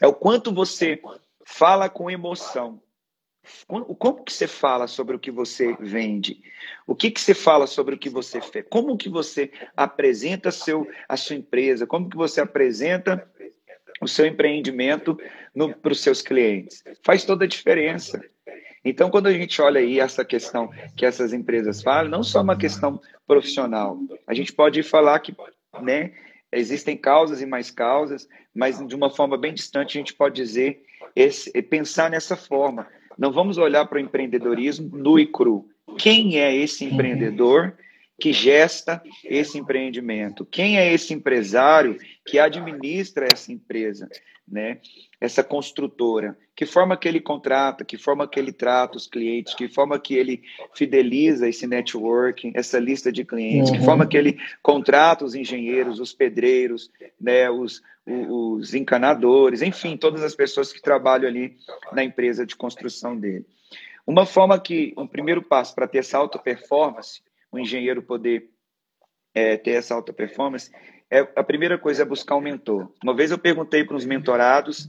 É 0.00 0.06
o 0.06 0.14
quanto 0.14 0.52
você 0.52 1.00
fala 1.44 1.88
com 1.88 2.10
emoção. 2.10 2.80
Como 3.66 4.22
que 4.22 4.32
você 4.32 4.46
fala 4.46 4.86
sobre 4.86 5.16
o 5.16 5.18
que 5.18 5.30
você 5.30 5.76
vende? 5.80 6.40
O 6.86 6.94
que, 6.94 7.10
que 7.10 7.20
você 7.20 7.34
fala 7.34 7.66
sobre 7.66 7.96
o 7.96 7.98
que 7.98 8.08
você 8.08 8.40
fez? 8.40 8.64
Como 8.70 8.96
que 8.96 9.08
você 9.08 9.50
apresenta 9.76 10.52
seu, 10.52 10.88
a 11.08 11.16
sua 11.16 11.34
empresa? 11.34 11.86
Como 11.86 12.08
que 12.08 12.16
você 12.16 12.40
apresenta 12.40 13.28
o 14.02 14.08
seu 14.08 14.26
empreendimento 14.26 15.16
para 15.80 15.92
os 15.92 16.00
seus 16.00 16.20
clientes? 16.20 16.82
Faz 17.04 17.24
toda 17.24 17.44
a 17.44 17.48
diferença. 17.48 18.20
Então, 18.84 19.10
quando 19.10 19.28
a 19.28 19.32
gente 19.32 19.62
olha 19.62 19.80
aí 19.80 20.00
essa 20.00 20.24
questão 20.24 20.68
que 20.96 21.06
essas 21.06 21.32
empresas 21.32 21.82
falam, 21.82 22.10
não 22.10 22.22
só 22.22 22.42
uma 22.42 22.56
questão 22.56 23.00
profissional, 23.26 23.96
a 24.26 24.34
gente 24.34 24.52
pode 24.52 24.82
falar 24.82 25.20
que 25.20 25.34
né, 25.80 26.12
existem 26.50 26.96
causas 26.96 27.40
e 27.40 27.46
mais 27.46 27.70
causas, 27.70 28.28
mas 28.52 28.84
de 28.84 28.94
uma 28.94 29.08
forma 29.08 29.38
bem 29.38 29.54
distante 29.54 29.96
a 29.96 30.00
gente 30.00 30.14
pode 30.14 30.34
dizer, 30.34 30.82
esse, 31.14 31.50
pensar 31.62 32.10
nessa 32.10 32.36
forma. 32.36 32.86
Não 33.16 33.30
vamos 33.30 33.56
olhar 33.56 33.86
para 33.86 33.98
o 33.98 34.00
empreendedorismo 34.00 34.90
nu 34.96 35.18
e 35.18 35.26
cru. 35.26 35.68
Quem 35.98 36.40
é 36.40 36.54
esse 36.54 36.84
empreendedor 36.84 37.76
que 38.22 38.32
gesta 38.32 39.02
esse 39.24 39.58
empreendimento? 39.58 40.46
Quem 40.46 40.78
é 40.78 40.94
esse 40.94 41.12
empresário 41.12 41.98
que 42.24 42.38
administra 42.38 43.26
essa 43.32 43.52
empresa, 43.52 44.08
né? 44.46 44.78
Essa 45.20 45.42
construtora? 45.42 46.38
Que 46.54 46.64
forma 46.64 46.96
que 46.96 47.08
ele 47.08 47.18
contrata? 47.18 47.84
Que 47.84 47.98
forma 47.98 48.28
que 48.28 48.38
ele 48.38 48.52
trata 48.52 48.96
os 48.96 49.08
clientes? 49.08 49.56
Que 49.56 49.66
forma 49.66 49.98
que 49.98 50.14
ele 50.14 50.40
fideliza 50.72 51.48
esse 51.48 51.66
networking, 51.66 52.52
essa 52.54 52.78
lista 52.78 53.10
de 53.10 53.24
clientes? 53.24 53.72
Uhum. 53.72 53.78
Que 53.78 53.84
forma 53.84 54.06
que 54.06 54.16
ele 54.16 54.38
contrata 54.62 55.24
os 55.24 55.34
engenheiros, 55.34 55.98
os 55.98 56.12
pedreiros, 56.12 56.92
né? 57.20 57.50
Os, 57.50 57.82
os 58.06 58.72
encanadores, 58.72 59.62
enfim, 59.62 59.96
todas 59.96 60.22
as 60.22 60.36
pessoas 60.36 60.72
que 60.72 60.80
trabalham 60.80 61.26
ali 61.26 61.56
na 61.92 62.04
empresa 62.04 62.46
de 62.46 62.54
construção 62.54 63.18
dele. 63.18 63.44
Uma 64.06 64.24
forma 64.24 64.60
que, 64.60 64.94
um 64.96 65.08
primeiro 65.08 65.42
passo 65.42 65.74
para 65.74 65.88
ter 65.88 65.98
essa 65.98 66.18
alta 66.18 66.38
performance, 66.38 67.20
o 67.52 67.58
engenheiro 67.58 68.02
poder 68.02 68.48
é, 69.34 69.56
ter 69.56 69.72
essa 69.72 69.94
alta 69.94 70.12
performance, 70.12 70.70
é, 71.10 71.20
a 71.36 71.44
primeira 71.44 71.76
coisa 71.76 72.02
é 72.02 72.06
buscar 72.06 72.36
um 72.36 72.40
mentor. 72.40 72.90
Uma 73.04 73.14
vez 73.14 73.30
eu 73.30 73.38
perguntei 73.38 73.84
para 73.84 73.96
os 73.96 74.06
mentorados, 74.06 74.88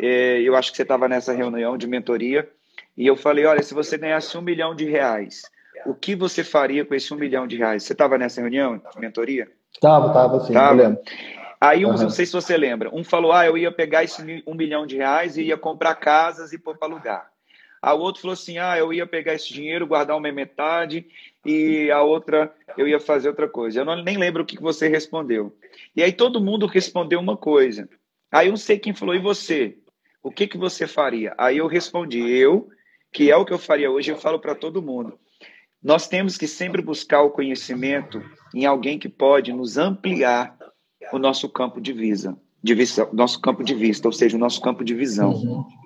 é, 0.00 0.40
eu 0.40 0.54
acho 0.54 0.70
que 0.70 0.76
você 0.76 0.82
estava 0.82 1.08
nessa 1.08 1.32
reunião 1.32 1.76
de 1.76 1.86
mentoria, 1.86 2.48
e 2.96 3.06
eu 3.06 3.16
falei, 3.16 3.44
olha, 3.44 3.62
se 3.62 3.74
você 3.74 3.98
ganhasse 3.98 4.38
um 4.38 4.42
milhão 4.42 4.74
de 4.74 4.84
reais, 4.84 5.42
o 5.84 5.94
que 5.94 6.14
você 6.14 6.44
faria 6.44 6.84
com 6.84 6.94
esse 6.94 7.12
um 7.12 7.16
milhão 7.16 7.46
de 7.46 7.56
reais? 7.56 7.82
Você 7.82 7.92
estava 7.92 8.16
nessa 8.16 8.40
reunião 8.40 8.78
de 8.78 9.00
mentoria? 9.00 9.48
Estava, 9.72 10.06
estava, 10.06 10.40
sim, 10.40 10.52
tava. 10.52 11.00
Aí, 11.60 11.84
uns, 11.84 11.96
uhum. 11.96 12.04
não 12.04 12.10
sei 12.10 12.26
se 12.26 12.32
você 12.32 12.56
lembra, 12.56 12.94
um 12.94 13.02
falou, 13.02 13.32
ah, 13.32 13.46
eu 13.46 13.58
ia 13.58 13.72
pegar 13.72 14.04
esse 14.04 14.22
um 14.46 14.54
milhão 14.54 14.86
de 14.86 14.96
reais 14.96 15.36
e 15.36 15.44
ia 15.44 15.56
comprar 15.56 15.94
casas 15.96 16.52
e 16.52 16.58
pôr 16.58 16.76
para 16.76 16.88
alugar. 16.88 17.33
A 17.84 17.92
outro 17.92 18.22
falou 18.22 18.32
assim, 18.32 18.56
ah, 18.56 18.78
eu 18.78 18.94
ia 18.94 19.06
pegar 19.06 19.34
esse 19.34 19.52
dinheiro, 19.52 19.86
guardar 19.86 20.16
uma 20.16 20.32
metade 20.32 21.06
e 21.44 21.90
a 21.90 22.00
outra 22.00 22.50
eu 22.78 22.88
ia 22.88 22.98
fazer 22.98 23.28
outra 23.28 23.46
coisa. 23.46 23.80
Eu 23.80 23.84
não, 23.84 24.02
nem 24.02 24.16
lembro 24.16 24.42
o 24.42 24.46
que 24.46 24.58
você 24.58 24.88
respondeu. 24.88 25.54
E 25.94 26.02
aí 26.02 26.10
todo 26.10 26.40
mundo 26.40 26.64
respondeu 26.64 27.20
uma 27.20 27.36
coisa. 27.36 27.86
Aí 28.32 28.46
eu 28.46 28.52
não 28.52 28.56
sei 28.56 28.78
quem 28.78 28.94
falou, 28.94 29.14
e 29.14 29.18
você? 29.18 29.76
O 30.22 30.30
que, 30.30 30.46
que 30.46 30.56
você 30.56 30.86
faria? 30.86 31.34
Aí 31.36 31.58
eu 31.58 31.66
respondi, 31.66 32.26
eu, 32.26 32.70
que 33.12 33.30
é 33.30 33.36
o 33.36 33.44
que 33.44 33.52
eu 33.52 33.58
faria 33.58 33.90
hoje, 33.90 34.10
eu 34.10 34.16
falo 34.16 34.38
para 34.38 34.54
todo 34.54 34.80
mundo. 34.80 35.18
Nós 35.82 36.08
temos 36.08 36.38
que 36.38 36.48
sempre 36.48 36.80
buscar 36.80 37.20
o 37.20 37.32
conhecimento 37.32 38.24
em 38.54 38.64
alguém 38.64 38.98
que 38.98 39.10
pode 39.10 39.52
nos 39.52 39.76
ampliar 39.76 40.56
o 41.12 41.18
nosso 41.18 41.50
campo 41.50 41.82
de 41.82 41.92
visa, 41.92 42.34
de 42.62 42.74
vista, 42.74 43.06
nosso 43.12 43.38
campo 43.42 43.62
de 43.62 43.74
vista, 43.74 44.08
ou 44.08 44.12
seja, 44.12 44.38
o 44.38 44.40
nosso 44.40 44.62
campo 44.62 44.82
de 44.82 44.94
visão. 44.94 45.32
Uhum. 45.34 45.83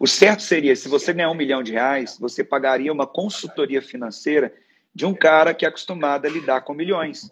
O 0.00 0.06
certo 0.06 0.42
seria, 0.42 0.74
se 0.74 0.88
você 0.88 1.12
ganhar 1.12 1.30
um 1.30 1.34
milhão 1.34 1.62
de 1.62 1.72
reais, 1.72 2.16
você 2.18 2.42
pagaria 2.42 2.90
uma 2.90 3.06
consultoria 3.06 3.82
financeira 3.82 4.50
de 4.94 5.04
um 5.04 5.12
cara 5.12 5.52
que 5.52 5.66
é 5.66 5.68
acostumado 5.68 6.24
a 6.24 6.30
lidar 6.30 6.62
com 6.62 6.72
milhões. 6.72 7.28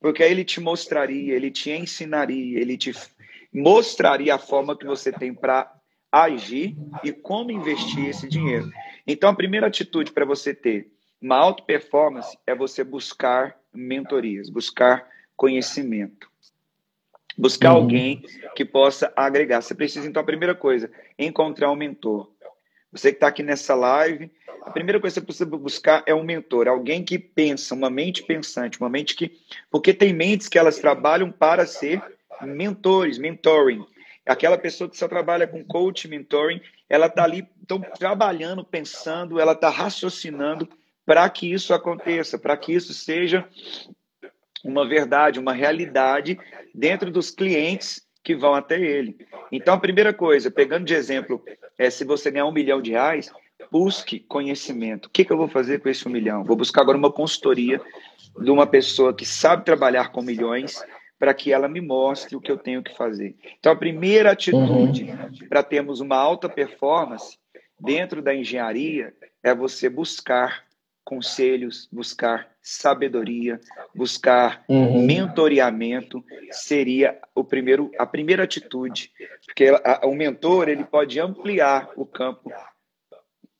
Porque 0.00 0.24
aí 0.24 0.32
ele 0.32 0.44
te 0.44 0.60
mostraria, 0.60 1.36
ele 1.36 1.52
te 1.52 1.70
ensinaria, 1.70 2.58
ele 2.58 2.76
te 2.76 2.92
mostraria 3.54 4.34
a 4.34 4.38
forma 4.38 4.76
que 4.76 4.84
você 4.84 5.12
tem 5.12 5.32
para 5.32 5.72
agir 6.10 6.76
e 7.04 7.12
como 7.12 7.52
investir 7.52 8.08
esse 8.08 8.28
dinheiro. 8.28 8.68
Então, 9.06 9.30
a 9.30 9.36
primeira 9.36 9.68
atitude 9.68 10.10
para 10.10 10.24
você 10.24 10.52
ter 10.52 10.90
uma 11.22 11.36
alta 11.36 11.62
performance 11.62 12.36
é 12.44 12.56
você 12.56 12.82
buscar 12.82 13.56
mentorias, 13.72 14.50
buscar 14.50 15.06
conhecimento. 15.36 16.29
Buscar 17.36 17.72
uhum. 17.72 17.76
alguém 17.76 18.22
que 18.54 18.64
possa 18.64 19.12
agregar. 19.16 19.60
Você 19.60 19.74
precisa, 19.74 20.06
então, 20.06 20.22
a 20.22 20.26
primeira 20.26 20.54
coisa, 20.54 20.90
encontrar 21.18 21.70
um 21.70 21.76
mentor. 21.76 22.30
Você 22.92 23.10
que 23.10 23.16
está 23.16 23.28
aqui 23.28 23.42
nessa 23.42 23.74
live, 23.74 24.30
a 24.62 24.70
primeira 24.70 25.00
coisa 25.00 25.14
que 25.14 25.20
você 25.20 25.26
precisa 25.26 25.46
buscar 25.46 26.02
é 26.06 26.14
um 26.14 26.24
mentor, 26.24 26.68
alguém 26.68 27.04
que 27.04 27.18
pensa, 27.18 27.74
uma 27.74 27.88
mente 27.88 28.22
pensante, 28.22 28.80
uma 28.80 28.90
mente 28.90 29.14
que. 29.14 29.32
Porque 29.70 29.94
tem 29.94 30.12
mentes 30.12 30.48
que 30.48 30.58
elas 30.58 30.78
trabalham 30.78 31.30
para 31.30 31.66
ser 31.66 32.02
mentores, 32.42 33.18
mentoring. 33.18 33.84
Aquela 34.26 34.58
pessoa 34.58 34.88
que 34.88 34.96
só 34.96 35.08
trabalha 35.08 35.46
com 35.46 35.64
coach, 35.64 36.06
mentoring, 36.06 36.60
ela 36.88 37.06
está 37.06 37.24
ali 37.24 37.46
então, 37.62 37.80
trabalhando, 37.98 38.64
pensando, 38.64 39.40
ela 39.40 39.52
está 39.52 39.70
raciocinando 39.70 40.68
para 41.06 41.28
que 41.30 41.52
isso 41.52 41.72
aconteça, 41.72 42.38
para 42.38 42.56
que 42.56 42.72
isso 42.72 42.92
seja 42.92 43.48
uma 44.64 44.86
verdade, 44.86 45.38
uma 45.38 45.52
realidade 45.52 46.38
dentro 46.74 47.10
dos 47.10 47.30
clientes 47.30 48.02
que 48.22 48.34
vão 48.34 48.54
até 48.54 48.80
ele. 48.80 49.16
Então, 49.50 49.74
a 49.74 49.80
primeira 49.80 50.12
coisa, 50.12 50.50
pegando 50.50 50.84
de 50.84 50.94
exemplo, 50.94 51.42
é 51.78 51.88
se 51.88 52.04
você 52.04 52.30
ganhar 52.30 52.46
um 52.46 52.52
milhão 52.52 52.80
de 52.80 52.90
reais, 52.90 53.32
busque 53.70 54.20
conhecimento. 54.20 55.06
O 55.06 55.10
que, 55.10 55.24
que 55.24 55.32
eu 55.32 55.36
vou 55.36 55.48
fazer 55.48 55.80
com 55.80 55.88
esse 55.88 56.06
um 56.06 56.10
milhão? 56.10 56.44
Vou 56.44 56.56
buscar 56.56 56.82
agora 56.82 56.98
uma 56.98 57.12
consultoria 57.12 57.80
de 58.38 58.50
uma 58.50 58.66
pessoa 58.66 59.14
que 59.14 59.24
sabe 59.24 59.64
trabalhar 59.64 60.12
com 60.12 60.22
milhões 60.22 60.82
para 61.18 61.34
que 61.34 61.52
ela 61.52 61.68
me 61.68 61.80
mostre 61.80 62.34
o 62.34 62.40
que 62.40 62.50
eu 62.50 62.56
tenho 62.56 62.82
que 62.82 62.96
fazer. 62.96 63.36
Então, 63.58 63.72
a 63.72 63.76
primeira 63.76 64.32
atitude 64.32 65.04
uhum. 65.04 65.48
para 65.48 65.62
termos 65.62 66.00
uma 66.00 66.16
alta 66.16 66.48
performance 66.48 67.38
dentro 67.78 68.22
da 68.22 68.34
engenharia 68.34 69.12
é 69.42 69.54
você 69.54 69.88
buscar 69.88 70.64
conselhos, 71.04 71.88
buscar 71.90 72.48
sabedoria, 72.62 73.60
buscar 73.94 74.64
uhum. 74.68 75.04
mentoreamento 75.04 76.22
seria 76.50 77.18
o 77.34 77.42
primeiro, 77.42 77.90
a 77.98 78.06
primeira 78.06 78.44
atitude, 78.44 79.10
porque 79.46 79.68
a, 79.84 80.06
o 80.06 80.14
mentor 80.14 80.68
ele 80.68 80.84
pode 80.84 81.18
ampliar 81.18 81.90
o 81.96 82.04
campo 82.04 82.50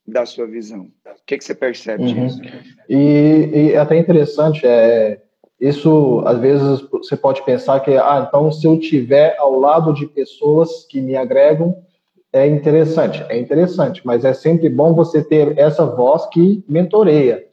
da 0.06 0.26
sua 0.26 0.46
visão. 0.46 0.90
O 1.06 1.24
que, 1.26 1.38
que 1.38 1.44
você 1.44 1.54
percebe 1.54 2.04
uhum. 2.04 2.26
disso? 2.26 2.40
E, 2.88 3.50
e 3.52 3.72
é 3.72 3.78
até 3.78 3.96
interessante, 3.96 4.66
é, 4.66 5.22
isso 5.60 6.22
às 6.26 6.38
vezes 6.38 6.80
você 6.90 7.16
pode 7.16 7.44
pensar 7.44 7.80
que, 7.80 7.92
ah, 7.92 8.24
então 8.26 8.50
se 8.50 8.66
eu 8.66 8.78
tiver 8.78 9.36
ao 9.38 9.58
lado 9.58 9.92
de 9.92 10.06
pessoas 10.06 10.86
que 10.88 11.00
me 11.00 11.16
agregam, 11.16 11.84
é 12.32 12.46
interessante, 12.46 13.24
é 13.28 13.38
interessante, 13.38 14.02
mas 14.04 14.24
é 14.24 14.32
sempre 14.32 14.68
bom 14.68 14.94
você 14.94 15.22
ter 15.22 15.58
essa 15.58 15.84
voz 15.84 16.26
que 16.26 16.64
mentoreia. 16.68 17.44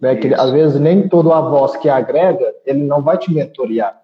Né? 0.00 0.16
Que 0.16 0.34
às 0.34 0.50
vezes 0.50 0.80
nem 0.80 1.08
toda 1.08 1.34
a 1.34 1.40
voz 1.40 1.76
que 1.76 1.88
agrega, 1.88 2.52
ele 2.64 2.82
não 2.82 3.02
vai 3.02 3.16
te 3.16 3.32
mentorear. 3.32 3.96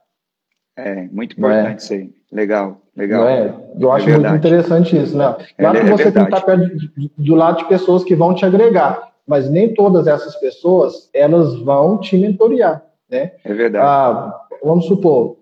É, 0.77 1.09
muito 1.11 1.33
importante 1.37 1.73
é? 1.73 1.77
isso 1.77 1.93
aí. 1.93 2.11
Legal, 2.31 2.81
legal. 2.97 3.29
É? 3.29 3.55
Eu 3.79 3.93
acho 3.93 4.09
é 4.09 4.17
muito 4.17 4.37
interessante 4.37 4.97
isso, 4.97 5.17
né? 5.17 5.37
Claro 5.59 5.77
é, 5.77 5.81
que 5.83 5.91
você 5.91 6.13
tem 6.13 6.25
que 6.25 6.35
estar 6.35 6.41
perto 6.41 6.71
do 7.19 7.35
lado 7.35 7.59
de 7.59 7.65
pessoas 7.67 8.05
que 8.05 8.15
vão 8.15 8.35
te 8.35 8.47
agregar, 8.47 9.13
mas 9.27 9.51
nem 9.51 9.75
todas 9.75 10.07
essas 10.07 10.35
pessoas, 10.37 11.11
elas 11.13 11.59
vão 11.59 11.99
te 11.99 12.17
mentorear, 12.17 12.83
né? 13.11 13.33
É 13.45 13.53
verdade. 13.53 13.85
Ah, 13.87 14.35
vamos 14.65 14.87
supor, 14.87 15.37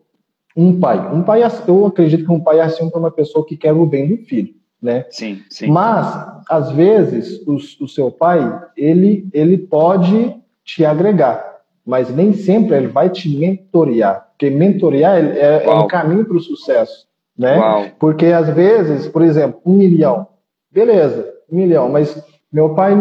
um 0.57 0.81
pai. 0.81 0.99
Um 1.15 1.23
pai, 1.23 1.43
eu 1.69 1.87
acredito 1.87 2.25
que 2.25 2.33
um 2.33 2.41
pai 2.41 2.59
é 2.59 2.63
assim 2.63 2.91
para 2.91 2.99
uma 2.99 3.11
pessoa 3.13 3.47
que 3.47 3.57
quer 3.57 3.73
o 3.73 3.87
bem 3.87 4.09
do 4.09 4.17
filho 4.25 4.60
né? 4.83 5.05
Sim, 5.11 5.43
sim. 5.51 5.69
Mas 5.69 6.27
às 6.49 6.71
vezes 6.73 7.41
o, 7.47 7.57
o, 7.85 7.89
seu 7.89 8.11
pai 8.11 8.41
ele 8.77 9.29
ele 9.33 9.59
pode 9.59 10.35
te 10.65 10.85
agregar, 10.85 11.59
mas 11.85 12.15
nem 12.15 12.33
sempre 12.33 12.77
ele 12.77 12.89
vai 12.89 13.11
te 13.11 13.29
mentorear. 13.29 14.29
porque 14.31 14.51
mentorear 14.51 15.17
é, 15.17 15.65
é 15.65 15.71
um 15.71 15.87
caminho 15.87 16.25
para 16.25 16.37
o 16.37 16.41
sucesso, 16.41 17.07
né? 17.37 17.59
Uau. 17.59 17.87
Porque 17.99 18.27
às 18.27 18.49
vezes, 18.49 19.07
por 19.09 19.23
exemplo, 19.23 19.61
um 19.67 19.75
milhão, 19.75 20.27
beleza, 20.71 21.29
um 21.51 21.57
milhão, 21.57 21.89
mas 21.89 22.23
meu 22.53 22.75
pai, 22.75 22.93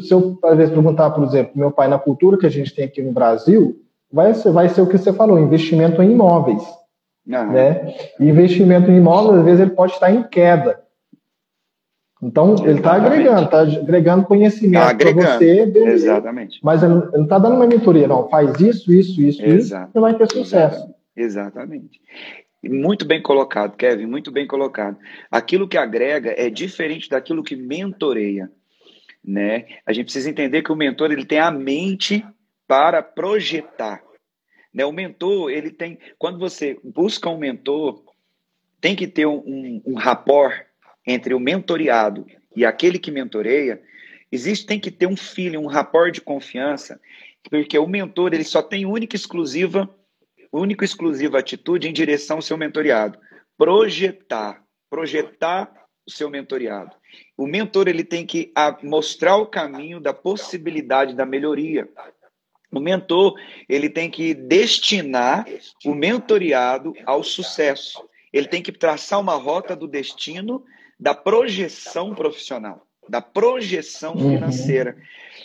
se 0.00 0.12
eu 0.12 0.38
às 0.44 0.56
vezes 0.56 0.74
perguntar, 0.74 1.10
por 1.10 1.24
exemplo, 1.24 1.52
meu 1.54 1.70
pai 1.70 1.88
na 1.88 1.98
cultura 1.98 2.36
que 2.36 2.46
a 2.46 2.50
gente 2.50 2.74
tem 2.74 2.84
aqui 2.84 3.00
no 3.00 3.12
Brasil, 3.12 3.80
vai 4.12 4.34
ser, 4.34 4.52
vai 4.52 4.68
ser 4.68 4.82
o 4.82 4.86
que 4.86 4.98
você 4.98 5.12
falou, 5.12 5.38
investimento 5.38 6.02
em 6.02 6.12
imóveis. 6.12 6.62
Uhum. 7.26 7.52
Né? 7.52 7.94
investimento 8.20 8.90
em 8.90 8.98
imóveis, 8.98 9.38
às 9.38 9.44
vezes, 9.44 9.60
ele 9.60 9.70
pode 9.70 9.92
estar 9.94 10.10
em 10.10 10.22
queda. 10.22 10.83
Então, 12.24 12.54
ele 12.64 12.78
está 12.78 12.94
agregando, 12.94 13.42
está 13.42 13.60
agregando 13.60 14.24
conhecimento 14.24 14.80
tá 14.80 14.94
para 14.94 15.12
você. 15.12 15.66
Beleza, 15.66 16.06
Exatamente. 16.06 16.58
Mas 16.62 16.82
ele 16.82 16.94
não 16.94 17.24
está 17.24 17.38
dando 17.38 17.56
uma 17.56 17.66
mentoria, 17.66 18.08
não. 18.08 18.30
Faz 18.30 18.58
isso, 18.60 18.90
isso, 18.90 19.20
isso, 19.20 19.44
Exato. 19.44 19.90
isso, 19.90 19.98
e 19.98 20.00
vai 20.00 20.16
ter 20.16 20.30
sucesso. 20.32 20.88
Exatamente. 21.14 22.00
Muito 22.62 23.04
bem 23.04 23.20
colocado, 23.20 23.76
Kevin, 23.76 24.06
muito 24.06 24.32
bem 24.32 24.46
colocado. 24.46 24.96
Aquilo 25.30 25.68
que 25.68 25.76
agrega 25.76 26.34
é 26.34 26.48
diferente 26.48 27.10
daquilo 27.10 27.44
que 27.44 27.54
mentoreia. 27.54 28.50
Né? 29.22 29.66
A 29.84 29.92
gente 29.92 30.06
precisa 30.06 30.30
entender 30.30 30.62
que 30.62 30.72
o 30.72 30.76
mentor 30.76 31.12
ele 31.12 31.26
tem 31.26 31.40
a 31.40 31.50
mente 31.50 32.24
para 32.66 33.02
projetar. 33.02 34.02
Né? 34.72 34.82
O 34.86 34.92
mentor, 34.92 35.50
ele 35.50 35.70
tem. 35.70 35.98
Quando 36.18 36.38
você 36.38 36.78
busca 36.82 37.28
um 37.28 37.36
mentor, 37.36 38.02
tem 38.80 38.96
que 38.96 39.06
ter 39.06 39.26
um, 39.26 39.42
um, 39.46 39.82
um 39.88 39.94
rapport 39.94 40.64
entre 41.06 41.34
o 41.34 41.40
mentoriado 41.40 42.26
e 42.54 42.64
aquele 42.64 42.98
que 42.98 43.10
mentoreia. 43.10 43.82
Existe, 44.30 44.66
tem 44.66 44.80
que 44.80 44.90
ter 44.90 45.06
um 45.06 45.16
feeling, 45.16 45.58
um 45.58 45.66
rapport 45.66 46.12
de 46.12 46.20
confiança, 46.20 47.00
porque 47.48 47.78
o 47.78 47.86
mentor 47.86 48.32
ele 48.32 48.44
só 48.44 48.62
tem 48.62 48.86
única 48.86 49.14
exclusiva, 49.14 49.88
única 50.52 50.84
exclusiva 50.84 51.38
atitude 51.38 51.88
em 51.88 51.92
direção 51.92 52.36
ao 52.36 52.42
seu 52.42 52.56
mentoriado. 52.56 53.18
Projetar, 53.56 54.64
projetar 54.90 55.72
o 56.06 56.10
seu 56.10 56.28
mentoriado. 56.28 56.94
O 57.36 57.46
mentor 57.46 57.88
ele 57.88 58.04
tem 58.04 58.26
que 58.26 58.52
mostrar 58.82 59.36
o 59.36 59.46
caminho 59.46 60.00
da 60.00 60.12
possibilidade 60.12 61.14
da 61.14 61.24
melhoria. 61.24 61.88
O 62.70 62.80
mentor, 62.80 63.34
ele 63.68 63.88
tem 63.88 64.10
que 64.10 64.34
destinar 64.34 65.46
o 65.84 65.94
mentoriado 65.94 66.92
ao 67.06 67.22
sucesso. 67.22 68.04
Ele 68.32 68.48
tem 68.48 68.60
que 68.60 68.72
traçar 68.72 69.20
uma 69.20 69.34
rota 69.34 69.76
do 69.76 69.86
destino 69.86 70.64
da 70.98 71.14
projeção 71.14 72.14
profissional, 72.14 72.86
da 73.08 73.20
projeção 73.20 74.14
uhum. 74.14 74.34
financeira. 74.34 74.96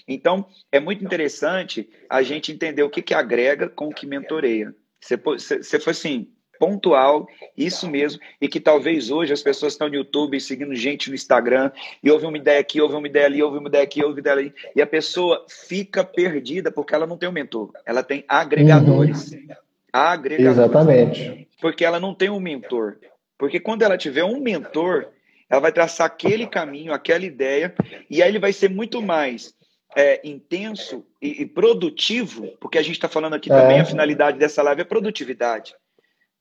Então, 0.07 0.45
é 0.71 0.79
muito 0.79 1.03
interessante 1.03 1.89
a 2.09 2.21
gente 2.21 2.51
entender 2.51 2.83
o 2.83 2.89
que, 2.89 3.01
que 3.01 3.13
agrega 3.13 3.67
com 3.67 3.87
o 3.87 3.93
que 3.93 4.05
mentoreia. 4.05 4.73
Você, 5.01 5.17
você 5.17 5.79
foi 5.79 5.91
assim, 5.91 6.27
pontual, 6.59 7.25
isso 7.57 7.89
mesmo, 7.89 8.21
e 8.39 8.47
que 8.47 8.59
talvez 8.59 9.09
hoje 9.09 9.31
as 9.31 9.41
pessoas 9.41 9.73
estão 9.73 9.87
no 9.87 9.95
YouTube 9.95 10.39
seguindo 10.41 10.75
gente 10.75 11.09
no 11.09 11.15
Instagram, 11.15 11.71
e 12.03 12.11
houve 12.11 12.25
uma 12.25 12.37
ideia 12.37 12.59
aqui, 12.59 12.81
houve 12.81 12.95
uma 12.95 13.07
ideia 13.07 13.25
ali, 13.25 13.41
houve 13.41 13.57
uma 13.57 13.69
ideia 13.69 13.83
aqui, 13.83 14.03
houve 14.03 14.15
uma 14.15 14.19
ideia 14.19 14.35
ali, 14.35 14.53
e 14.75 14.81
a 14.81 14.85
pessoa 14.85 15.45
fica 15.47 16.03
perdida 16.03 16.69
porque 16.69 16.93
ela 16.93 17.07
não 17.07 17.17
tem 17.17 17.29
um 17.29 17.31
mentor, 17.31 17.71
ela 17.85 18.03
tem 18.03 18.25
agregadores. 18.27 19.31
Uhum. 19.31 19.47
Agregadores. 19.91 20.57
Exatamente. 20.57 21.47
Porque 21.61 21.83
ela 21.83 21.99
não 21.99 22.13
tem 22.13 22.29
um 22.29 22.39
mentor. 22.39 22.97
Porque 23.37 23.59
quando 23.59 23.81
ela 23.81 23.97
tiver 23.97 24.23
um 24.23 24.39
mentor, 24.39 25.07
ela 25.49 25.61
vai 25.61 25.71
traçar 25.71 26.07
aquele 26.07 26.45
caminho, 26.45 26.93
aquela 26.93 27.25
ideia, 27.25 27.73
e 28.09 28.21
aí 28.21 28.29
ele 28.29 28.39
vai 28.39 28.53
ser 28.53 28.69
muito 28.69 29.01
mais 29.01 29.53
é, 29.95 30.21
intenso 30.27 31.03
e, 31.21 31.41
e, 31.41 31.45
produtivo, 31.45 32.47
porque 32.59 32.77
a 32.77 32.81
gente 32.81 32.93
está 32.93 33.07
falando 33.07 33.33
aqui 33.33 33.51
é. 33.51 33.55
também, 33.55 33.79
a 33.79 33.85
finalidade 33.85 34.37
dessa 34.37 34.61
live 34.61 34.81
é 34.81 34.85
produtividade. 34.85 35.73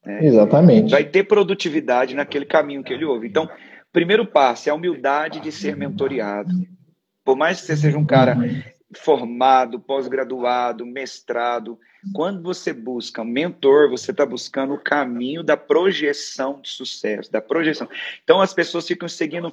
Né? 0.05 0.27
Exatamente. 0.27 0.91
Vai 0.91 1.05
ter 1.05 1.25
produtividade 1.25 2.15
naquele 2.15 2.45
caminho 2.45 2.85
que 2.85 2.93
ele 2.93 3.05
ouve. 3.05 3.27
Então, 3.27 3.49
primeiro 3.93 4.27
passo 4.27 4.69
é 4.69 4.73
a 4.73 4.75
humildade 4.75 5.41
de 5.41 5.51
ser 5.51 5.77
mentoriado. 5.77 6.53
Por 7.25 7.37
mais 7.37 7.61
que 7.61 7.67
você 7.67 7.77
seja 7.77 7.99
um 7.99 8.07
cara 8.07 8.37
formado, 8.97 9.79
pós-graduado, 9.79 10.87
mestrado, 10.87 11.79
quando 12.15 12.43
você 12.43 12.73
busca 12.73 13.23
um 13.23 13.25
mentor, 13.25 13.91
você 13.91 14.11
está 14.13 14.25
buscando 14.25 14.75
o 14.75 14.81
caminho 14.81 15.43
da 15.43 15.57
projeção 15.57 16.61
de 16.61 16.71
sucesso, 16.71 17.31
da 17.31 17.41
projeção. 17.41 17.89
Então 18.23 18.41
as 18.41 18.55
pessoas 18.55 18.87
ficam 18.87 19.09
seguindo 19.09 19.53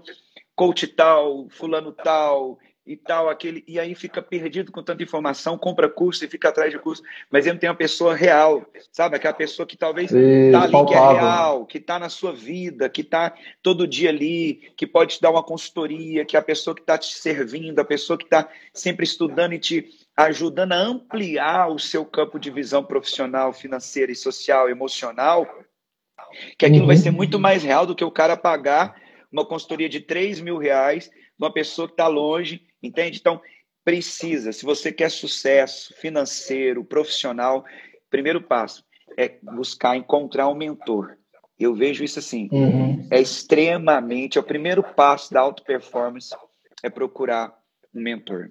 coach 0.56 0.88
tal, 0.88 1.48
fulano 1.50 1.92
tal, 1.92 2.60
e 2.86 2.96
tal, 2.96 3.30
aquele, 3.30 3.64
e 3.68 3.80
aí 3.80 3.96
fica 3.96 4.22
perdido 4.22 4.72
com 4.72 4.84
tanta 4.84 5.02
informação, 5.02 5.58
compra 5.58 5.90
curso 5.90 6.24
e 6.24 6.28
fica 6.28 6.50
atrás 6.50 6.72
de 6.72 6.78
curso, 6.78 7.02
mas 7.32 7.46
ele 7.46 7.54
não 7.54 7.60
tem 7.60 7.70
uma 7.70 7.76
pessoa 7.76 8.14
real, 8.14 8.64
sabe? 8.92 9.16
Aquela 9.16 9.34
pessoa 9.34 9.66
que 9.66 9.76
talvez 9.76 10.12
está 10.12 10.62
ali, 10.62 10.86
que 10.86 10.94
é 10.94 10.98
real, 10.98 11.66
que 11.66 11.78
está 11.80 11.98
na 11.98 12.10
sua 12.10 12.32
vida, 12.32 12.88
que 12.88 13.02
está 13.02 13.34
todo 13.64 13.88
dia 13.88 14.10
ali, 14.10 14.72
que 14.78 14.86
pode 14.86 15.16
te 15.16 15.22
dar 15.22 15.32
uma 15.32 15.42
consultoria, 15.42 16.24
que 16.26 16.36
é 16.36 16.40
a 16.40 16.44
pessoa 16.44 16.76
que 16.76 16.82
está 16.82 16.96
te 16.96 17.16
servindo, 17.16 17.80
a 17.80 17.86
pessoa 17.86 18.18
que 18.18 18.26
está 18.26 18.48
sempre 18.72 19.04
estudando 19.04 19.54
e 19.54 19.60
te 19.60 19.90
ajudando 20.16 20.74
a 20.74 20.78
ampliar 20.78 21.70
o 21.70 21.80
seu 21.80 22.06
campo 22.06 22.40
de 22.40 22.52
visão 22.52 22.84
profissional, 22.84 23.52
financeira 23.52 24.12
e 24.12 24.16
social, 24.16 24.70
emocional, 24.70 25.48
que 26.58 26.66
aquilo 26.66 26.82
uhum. 26.82 26.88
vai 26.88 26.98
ser 26.98 27.12
muito 27.12 27.40
mais 27.40 27.64
real 27.64 27.88
do 27.88 27.96
que 27.96 28.04
o 28.04 28.12
cara 28.12 28.38
pagar 28.38 28.96
uma 29.36 29.46
consultoria 29.46 29.90
de 29.90 30.00
3 30.00 30.40
mil 30.40 30.58
reais 30.58 31.12
uma 31.38 31.52
pessoa 31.52 31.88
que 31.90 31.94
está 31.94 32.08
longe, 32.08 32.62
entende? 32.82 33.20
Então, 33.20 33.42
precisa, 33.84 34.54
se 34.54 34.66
você 34.66 34.92
quer 34.92 35.12
sucesso 35.12 35.94
financeiro, 35.98 36.86
profissional, 36.86 37.66
primeiro 38.10 38.42
passo 38.42 38.84
é 39.18 39.38
buscar 39.44 39.98
encontrar 39.98 40.48
um 40.48 40.56
mentor. 40.56 41.18
Eu 41.60 41.76
vejo 41.76 42.04
isso 42.04 42.20
assim, 42.20 42.48
uhum. 42.52 43.08
é 43.12 43.20
extremamente, 43.20 44.38
é 44.38 44.42
o 44.42 44.44
primeiro 44.44 44.82
passo 44.82 45.34
da 45.34 45.42
auto 45.42 45.64
performance 45.64 46.34
é 46.82 46.90
procurar 46.90 47.54
um 47.94 48.02
mentor, 48.02 48.50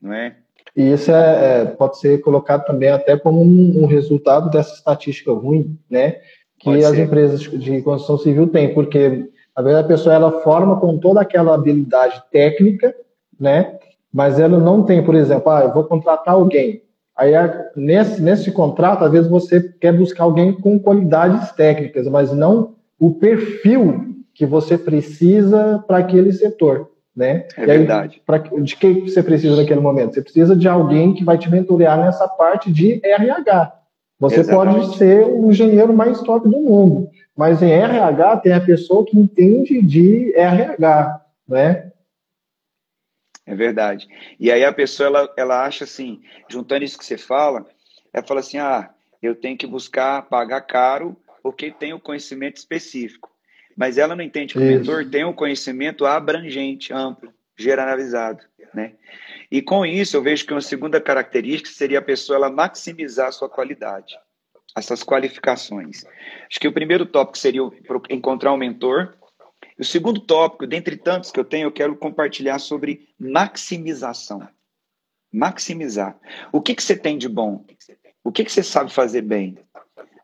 não 0.00 0.12
é? 0.12 0.36
E 0.76 0.92
isso 0.92 1.10
é, 1.12 1.62
é, 1.62 1.64
pode 1.66 1.98
ser 1.98 2.20
colocado 2.20 2.64
também 2.64 2.88
até 2.88 3.16
como 3.16 3.40
um, 3.42 3.84
um 3.84 3.86
resultado 3.86 4.50
dessa 4.50 4.74
estatística 4.74 5.32
ruim, 5.32 5.78
né? 5.88 6.20
Que 6.58 6.64
pode 6.64 6.84
as 6.84 6.94
ser. 6.94 7.02
empresas 7.02 7.40
de 7.40 7.82
construção 7.82 8.18
civil 8.18 8.48
têm, 8.48 8.72
porque 8.74 9.30
às 9.54 9.64
vezes 9.64 9.78
a 9.78 9.84
pessoa 9.84 10.14
ela 10.14 10.40
forma 10.40 10.80
com 10.80 10.98
toda 10.98 11.20
aquela 11.20 11.54
habilidade 11.54 12.22
técnica, 12.30 12.94
né? 13.38 13.78
Mas 14.12 14.38
ela 14.38 14.58
não 14.58 14.82
tem, 14.82 15.04
por 15.04 15.14
exemplo, 15.14 15.50
ah, 15.50 15.62
eu 15.62 15.72
vou 15.72 15.84
contratar 15.84 16.34
alguém. 16.34 16.82
Aí 17.16 17.32
nesse, 17.76 18.20
nesse 18.20 18.50
contrato, 18.50 19.04
às 19.04 19.12
vezes 19.12 19.30
você 19.30 19.60
quer 19.80 19.92
buscar 19.92 20.24
alguém 20.24 20.52
com 20.52 20.78
qualidades 20.78 21.52
técnicas, 21.52 22.08
mas 22.08 22.32
não 22.32 22.74
o 22.98 23.12
perfil 23.12 24.14
que 24.34 24.44
você 24.44 24.76
precisa 24.76 25.82
para 25.86 25.98
aquele 25.98 26.32
setor, 26.32 26.90
né? 27.14 27.46
É 27.56 27.60
aí, 27.60 27.66
verdade. 27.66 28.20
Pra, 28.26 28.38
de 28.38 28.76
que 28.76 29.02
você 29.02 29.22
precisa 29.22 29.56
naquele 29.56 29.80
momento? 29.80 30.14
Você 30.14 30.22
precisa 30.22 30.56
de 30.56 30.68
alguém 30.68 31.14
que 31.14 31.24
vai 31.24 31.38
te 31.38 31.48
mentorear 31.48 31.98
nessa 31.98 32.26
parte 32.26 32.72
de 32.72 33.00
RH. 33.04 33.72
Você 34.18 34.40
Exatamente. 34.40 34.86
pode 34.86 34.96
ser 34.96 35.24
o 35.24 35.50
engenheiro 35.50 35.92
mais 35.92 36.20
top 36.22 36.48
do 36.48 36.60
mundo, 36.60 37.08
mas 37.36 37.62
em 37.62 37.72
RH 37.72 38.36
tem 38.38 38.52
a 38.52 38.60
pessoa 38.60 39.04
que 39.04 39.18
entende 39.18 39.82
de 39.82 40.32
RH, 40.36 41.20
né? 41.48 41.92
É 43.46 43.54
verdade. 43.54 44.06
E 44.38 44.50
aí 44.50 44.64
a 44.64 44.72
pessoa 44.72 45.08
ela, 45.08 45.34
ela 45.36 45.64
acha 45.64 45.84
assim, 45.84 46.22
juntando 46.48 46.84
isso 46.84 46.98
que 46.98 47.04
você 47.04 47.18
fala, 47.18 47.66
ela 48.12 48.24
fala 48.24 48.40
assim: 48.40 48.58
ah, 48.58 48.90
eu 49.20 49.34
tenho 49.34 49.58
que 49.58 49.66
buscar 49.66 50.22
pagar 50.22 50.62
caro 50.62 51.16
porque 51.42 51.70
tem 51.70 51.92
o 51.92 52.00
conhecimento 52.00 52.56
específico. 52.56 53.30
Mas 53.76 53.98
ela 53.98 54.14
não 54.14 54.22
entende 54.22 54.54
que 54.54 54.60
isso. 54.60 54.68
o 54.68 54.78
mentor 54.78 55.10
tem 55.10 55.24
um 55.24 55.32
conhecimento 55.32 56.06
abrangente, 56.06 56.92
amplo, 56.92 57.34
generalizado, 57.58 58.44
né? 58.72 58.92
E 59.50 59.60
com 59.60 59.84
isso 59.84 60.16
eu 60.16 60.22
vejo 60.22 60.46
que 60.46 60.54
uma 60.54 60.60
segunda 60.60 61.00
característica 61.00 61.68
seria 61.70 61.98
a 61.98 62.02
pessoa 62.02 62.36
ela 62.36 62.50
maximizar 62.50 63.28
a 63.28 63.32
sua 63.32 63.48
qualidade 63.48 64.16
essas 64.76 65.02
qualificações. 65.02 66.04
Acho 66.50 66.60
que 66.60 66.68
o 66.68 66.72
primeiro 66.72 67.06
tópico 67.06 67.38
seria 67.38 67.62
encontrar 68.10 68.52
um 68.52 68.56
mentor. 68.56 69.16
O 69.78 69.84
segundo 69.84 70.20
tópico, 70.20 70.66
dentre 70.66 70.96
tantos 70.96 71.30
que 71.30 71.38
eu 71.38 71.44
tenho, 71.44 71.66
eu 71.66 71.72
quero 71.72 71.96
compartilhar 71.96 72.58
sobre 72.58 73.08
maximização. 73.18 74.46
Maximizar. 75.32 76.18
O 76.52 76.60
que, 76.60 76.74
que 76.74 76.82
você 76.82 76.96
tem 76.96 77.18
de 77.18 77.28
bom? 77.28 77.64
O 78.22 78.32
que, 78.32 78.44
que 78.44 78.52
você 78.52 78.62
sabe 78.62 78.92
fazer 78.92 79.22
bem? 79.22 79.58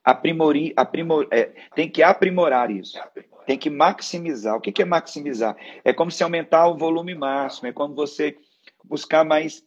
Aprimori, 0.05 0.73
aprimor, 0.77 1.29
é, 1.31 1.51
tem 1.75 1.89
que 1.89 2.03
aprimorar 2.03 2.71
isso. 2.71 2.99
Tem 3.47 3.59
que 3.59 3.69
maximizar. 3.69 4.57
O 4.57 4.61
que, 4.61 4.73
que 4.73 4.83
é 4.83 4.85
maximizar? 4.85 5.57
É 5.85 5.93
como 5.93 6.11
se 6.11 6.23
aumentar 6.23 6.69
o 6.69 6.77
volume 6.77 7.15
máximo, 7.15 7.69
é 7.69 7.73
como 7.73 7.95
você 7.95 8.37
buscar 8.85 9.25
mais 9.25 9.65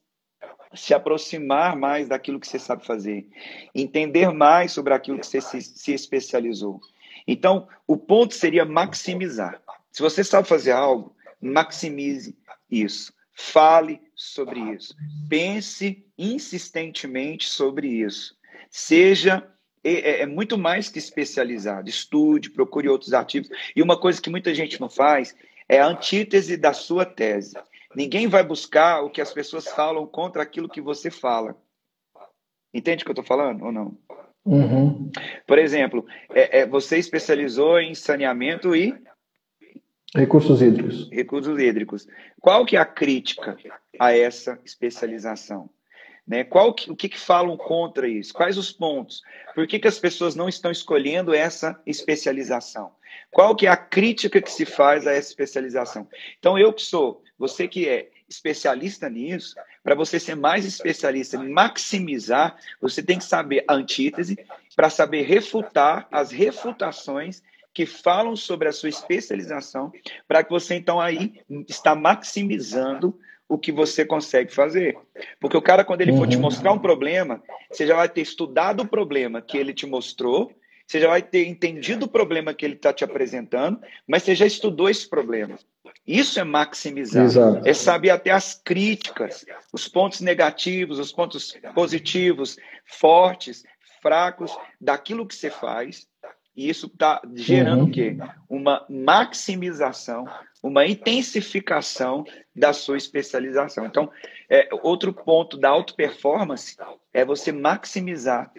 se 0.75 0.93
aproximar 0.93 1.75
mais 1.75 2.07
daquilo 2.07 2.39
que 2.39 2.47
você 2.47 2.59
sabe 2.59 2.85
fazer, 2.85 3.27
entender 3.73 4.31
mais 4.31 4.71
sobre 4.71 4.93
aquilo 4.93 5.19
que 5.19 5.27
você 5.27 5.41
se, 5.41 5.61
se 5.61 5.93
especializou. 5.93 6.79
Então, 7.27 7.67
o 7.87 7.95
ponto 7.95 8.33
seria 8.33 8.65
maximizar. 8.65 9.61
Se 9.91 10.01
você 10.01 10.23
sabe 10.23 10.47
fazer 10.47 10.71
algo, 10.71 11.15
maximize 11.41 12.35
isso. 12.69 13.13
Fale 13.31 14.01
sobre 14.15 14.59
isso. 14.59 14.95
Pense 15.29 16.05
insistentemente 16.17 17.47
sobre 17.47 17.87
isso. 17.87 18.35
Seja 18.69 19.47
é, 19.83 20.21
é, 20.21 20.25
muito 20.25 20.57
mais 20.57 20.89
que 20.89 20.99
especializado. 20.99 21.89
Estude, 21.89 22.49
procure 22.49 22.87
outros 22.87 23.13
artigos. 23.13 23.49
E 23.75 23.81
uma 23.81 23.99
coisa 23.99 24.21
que 24.21 24.29
muita 24.29 24.53
gente 24.53 24.79
não 24.79 24.89
faz 24.89 25.35
é 25.67 25.79
a 25.79 25.87
antítese 25.87 26.57
da 26.57 26.73
sua 26.73 27.05
tese. 27.05 27.55
Ninguém 27.95 28.27
vai 28.27 28.43
buscar 28.43 29.01
o 29.01 29.09
que 29.09 29.21
as 29.21 29.33
pessoas 29.33 29.67
falam 29.67 30.05
contra 30.07 30.43
aquilo 30.43 30.69
que 30.69 30.81
você 30.81 31.11
fala. 31.11 31.55
Entende 32.73 33.03
o 33.03 33.05
que 33.05 33.11
eu 33.11 33.13
estou 33.13 33.25
falando 33.25 33.65
ou 33.65 33.71
não? 33.71 33.97
Uhum. 34.45 35.11
Por 35.47 35.57
exemplo, 35.57 36.05
é, 36.33 36.59
é, 36.59 36.67
você 36.67 36.97
especializou 36.97 37.79
em 37.79 37.95
saneamento 37.95 38.75
e 38.75 38.93
recursos 40.15 40.61
hídricos. 40.61 41.09
Recursos 41.11 41.59
hídricos. 41.59 42.07
Qual 42.39 42.65
que 42.65 42.75
é 42.75 42.79
a 42.79 42.85
crítica 42.85 43.57
a 43.99 44.15
essa 44.15 44.59
especialização? 44.65 45.69
Né? 46.27 46.43
Qual 46.43 46.73
que, 46.73 46.91
o 46.91 46.95
que, 46.95 47.09
que 47.09 47.19
falam 47.19 47.57
contra 47.57 48.07
isso? 48.07 48.33
Quais 48.33 48.57
os 48.57 48.71
pontos? 48.71 49.21
Por 49.55 49.67
que, 49.67 49.79
que 49.79 49.87
as 49.87 49.99
pessoas 49.99 50.35
não 50.35 50.47
estão 50.47 50.71
escolhendo 50.71 51.33
essa 51.33 51.79
especialização? 51.85 52.91
Qual 53.31 53.55
que 53.55 53.65
é 53.65 53.69
a 53.69 53.77
crítica 53.77 54.41
que 54.41 54.51
se 54.51 54.65
faz 54.65 55.07
a 55.07 55.11
essa 55.11 55.29
especialização? 55.29 56.07
Então, 56.37 56.57
eu 56.57 56.71
que 56.71 56.81
sou, 56.81 57.22
você 57.43 57.67
que 57.67 57.89
é 57.89 58.09
especialista 58.29 59.09
nisso, 59.09 59.53
para 59.83 59.95
você 59.95 60.17
ser 60.17 60.33
mais 60.33 60.63
especialista 60.63 61.35
em 61.35 61.49
maximizar, 61.49 62.55
você 62.81 63.03
tem 63.03 63.17
que 63.17 63.25
saber 63.25 63.65
a 63.67 63.73
antítese 63.73 64.37
para 64.77 64.89
saber 64.89 65.23
refutar 65.23 66.07
as 66.09 66.31
refutações 66.31 67.43
que 67.73 67.85
falam 67.85 68.33
sobre 68.37 68.69
a 68.69 68.71
sua 68.71 68.87
especialização, 68.87 69.91
para 70.25 70.41
que 70.41 70.51
você 70.51 70.75
então 70.75 71.01
aí 71.01 71.41
está 71.67 71.93
maximizando 71.93 73.19
o 73.49 73.57
que 73.57 73.73
você 73.73 74.05
consegue 74.05 74.53
fazer. 74.53 74.97
Porque 75.37 75.57
o 75.57 75.61
cara, 75.61 75.83
quando 75.83 75.99
ele 75.99 76.11
uhum. 76.11 76.19
for 76.19 76.27
te 76.29 76.37
uhum. 76.37 76.43
mostrar 76.43 76.71
um 76.71 76.79
problema, 76.79 77.43
você 77.69 77.85
já 77.85 77.95
vai 77.97 78.07
ter 78.07 78.21
estudado 78.21 78.83
o 78.83 78.87
problema 78.87 79.41
que 79.41 79.57
ele 79.57 79.73
te 79.73 79.85
mostrou, 79.85 80.49
você 80.87 80.97
já 81.01 81.09
vai 81.09 81.21
ter 81.21 81.45
entendido 81.45 82.05
o 82.05 82.09
problema 82.09 82.53
que 82.53 82.63
ele 82.63 82.75
está 82.75 82.93
te 82.93 83.03
apresentando, 83.03 83.81
mas 84.07 84.23
você 84.23 84.33
já 84.33 84.45
estudou 84.45 84.89
esse 84.89 85.09
problema. 85.09 85.59
Isso 86.05 86.39
é 86.39 86.43
maximizar. 86.43 87.23
Exato. 87.23 87.67
É 87.67 87.73
saber 87.73 88.09
até 88.09 88.31
as 88.31 88.53
críticas, 88.53 89.45
os 89.71 89.87
pontos 89.87 90.19
negativos, 90.19 90.99
os 90.99 91.11
pontos 91.11 91.57
positivos, 91.73 92.57
fortes, 92.85 93.63
fracos, 94.01 94.55
daquilo 94.79 95.25
que 95.25 95.35
você 95.35 95.49
faz. 95.49 96.05
E 96.55 96.69
isso 96.69 96.87
está 96.87 97.21
gerando 97.33 97.83
uhum. 97.83 97.87
o 97.87 97.91
quê? 97.91 98.17
Uma 98.47 98.85
maximização, 98.87 100.25
uma 100.61 100.85
intensificação 100.85 102.25
da 102.55 102.73
sua 102.73 102.97
especialização. 102.97 103.85
Então, 103.85 104.11
é, 104.49 104.69
outro 104.83 105.13
ponto 105.13 105.57
da 105.57 105.69
auto 105.69 105.95
performance 105.95 106.75
é 107.11 107.25
você 107.25 107.51
maximizar 107.51 108.51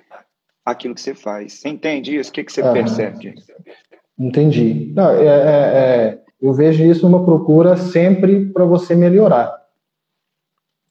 aquilo 0.65 0.95
que 0.95 1.01
você 1.01 1.15
faz. 1.15 1.53
Você 1.53 1.69
entende 1.69 2.17
isso? 2.17 2.31
O 2.31 2.33
que, 2.33 2.43
que 2.43 2.53
você 2.53 2.63
uhum. 2.63 2.73
percebe? 2.73 3.35
Entendi. 4.19 4.93
Não, 4.95 5.11
é, 5.11 5.27
é, 5.27 6.09
é 6.09 6.24
eu 6.45 6.53
vejo 6.53 6.85
isso 6.85 7.07
uma 7.07 7.25
procura 7.25 7.75
sempre 7.75 8.45
para 8.51 8.67
você 8.67 8.95
melhorar, 8.95 9.51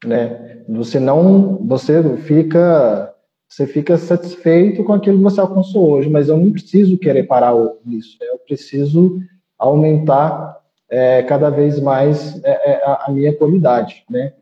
né? 0.03 0.63
Você 0.67 0.99
não, 0.99 1.57
você 1.67 2.17
fica, 2.17 3.13
você 3.47 3.67
fica 3.67 3.95
satisfeito 3.95 4.83
com 4.83 4.93
aquilo 4.93 5.17
que 5.17 5.23
você 5.23 5.39
alcançou 5.39 5.91
hoje, 5.91 6.09
mas 6.09 6.27
eu 6.27 6.37
não 6.37 6.51
preciso 6.51 6.97
querer 6.97 7.23
parar 7.23 7.53
nisso. 7.85 8.17
Né? 8.19 8.27
Eu 8.31 8.39
preciso 8.39 9.19
aumentar 9.59 10.57
é, 10.89 11.21
cada 11.21 11.51
vez 11.51 11.79
mais 11.79 12.43
é, 12.43 12.71
é, 12.71 12.83
a, 12.85 13.05
a, 13.05 13.11
minha 13.11 13.35
qualidade, 13.35 14.03
né? 14.09 14.33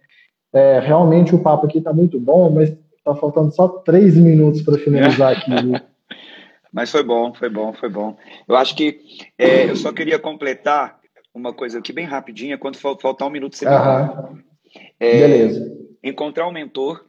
É, 0.53 0.79
realmente 0.79 1.35
o 1.35 1.39
papo 1.39 1.65
aqui 1.65 1.79
está 1.79 1.91
muito 1.91 2.17
bom, 2.21 2.49
mas 2.51 2.73
está 2.95 3.13
faltando 3.15 3.51
só 3.51 3.67
três 3.67 4.15
minutos 4.15 4.61
para 4.61 4.77
finalizar 4.77 5.33
aqui. 5.33 5.51
Mas 6.73 6.89
foi 6.89 7.03
bom, 7.03 7.33
foi 7.33 7.49
bom, 7.49 7.73
foi 7.73 7.89
bom. 7.89 8.15
Eu 8.47 8.55
acho 8.55 8.73
que 8.77 9.01
é, 9.37 9.69
eu 9.69 9.75
só 9.75 9.91
queria 9.91 10.17
completar 10.17 11.00
uma 11.33 11.53
coisa 11.53 11.79
aqui 11.79 11.93
bem 11.93 12.05
rapidinha, 12.05 12.57
quando 12.57 12.77
faltar 12.77 13.27
um 13.27 13.31
minuto 13.31 13.55
você 13.55 13.65
uhum. 13.65 14.41
é, 14.99 15.19
Beleza. 15.19 15.77
Encontrar 16.03 16.47
um 16.47 16.51
mentor. 16.51 17.05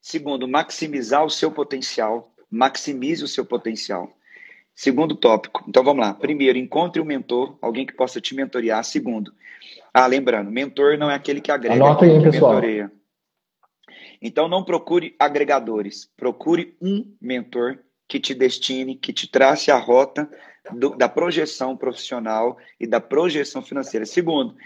Segundo, 0.00 0.48
maximizar 0.48 1.24
o 1.24 1.30
seu 1.30 1.50
potencial. 1.50 2.32
Maximize 2.50 3.24
o 3.24 3.28
seu 3.28 3.44
potencial. 3.44 4.12
Segundo 4.74 5.14
tópico. 5.14 5.64
Então 5.68 5.84
vamos 5.84 6.04
lá. 6.04 6.12
Primeiro, 6.12 6.58
encontre 6.58 7.00
um 7.00 7.04
mentor, 7.04 7.56
alguém 7.62 7.86
que 7.86 7.94
possa 7.94 8.20
te 8.20 8.34
mentorear. 8.34 8.82
Segundo, 8.84 9.32
ah, 9.92 10.06
lembrando, 10.06 10.50
mentor 10.50 10.98
não 10.98 11.10
é 11.10 11.14
aquele 11.14 11.40
que 11.40 11.52
agrega, 11.52 11.76
Anota 11.76 12.04
aí, 12.04 12.20
pessoal. 12.20 12.54
mentoreia. 12.54 12.92
Então 14.20 14.48
não 14.48 14.64
procure 14.64 15.14
agregadores, 15.18 16.10
procure 16.16 16.76
um 16.80 17.14
mentor 17.20 17.78
que 18.08 18.18
te 18.18 18.34
destine, 18.34 18.96
que 18.96 19.12
te 19.12 19.30
trace 19.30 19.70
a 19.70 19.76
rota 19.76 20.28
do, 20.72 20.96
da 20.96 21.08
projeção 21.08 21.76
profissional 21.76 22.56
e 22.78 22.86
da 22.86 23.00
projeção 23.00 23.62
financeira. 23.62 24.06
Segundo, 24.06 24.56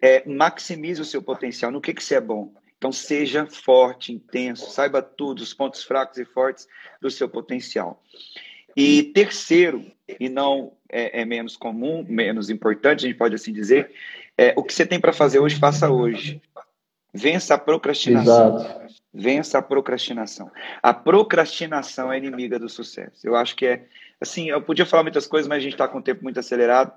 é, 0.00 0.26
maximize 0.28 1.00
o 1.00 1.04
seu 1.04 1.22
potencial. 1.22 1.70
No 1.70 1.80
que, 1.80 1.94
que 1.94 2.02
você 2.02 2.16
é 2.16 2.20
bom? 2.20 2.52
Então, 2.76 2.90
seja 2.90 3.46
forte, 3.46 4.12
intenso, 4.12 4.68
saiba 4.70 5.00
tudo, 5.00 5.40
os 5.40 5.54
pontos 5.54 5.84
fracos 5.84 6.18
e 6.18 6.24
fortes 6.24 6.66
do 7.00 7.10
seu 7.10 7.28
potencial. 7.28 8.02
E 8.76 9.04
terceiro, 9.14 9.84
e 10.18 10.28
não 10.28 10.72
é, 10.90 11.20
é 11.20 11.24
menos 11.24 11.56
comum, 11.56 12.04
menos 12.08 12.50
importante, 12.50 13.04
a 13.04 13.08
gente 13.08 13.18
pode 13.18 13.34
assim 13.36 13.52
dizer, 13.52 13.92
é, 14.36 14.52
o 14.56 14.64
que 14.64 14.74
você 14.74 14.84
tem 14.84 14.98
para 14.98 15.12
fazer 15.12 15.38
hoje, 15.38 15.56
faça 15.56 15.90
hoje. 15.90 16.42
Vença 17.14 17.54
a 17.54 17.58
procrastinação. 17.58 18.56
Exato. 18.56 18.81
Vença 19.14 19.58
a 19.58 19.62
procrastinação. 19.62 20.50
A 20.82 20.94
procrastinação 20.94 22.12
é 22.12 22.16
inimiga 22.16 22.58
do 22.58 22.68
sucesso. 22.68 23.26
Eu 23.26 23.36
acho 23.36 23.54
que 23.54 23.66
é 23.66 23.84
assim, 24.20 24.48
eu 24.48 24.62
podia 24.62 24.86
falar 24.86 25.02
muitas 25.02 25.26
coisas, 25.26 25.48
mas 25.48 25.58
a 25.58 25.60
gente 25.60 25.74
está 25.74 25.86
com 25.86 25.98
o 25.98 26.02
tempo 26.02 26.22
muito 26.22 26.40
acelerado. 26.40 26.92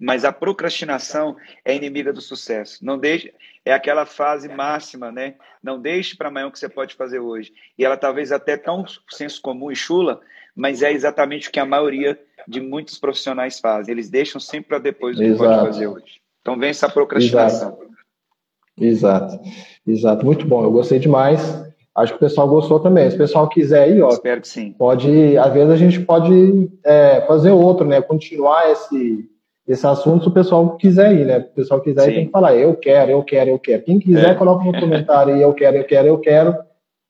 Mas 0.00 0.24
a 0.24 0.32
procrastinação 0.32 1.36
é 1.64 1.74
inimiga 1.74 2.12
do 2.12 2.20
sucesso. 2.20 2.84
Não 2.84 2.96
deixe, 2.96 3.34
é 3.64 3.72
aquela 3.72 4.06
fase 4.06 4.48
máxima, 4.48 5.10
né? 5.10 5.34
Não 5.62 5.80
deixe 5.80 6.16
para 6.16 6.28
amanhã 6.28 6.46
o 6.46 6.52
que 6.52 6.58
você 6.58 6.68
pode 6.68 6.94
fazer 6.94 7.18
hoje. 7.18 7.52
E 7.76 7.84
ela 7.84 7.96
talvez 7.96 8.30
até 8.30 8.56
tão 8.56 8.84
senso 9.10 9.42
comum 9.42 9.72
e 9.72 9.76
chula, 9.76 10.20
mas 10.54 10.82
é 10.82 10.92
exatamente 10.92 11.48
o 11.48 11.52
que 11.52 11.58
a 11.58 11.66
maioria 11.66 12.18
de 12.46 12.60
muitos 12.60 12.96
profissionais 12.96 13.58
fazem. 13.58 13.92
Eles 13.92 14.08
deixam 14.08 14.40
sempre 14.40 14.68
para 14.68 14.78
depois 14.78 15.18
o 15.18 15.20
que 15.20 15.34
pode 15.34 15.66
fazer 15.66 15.88
hoje. 15.88 16.20
Então 16.40 16.56
vença 16.56 16.86
a 16.86 16.90
procrastinação. 16.90 17.70
Exato. 17.70 17.87
Exato. 18.80 19.38
Exato. 19.86 20.24
Muito 20.24 20.46
bom. 20.46 20.62
Eu 20.62 20.70
gostei 20.70 20.98
demais. 20.98 21.64
Acho 21.94 22.12
que 22.12 22.18
o 22.18 22.20
pessoal 22.20 22.46
gostou 22.48 22.78
também. 22.78 23.10
Se 23.10 23.16
o 23.16 23.18
pessoal 23.18 23.48
quiser 23.48 23.84
aí, 23.84 24.00
ó. 24.00 24.08
Espero 24.08 24.40
que 24.40 24.48
sim. 24.48 24.72
Pode, 24.72 25.36
às 25.36 25.52
vezes 25.52 25.70
a 25.70 25.76
gente 25.76 26.00
pode 26.00 26.70
é, 26.84 27.22
fazer 27.22 27.50
outro, 27.50 27.84
né? 27.86 28.00
Continuar 28.00 28.70
esse, 28.70 29.28
esse 29.66 29.86
assunto 29.86 30.22
se 30.22 30.28
o 30.28 30.32
pessoal 30.32 30.76
quiser 30.76 31.12
ir, 31.12 31.26
né? 31.26 31.40
Se 31.40 31.46
o 31.46 31.54
pessoal 31.54 31.80
quiser 31.80 32.08
ir, 32.08 32.14
tem 32.14 32.26
que 32.26 32.30
falar, 32.30 32.54
eu 32.54 32.76
quero, 32.76 33.10
eu 33.10 33.22
quero, 33.24 33.50
eu 33.50 33.58
quero. 33.58 33.82
Quem 33.82 33.98
quiser, 33.98 34.30
é. 34.30 34.34
coloca 34.34 34.64
no 34.64 34.78
comentário 34.78 35.34
aí, 35.34 35.42
eu 35.42 35.52
quero, 35.52 35.76
eu 35.76 35.84
quero, 35.84 36.06
eu 36.06 36.18
quero. 36.18 36.56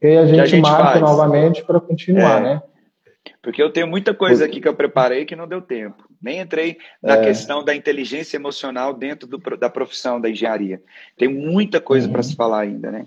E 0.00 0.06
aí 0.06 0.16
a 0.16 0.26
gente, 0.26 0.40
a 0.40 0.46
gente 0.46 0.62
marca 0.62 0.92
faz. 0.92 1.00
novamente 1.00 1.62
para 1.64 1.80
continuar, 1.80 2.38
é. 2.38 2.42
né? 2.42 2.62
Porque 3.42 3.62
eu 3.62 3.70
tenho 3.70 3.86
muita 3.86 4.14
coisa 4.14 4.44
aqui 4.44 4.60
que 4.60 4.68
eu 4.68 4.74
preparei 4.74 5.26
que 5.26 5.36
não 5.36 5.46
deu 5.46 5.60
tempo. 5.60 6.07
Nem 6.20 6.40
entrei 6.40 6.78
na 7.02 7.14
é. 7.14 7.24
questão 7.26 7.64
da 7.64 7.74
inteligência 7.74 8.36
emocional 8.36 8.92
dentro 8.92 9.28
do, 9.28 9.38
da 9.56 9.70
profissão 9.70 10.20
da 10.20 10.28
engenharia. 10.28 10.82
Tem 11.16 11.28
muita 11.28 11.80
coisa 11.80 12.06
uhum. 12.06 12.12
para 12.12 12.22
se 12.22 12.34
falar 12.34 12.60
ainda, 12.60 12.90
né? 12.90 13.06